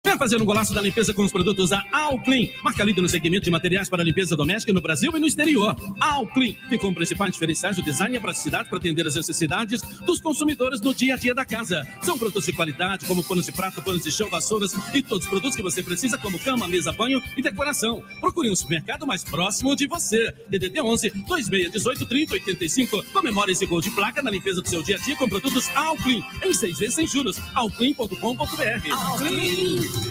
Quer 0.07 0.17
fazer 0.17 0.41
um 0.41 0.45
golaço 0.45 0.73
da 0.73 0.81
limpeza 0.81 1.13
com 1.13 1.25
os 1.25 1.33
produtos 1.33 1.69
da 1.69 1.83
Alclean? 1.91 2.47
Marca 2.63 2.81
líder 2.81 3.01
no 3.01 3.09
segmento 3.09 3.43
de 3.43 3.51
materiais 3.51 3.89
para 3.89 4.01
limpeza 4.01 4.37
doméstica 4.37 4.71
no 4.71 4.79
Brasil 4.79 5.11
e 5.13 5.19
no 5.19 5.27
exterior. 5.27 5.75
Alclean 5.99 6.53
ficam 6.69 6.93
principais 6.93 7.33
diferenciais 7.33 7.75
do 7.75 7.81
design 7.81 8.15
e 8.15 8.17
a 8.17 8.21
praticidade 8.21 8.69
para 8.69 8.77
atender 8.77 9.05
as 9.05 9.15
necessidades 9.15 9.81
dos 10.05 10.21
consumidores 10.21 10.79
no 10.79 10.95
dia 10.95 11.15
a 11.15 11.17
dia 11.17 11.35
da 11.35 11.43
casa. 11.43 11.85
São 12.01 12.17
produtos 12.17 12.45
de 12.45 12.53
qualidade, 12.53 13.05
como 13.05 13.21
panos 13.21 13.47
de 13.47 13.51
prato, 13.51 13.81
panos 13.81 14.01
de 14.01 14.09
chão, 14.09 14.29
vassouras 14.29 14.73
e 14.93 15.01
todos 15.01 15.25
os 15.25 15.29
produtos 15.29 15.57
que 15.57 15.61
você 15.61 15.83
precisa, 15.83 16.17
como 16.17 16.39
cama, 16.39 16.69
mesa, 16.69 16.93
banho 16.93 17.21
e 17.35 17.41
decoração. 17.41 18.01
Procure 18.21 18.49
um 18.49 18.55
supermercado 18.55 19.05
mais 19.05 19.25
próximo 19.25 19.75
de 19.75 19.87
você. 19.87 20.33
DDD 20.47 20.79
11 20.79 21.09
2618 21.27 22.05
30 22.05 22.33
85. 22.33 23.03
Comemore 23.11 23.51
esse 23.51 23.65
gol 23.65 23.81
de 23.81 23.91
placa 23.91 24.21
na 24.21 24.31
limpeza 24.31 24.61
do 24.61 24.69
seu 24.69 24.81
dia 24.81 24.95
a 24.95 24.99
dia 24.99 25.17
com 25.17 25.27
produtos 25.27 25.69
Alclean. 25.75 26.23
Em 26.45 26.53
seis 26.53 26.79
vezes 26.79 26.95
sem 26.95 27.05
juros. 27.05 27.37
Alclean.com.br. 27.53 28.91
Alclean. 28.93 30.06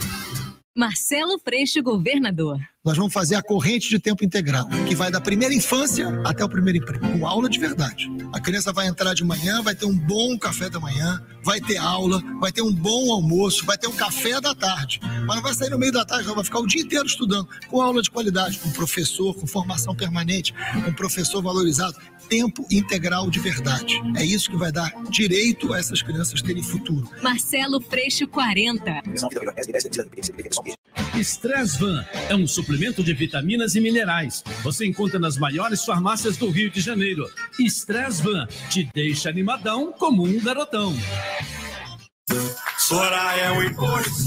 Marcelo 0.76 1.38
Freixo, 1.38 1.82
governador. 1.82 2.60
Nós 2.86 2.96
vamos 2.96 3.12
fazer 3.12 3.34
a 3.34 3.42
corrente 3.42 3.88
de 3.88 3.98
tempo 3.98 4.24
integral, 4.24 4.68
que 4.86 4.94
vai 4.94 5.10
da 5.10 5.20
primeira 5.20 5.52
infância 5.52 6.08
até 6.24 6.44
o 6.44 6.48
primeiro 6.48 6.78
emprego, 6.78 7.18
com 7.18 7.26
aula 7.26 7.48
de 7.48 7.58
verdade. 7.58 8.08
A 8.32 8.38
criança 8.38 8.72
vai 8.72 8.86
entrar 8.86 9.12
de 9.12 9.24
manhã, 9.24 9.60
vai 9.60 9.74
ter 9.74 9.86
um 9.86 9.98
bom 9.98 10.38
café 10.38 10.70
da 10.70 10.78
manhã, 10.78 11.20
vai 11.42 11.60
ter 11.60 11.78
aula, 11.78 12.22
vai 12.38 12.52
ter 12.52 12.62
um 12.62 12.72
bom 12.72 13.10
almoço, 13.10 13.66
vai 13.66 13.76
ter 13.76 13.88
um 13.88 13.92
café 13.92 14.40
da 14.40 14.54
tarde. 14.54 15.00
Mas 15.26 15.34
não 15.34 15.42
vai 15.42 15.52
sair 15.52 15.70
no 15.70 15.78
meio 15.80 15.90
da 15.90 16.04
tarde, 16.04 16.28
não, 16.28 16.36
vai 16.36 16.44
ficar 16.44 16.60
o 16.60 16.66
dia 16.66 16.80
inteiro 16.80 17.06
estudando, 17.06 17.48
com 17.66 17.82
aula 17.82 18.00
de 18.00 18.08
qualidade, 18.08 18.56
com 18.60 18.70
professor, 18.70 19.34
com 19.34 19.48
formação 19.48 19.92
permanente, 19.92 20.54
com 20.84 20.92
professor 20.92 21.42
valorizado. 21.42 21.96
Tempo 22.28 22.66
integral 22.70 23.30
de 23.30 23.40
verdade. 23.40 24.00
É 24.16 24.24
isso 24.24 24.50
que 24.50 24.56
vai 24.56 24.70
dar 24.70 24.92
direito 25.10 25.72
a 25.72 25.78
essas 25.78 26.02
crianças 26.02 26.42
terem 26.42 26.62
futuro. 26.62 27.08
Marcelo 27.22 27.80
Freixo, 27.80 28.26
40. 28.26 29.02
Stressvan 31.14 32.04
é 32.28 32.34
um 32.34 32.46
suplemento 32.46 32.75
de 33.02 33.14
vitaminas 33.14 33.74
e 33.74 33.80
minerais. 33.80 34.44
Você 34.62 34.86
encontra 34.86 35.18
nas 35.18 35.36
maiores 35.38 35.84
farmácias 35.84 36.36
do 36.36 36.50
Rio 36.50 36.70
de 36.70 36.80
Janeiro. 36.80 37.28
Stressvan 37.58 38.46
te 38.68 38.88
deixa 38.94 39.28
animadão 39.28 39.92
como 39.92 40.24
um 40.24 40.40
garotão. 40.40 40.94
Soraya 42.78 43.40
é 43.40 43.50
o 43.52 43.62
imposto 43.62 44.24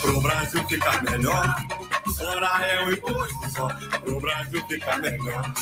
pro 0.00 0.20
Brasil 0.20 0.66
ficar 0.68 1.02
melhor. 1.04 1.56
Soraya 2.16 2.66
é 2.66 2.84
o 2.84 2.92
imposto 2.92 3.68
pro 4.04 4.20
Brasil 4.20 4.66
ficar 4.66 4.98
melhor. 4.98 5.54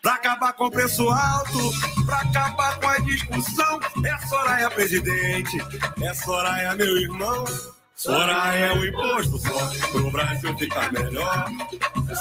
Pra 0.00 0.14
acabar 0.14 0.52
com 0.54 0.64
o 0.64 0.70
preço 0.70 1.08
alto, 1.08 1.58
pra 2.04 2.22
acabar 2.22 2.80
com 2.80 2.88
a 2.88 2.98
discussão. 2.98 3.80
É 4.04 4.26
Soraya 4.26 4.70
presidente, 4.70 5.58
é 6.02 6.14
Soraya 6.14 6.74
meu 6.74 6.96
irmão. 6.96 7.44
Soraya 8.02 8.66
é 8.66 8.72
o 8.72 8.84
imposto 8.84 9.38
só 9.38 9.90
pro 9.92 10.10
Brasil 10.10 10.58
ficar 10.58 10.92
melhor. 10.92 11.46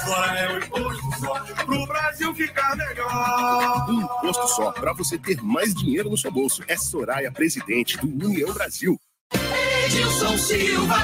Soraya 0.06 0.40
é 0.40 0.54
o 0.54 0.58
imposto 0.60 1.20
só 1.20 1.66
pro 1.66 1.88
Brasil 1.88 2.36
ficar 2.36 2.78
melhor. 2.78 3.90
Um 3.90 4.02
imposto 4.02 4.48
só 4.50 4.72
para 4.72 4.94
você 4.94 5.18
ter 5.18 5.42
mais 5.42 5.74
dinheiro 5.74 6.08
no 6.08 6.16
seu 6.16 6.32
bolso. 6.32 6.62
É 6.68 6.78
Soraya, 6.78 7.32
presidente 7.32 7.98
do 7.98 8.28
União 8.28 8.54
Brasil. 8.54 8.96
Edilson 9.88 10.38
Silva. 10.38 10.98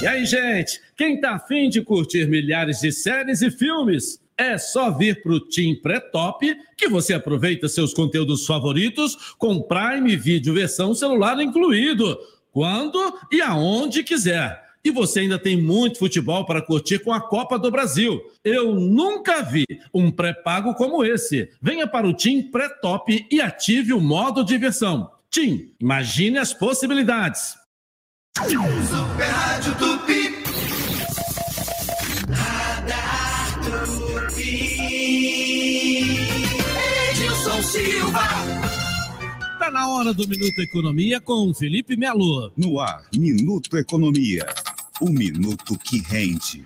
E 0.00 0.06
aí, 0.06 0.24
gente? 0.24 0.80
Quem 0.96 1.20
tá 1.20 1.34
afim 1.34 1.68
de 1.68 1.82
curtir 1.82 2.26
milhares 2.26 2.80
de 2.80 2.90
séries 2.92 3.42
e 3.42 3.50
filmes? 3.50 4.18
É 4.34 4.56
só 4.56 4.90
vir 4.90 5.22
pro 5.22 5.40
Team 5.40 5.76
Pré-Top 5.82 6.56
que 6.74 6.88
você 6.88 7.12
aproveita 7.12 7.68
seus 7.68 7.92
conteúdos 7.92 8.46
favoritos 8.46 9.34
com 9.36 9.60
Prime 9.60 10.16
Video 10.16 10.54
versão 10.54 10.94
celular 10.94 11.38
incluído 11.38 12.18
quando 12.52 12.98
e 13.30 13.40
aonde 13.40 14.02
quiser. 14.02 14.70
E 14.82 14.90
você 14.90 15.20
ainda 15.20 15.38
tem 15.38 15.60
muito 15.60 15.98
futebol 15.98 16.46
para 16.46 16.62
curtir 16.62 17.00
com 17.00 17.12
a 17.12 17.20
Copa 17.20 17.58
do 17.58 17.70
Brasil. 17.70 18.18
Eu 18.42 18.74
nunca 18.74 19.42
vi 19.42 19.66
um 19.92 20.10
pré-pago 20.10 20.74
como 20.74 21.04
esse. 21.04 21.50
Venha 21.60 21.86
para 21.86 22.08
o 22.08 22.14
Tim 22.14 22.42
Pré-Top 22.42 23.26
e 23.30 23.40
ative 23.40 23.92
o 23.92 24.00
modo 24.00 24.42
diversão. 24.42 25.10
Tim, 25.30 25.72
imagine 25.78 26.38
as 26.38 26.54
possibilidades. 26.54 27.56
Super 28.36 29.28
Rádio 29.28 29.74
Tupi. 29.76 30.42
Radar 32.32 33.60
Tupi. 33.62 35.49
Na 39.70 39.88
hora 39.88 40.12
do 40.12 40.26
Minuto 40.26 40.60
Economia 40.60 41.20
com 41.20 41.54
Felipe 41.54 41.96
Melo. 41.96 42.52
No 42.56 42.80
ar, 42.80 43.04
Minuto 43.14 43.76
Economia. 43.76 44.46
O 45.00 45.08
minuto 45.08 45.78
que 45.78 45.98
rende. 46.02 46.62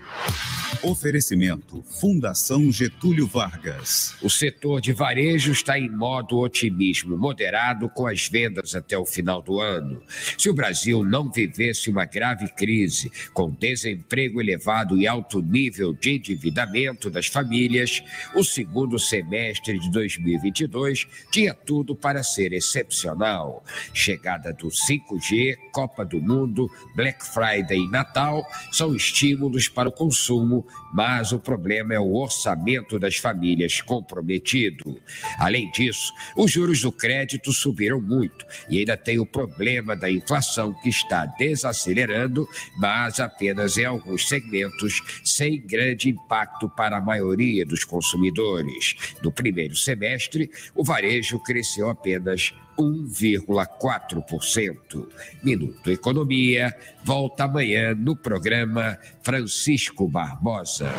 Oferecimento 0.82 1.84
Fundação 2.00 2.72
Getúlio 2.72 3.28
Vargas. 3.28 4.16
O 4.20 4.28
setor 4.28 4.80
de 4.80 4.92
varejo 4.92 5.52
está 5.52 5.78
em 5.78 5.88
modo 5.88 6.38
otimismo 6.38 7.16
moderado 7.16 7.88
com 7.88 8.08
as 8.08 8.28
vendas 8.28 8.74
até 8.74 8.98
o 8.98 9.06
final 9.06 9.40
do 9.40 9.60
ano. 9.60 10.02
Se 10.36 10.50
o 10.50 10.54
Brasil 10.54 11.04
não 11.04 11.30
vivesse 11.30 11.88
uma 11.88 12.04
grave 12.04 12.48
crise, 12.48 13.10
com 13.32 13.52
desemprego 13.52 14.40
elevado 14.40 14.98
e 14.98 15.06
alto 15.06 15.40
nível 15.40 15.92
de 15.92 16.16
endividamento 16.16 17.08
das 17.08 17.28
famílias, 17.28 18.02
o 18.34 18.42
segundo 18.42 18.98
semestre 18.98 19.78
de 19.78 19.88
2022 19.92 21.06
tinha 21.30 21.54
tudo 21.54 21.94
para 21.94 22.24
ser 22.24 22.52
excepcional. 22.52 23.64
Chegada 23.92 24.52
do 24.52 24.66
5G, 24.66 25.56
Copa 25.72 26.04
do 26.04 26.20
Mundo, 26.20 26.68
Black 26.96 27.24
Friday 27.24 27.78
e 27.78 27.88
Natal 27.88 28.23
são 28.72 28.94
estímulos 28.94 29.68
para 29.68 29.88
o 29.88 29.92
consumo, 29.92 30.66
mas 30.92 31.32
o 31.32 31.38
problema 31.38 31.94
é 31.94 31.98
o 31.98 32.14
orçamento 32.14 32.98
das 32.98 33.16
famílias 33.16 33.80
comprometido. 33.80 35.00
Além 35.38 35.70
disso, 35.70 36.12
os 36.36 36.50
juros 36.50 36.80
do 36.82 36.92
crédito 36.92 37.52
subiram 37.52 38.00
muito 38.00 38.44
e 38.68 38.78
ainda 38.78 38.96
tem 38.96 39.18
o 39.18 39.26
problema 39.26 39.96
da 39.96 40.10
inflação 40.10 40.72
que 40.72 40.88
está 40.88 41.26
desacelerando, 41.26 42.48
mas 42.78 43.20
apenas 43.20 43.76
em 43.76 43.84
alguns 43.84 44.28
segmentos, 44.28 45.00
sem 45.24 45.60
grande 45.60 46.10
impacto 46.10 46.68
para 46.68 46.98
a 46.98 47.00
maioria 47.00 47.64
dos 47.64 47.84
consumidores. 47.84 48.94
No 49.22 49.32
primeiro 49.32 49.76
semestre, 49.76 50.50
o 50.74 50.84
varejo 50.84 51.38
cresceu 51.40 51.88
apenas 51.88 52.54
1,4%. 52.78 55.08
Minuto 55.42 55.90
Economia 55.90 56.72
volta 57.02 57.44
amanhã 57.44 57.94
no 57.94 58.16
programa 58.16 58.98
Francisco 59.22 60.08
Barbosa. 60.08 60.90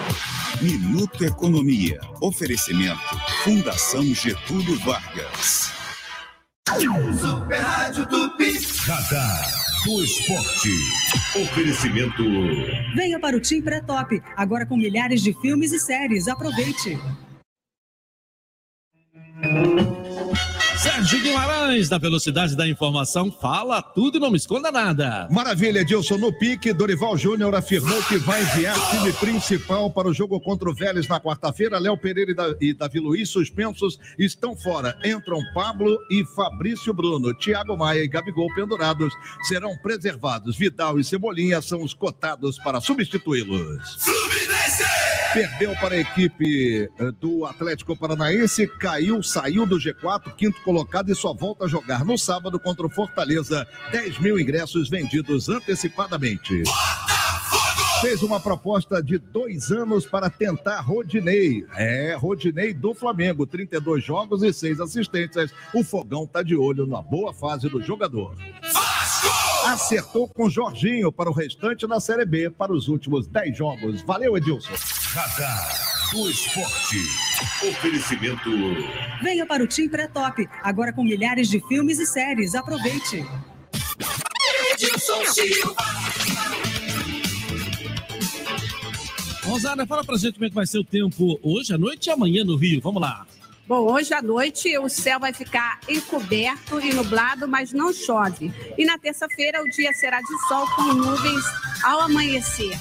Minuto 0.62 1.26
Economia. 1.26 2.00
Oferecimento 2.22 3.18
Fundação 3.44 4.04
Getúlio 4.14 4.78
Vargas. 4.80 5.72
Super 6.68 7.62
Rádio 7.62 8.06
Tupi. 8.08 8.54
Radar 8.86 9.66
do 9.86 10.04
Esporte. 10.04 10.70
Oferecimento. 11.40 12.24
Venha 12.96 13.20
para 13.20 13.38
o 13.38 13.40
Tim 13.40 13.62
Pré-Top, 13.62 14.20
agora 14.36 14.66
com 14.66 14.76
milhares 14.76 15.22
de 15.22 15.32
filmes 15.42 15.72
e 15.72 15.80
séries. 15.80 16.28
Aproveite. 16.28 16.98
Sérgio 20.86 21.20
Guimarães, 21.20 21.90
da 21.90 21.98
Velocidade 21.98 22.56
da 22.56 22.68
Informação, 22.68 23.32
fala 23.32 23.82
tudo 23.82 24.18
e 24.18 24.20
não 24.20 24.30
me 24.30 24.38
esconda 24.38 24.72
nada. 24.72 25.28
Maravilha, 25.32 25.80
Edilson. 25.80 26.16
No 26.16 26.32
pique, 26.32 26.72
Dorival 26.72 27.18
Júnior 27.18 27.56
afirmou 27.56 28.04
que 28.04 28.20
vai 28.20 28.44
enviar 28.44 28.78
time 28.92 29.12
principal 29.14 29.90
para 29.90 30.08
o 30.08 30.14
jogo 30.14 30.40
contra 30.40 30.70
o 30.70 30.76
Vélez 30.76 31.08
na 31.08 31.20
quarta-feira. 31.20 31.80
Léo 31.80 31.98
Pereira 31.98 32.32
e, 32.62 32.72
da, 32.72 32.86
Davi 32.86 33.00
Luiz, 33.00 33.30
suspensos, 33.30 33.98
estão 34.20 34.56
fora. 34.56 34.96
Entram 35.04 35.40
Pablo 35.56 35.98
e 36.12 36.24
Fabrício 36.36 36.94
Bruno. 36.94 37.34
Thiago 37.34 37.76
Maia 37.76 38.04
e 38.04 38.08
Gabigol 38.08 38.54
pendurados 38.54 39.12
serão 39.48 39.76
preservados. 39.78 40.56
Vidal 40.56 41.00
e 41.00 41.04
Cebolinha 41.04 41.64
são 41.64 41.82
os 41.82 41.96
cotados 41.96 42.60
para 42.60 42.80
substituí-los. 42.80 44.06
Perdeu 45.36 45.76
para 45.76 45.96
a 45.96 45.98
equipe 45.98 46.90
eh, 46.98 47.12
do 47.20 47.46
Atlético 47.46 47.94
Paranaense, 47.94 48.66
caiu, 48.80 49.22
saiu 49.22 49.66
do 49.66 49.76
G4, 49.76 50.34
quinto 50.34 50.62
colocado 50.62 51.12
e 51.12 51.16
só 51.16 51.34
volta 51.34 51.66
a 51.66 51.68
jogar 51.68 52.06
no 52.06 52.18
sábado 52.18 52.58
contra 52.58 52.88
o 52.88 52.90
Fortaleza. 52.90 53.68
10 53.92 54.20
mil 54.20 54.40
ingressos 54.40 54.90
vendidos 54.90 55.50
antecipadamente. 55.50 56.64
Fez 58.00 58.24
uma 58.24 58.40
proposta 58.40 59.04
de 59.04 59.18
dois 59.18 59.72
anos 59.72 60.06
para 60.06 60.30
tentar 60.30 60.80
Rodinei. 60.80 61.66
É, 61.76 62.16
Rodinei 62.18 62.74
do 62.74 62.94
Flamengo, 62.94 63.46
32 63.46 64.06
jogos 64.06 64.42
e 64.42 64.54
seis 64.54 64.80
assistências. 64.80 65.52
O 65.74 65.84
Fogão 65.84 66.24
está 66.24 66.44
de 66.44 66.56
olho 66.56 66.88
na 66.88 67.02
boa 67.02 67.34
fase 67.34 67.68
do 67.68 67.82
jogador. 67.82 68.38
Acertou 69.66 70.30
com 70.30 70.50
Jorginho 70.50 71.12
para 71.12 71.30
o 71.30 71.34
restante 71.34 71.86
na 71.86 72.00
Série 72.00 72.24
B 72.24 72.50
para 72.50 72.72
os 72.72 72.88
últimos 72.88 73.28
10 73.28 73.58
jogos. 73.58 74.02
Valeu, 74.04 74.38
Edilson. 74.38 74.95
Radar 75.16 76.12
do 76.12 76.30
Esporte. 76.30 76.98
Oferecimento. 77.70 78.50
Venha 79.24 79.46
para 79.46 79.64
o 79.64 79.68
Tim 79.68 79.88
Pré-Top, 79.88 80.46
agora 80.62 80.92
com 80.92 81.06
milhares 81.06 81.48
de 81.48 81.66
filmes 81.70 82.00
e 82.00 82.06
séries. 82.06 82.54
Aproveite. 82.54 83.26
Edilson 84.74 85.26
Silva. 85.28 85.74
Rosana, 89.46 89.88
fala 89.88 90.04
pra 90.04 90.18
gente 90.18 90.34
como 90.34 90.48
é 90.48 90.50
que 90.50 90.56
vai 90.56 90.68
ser 90.68 90.80
o 90.80 90.84
tempo 90.84 91.40
hoje 91.42 91.74
à 91.74 91.78
noite 91.78 92.08
e 92.08 92.12
amanhã 92.12 92.44
no 92.44 92.58
Rio. 92.58 92.82
Vamos 92.82 93.02
lá. 93.02 93.26
Bom, 93.66 93.90
hoje 93.90 94.14
à 94.14 94.22
noite 94.22 94.78
o 94.80 94.90
céu 94.90 95.18
vai 95.18 95.32
ficar 95.32 95.80
encoberto 95.88 96.82
e 96.82 96.94
nublado, 96.94 97.48
mas 97.48 97.72
não 97.72 97.94
chove. 97.94 98.54
E 98.78 98.84
na 98.84 98.98
terça-feira 98.98 99.64
o 99.64 99.70
dia 99.70 99.94
será 99.94 100.20
de 100.20 100.48
sol 100.50 100.68
com 100.76 100.94
nuvens 100.94 101.46
ao 101.86 102.02
amanhecer. 102.02 102.78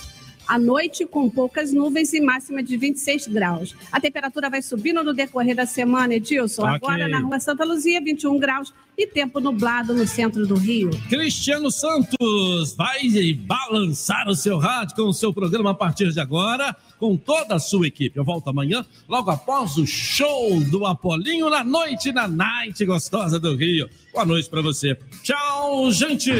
À 0.46 0.58
noite, 0.58 1.06
com 1.06 1.28
poucas 1.30 1.72
nuvens 1.72 2.12
e 2.12 2.20
máxima 2.20 2.62
de 2.62 2.76
26 2.76 3.28
graus. 3.28 3.74
A 3.90 4.00
temperatura 4.00 4.50
vai 4.50 4.62
subindo 4.62 5.02
no 5.02 5.14
decorrer 5.14 5.56
da 5.56 5.66
semana, 5.66 6.14
Edilson. 6.14 6.62
Ok. 6.62 6.74
Agora 6.74 7.08
na 7.08 7.20
rua 7.20 7.40
Santa 7.40 7.64
Luzia, 7.64 8.00
21 8.00 8.38
graus 8.38 8.72
e 8.96 9.06
tempo 9.06 9.40
nublado 9.40 9.94
no 9.94 10.06
centro 10.06 10.46
do 10.46 10.54
Rio. 10.54 10.90
Cristiano 11.08 11.70
Santos 11.70 12.74
vai 12.76 13.00
balançar 13.34 14.28
o 14.28 14.34
seu 14.34 14.58
rádio 14.58 14.96
com 14.96 15.02
o 15.02 15.12
seu 15.12 15.32
programa 15.32 15.70
a 15.70 15.74
partir 15.74 16.12
de 16.12 16.20
agora, 16.20 16.76
com 16.98 17.16
toda 17.16 17.56
a 17.56 17.58
sua 17.58 17.86
equipe. 17.86 18.16
Eu 18.16 18.24
volto 18.24 18.48
amanhã, 18.48 18.84
logo 19.08 19.30
após 19.30 19.76
o 19.76 19.86
show 19.86 20.60
do 20.70 20.86
Apolinho 20.86 21.50
na 21.50 21.64
noite, 21.64 22.12
na 22.12 22.28
night 22.28 22.84
gostosa 22.84 23.40
do 23.40 23.56
Rio. 23.56 23.88
Boa 24.12 24.24
noite 24.24 24.48
pra 24.48 24.62
você. 24.62 24.96
Tchau, 25.22 25.90
gente! 25.90 26.30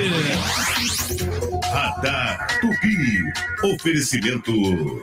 Radar 1.74 2.46
Tupi. 2.60 3.74
Oferecimento. 3.74 4.52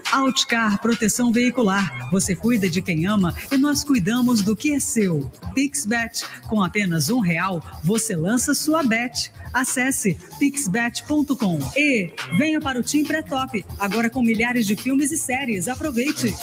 Outcar 0.09 0.80
Proteção 0.80 1.30
Veicular. 1.30 2.09
Você 2.11 2.34
cuida 2.34 2.69
de 2.69 2.82
quem 2.82 3.05
ama 3.05 3.36
e 3.51 3.57
nós 3.57 3.84
cuidamos 3.84 4.41
do 4.41 4.55
que 4.55 4.74
é 4.74 4.80
seu. 4.80 5.30
Pixbet. 5.53 6.24
Com 6.47 6.63
apenas 6.63 7.09
um 7.09 7.19
real, 7.19 7.61
você 7.84 8.15
lança 8.15 8.53
sua 8.53 8.84
bet. 8.84 9.34
Acesse 9.51 10.17
pixbet.com 10.39 11.59
e 11.76 12.13
venha 12.38 12.61
para 12.61 12.80
o 12.80 12.84
Tim 12.84 13.03
Pré-Top, 13.03 13.65
agora 13.78 14.09
com 14.09 14.22
milhares 14.22 14.65
de 14.65 14.78
filmes 14.78 15.11
e 15.11 15.17
séries. 15.17 15.67
Aproveite! 15.67 16.34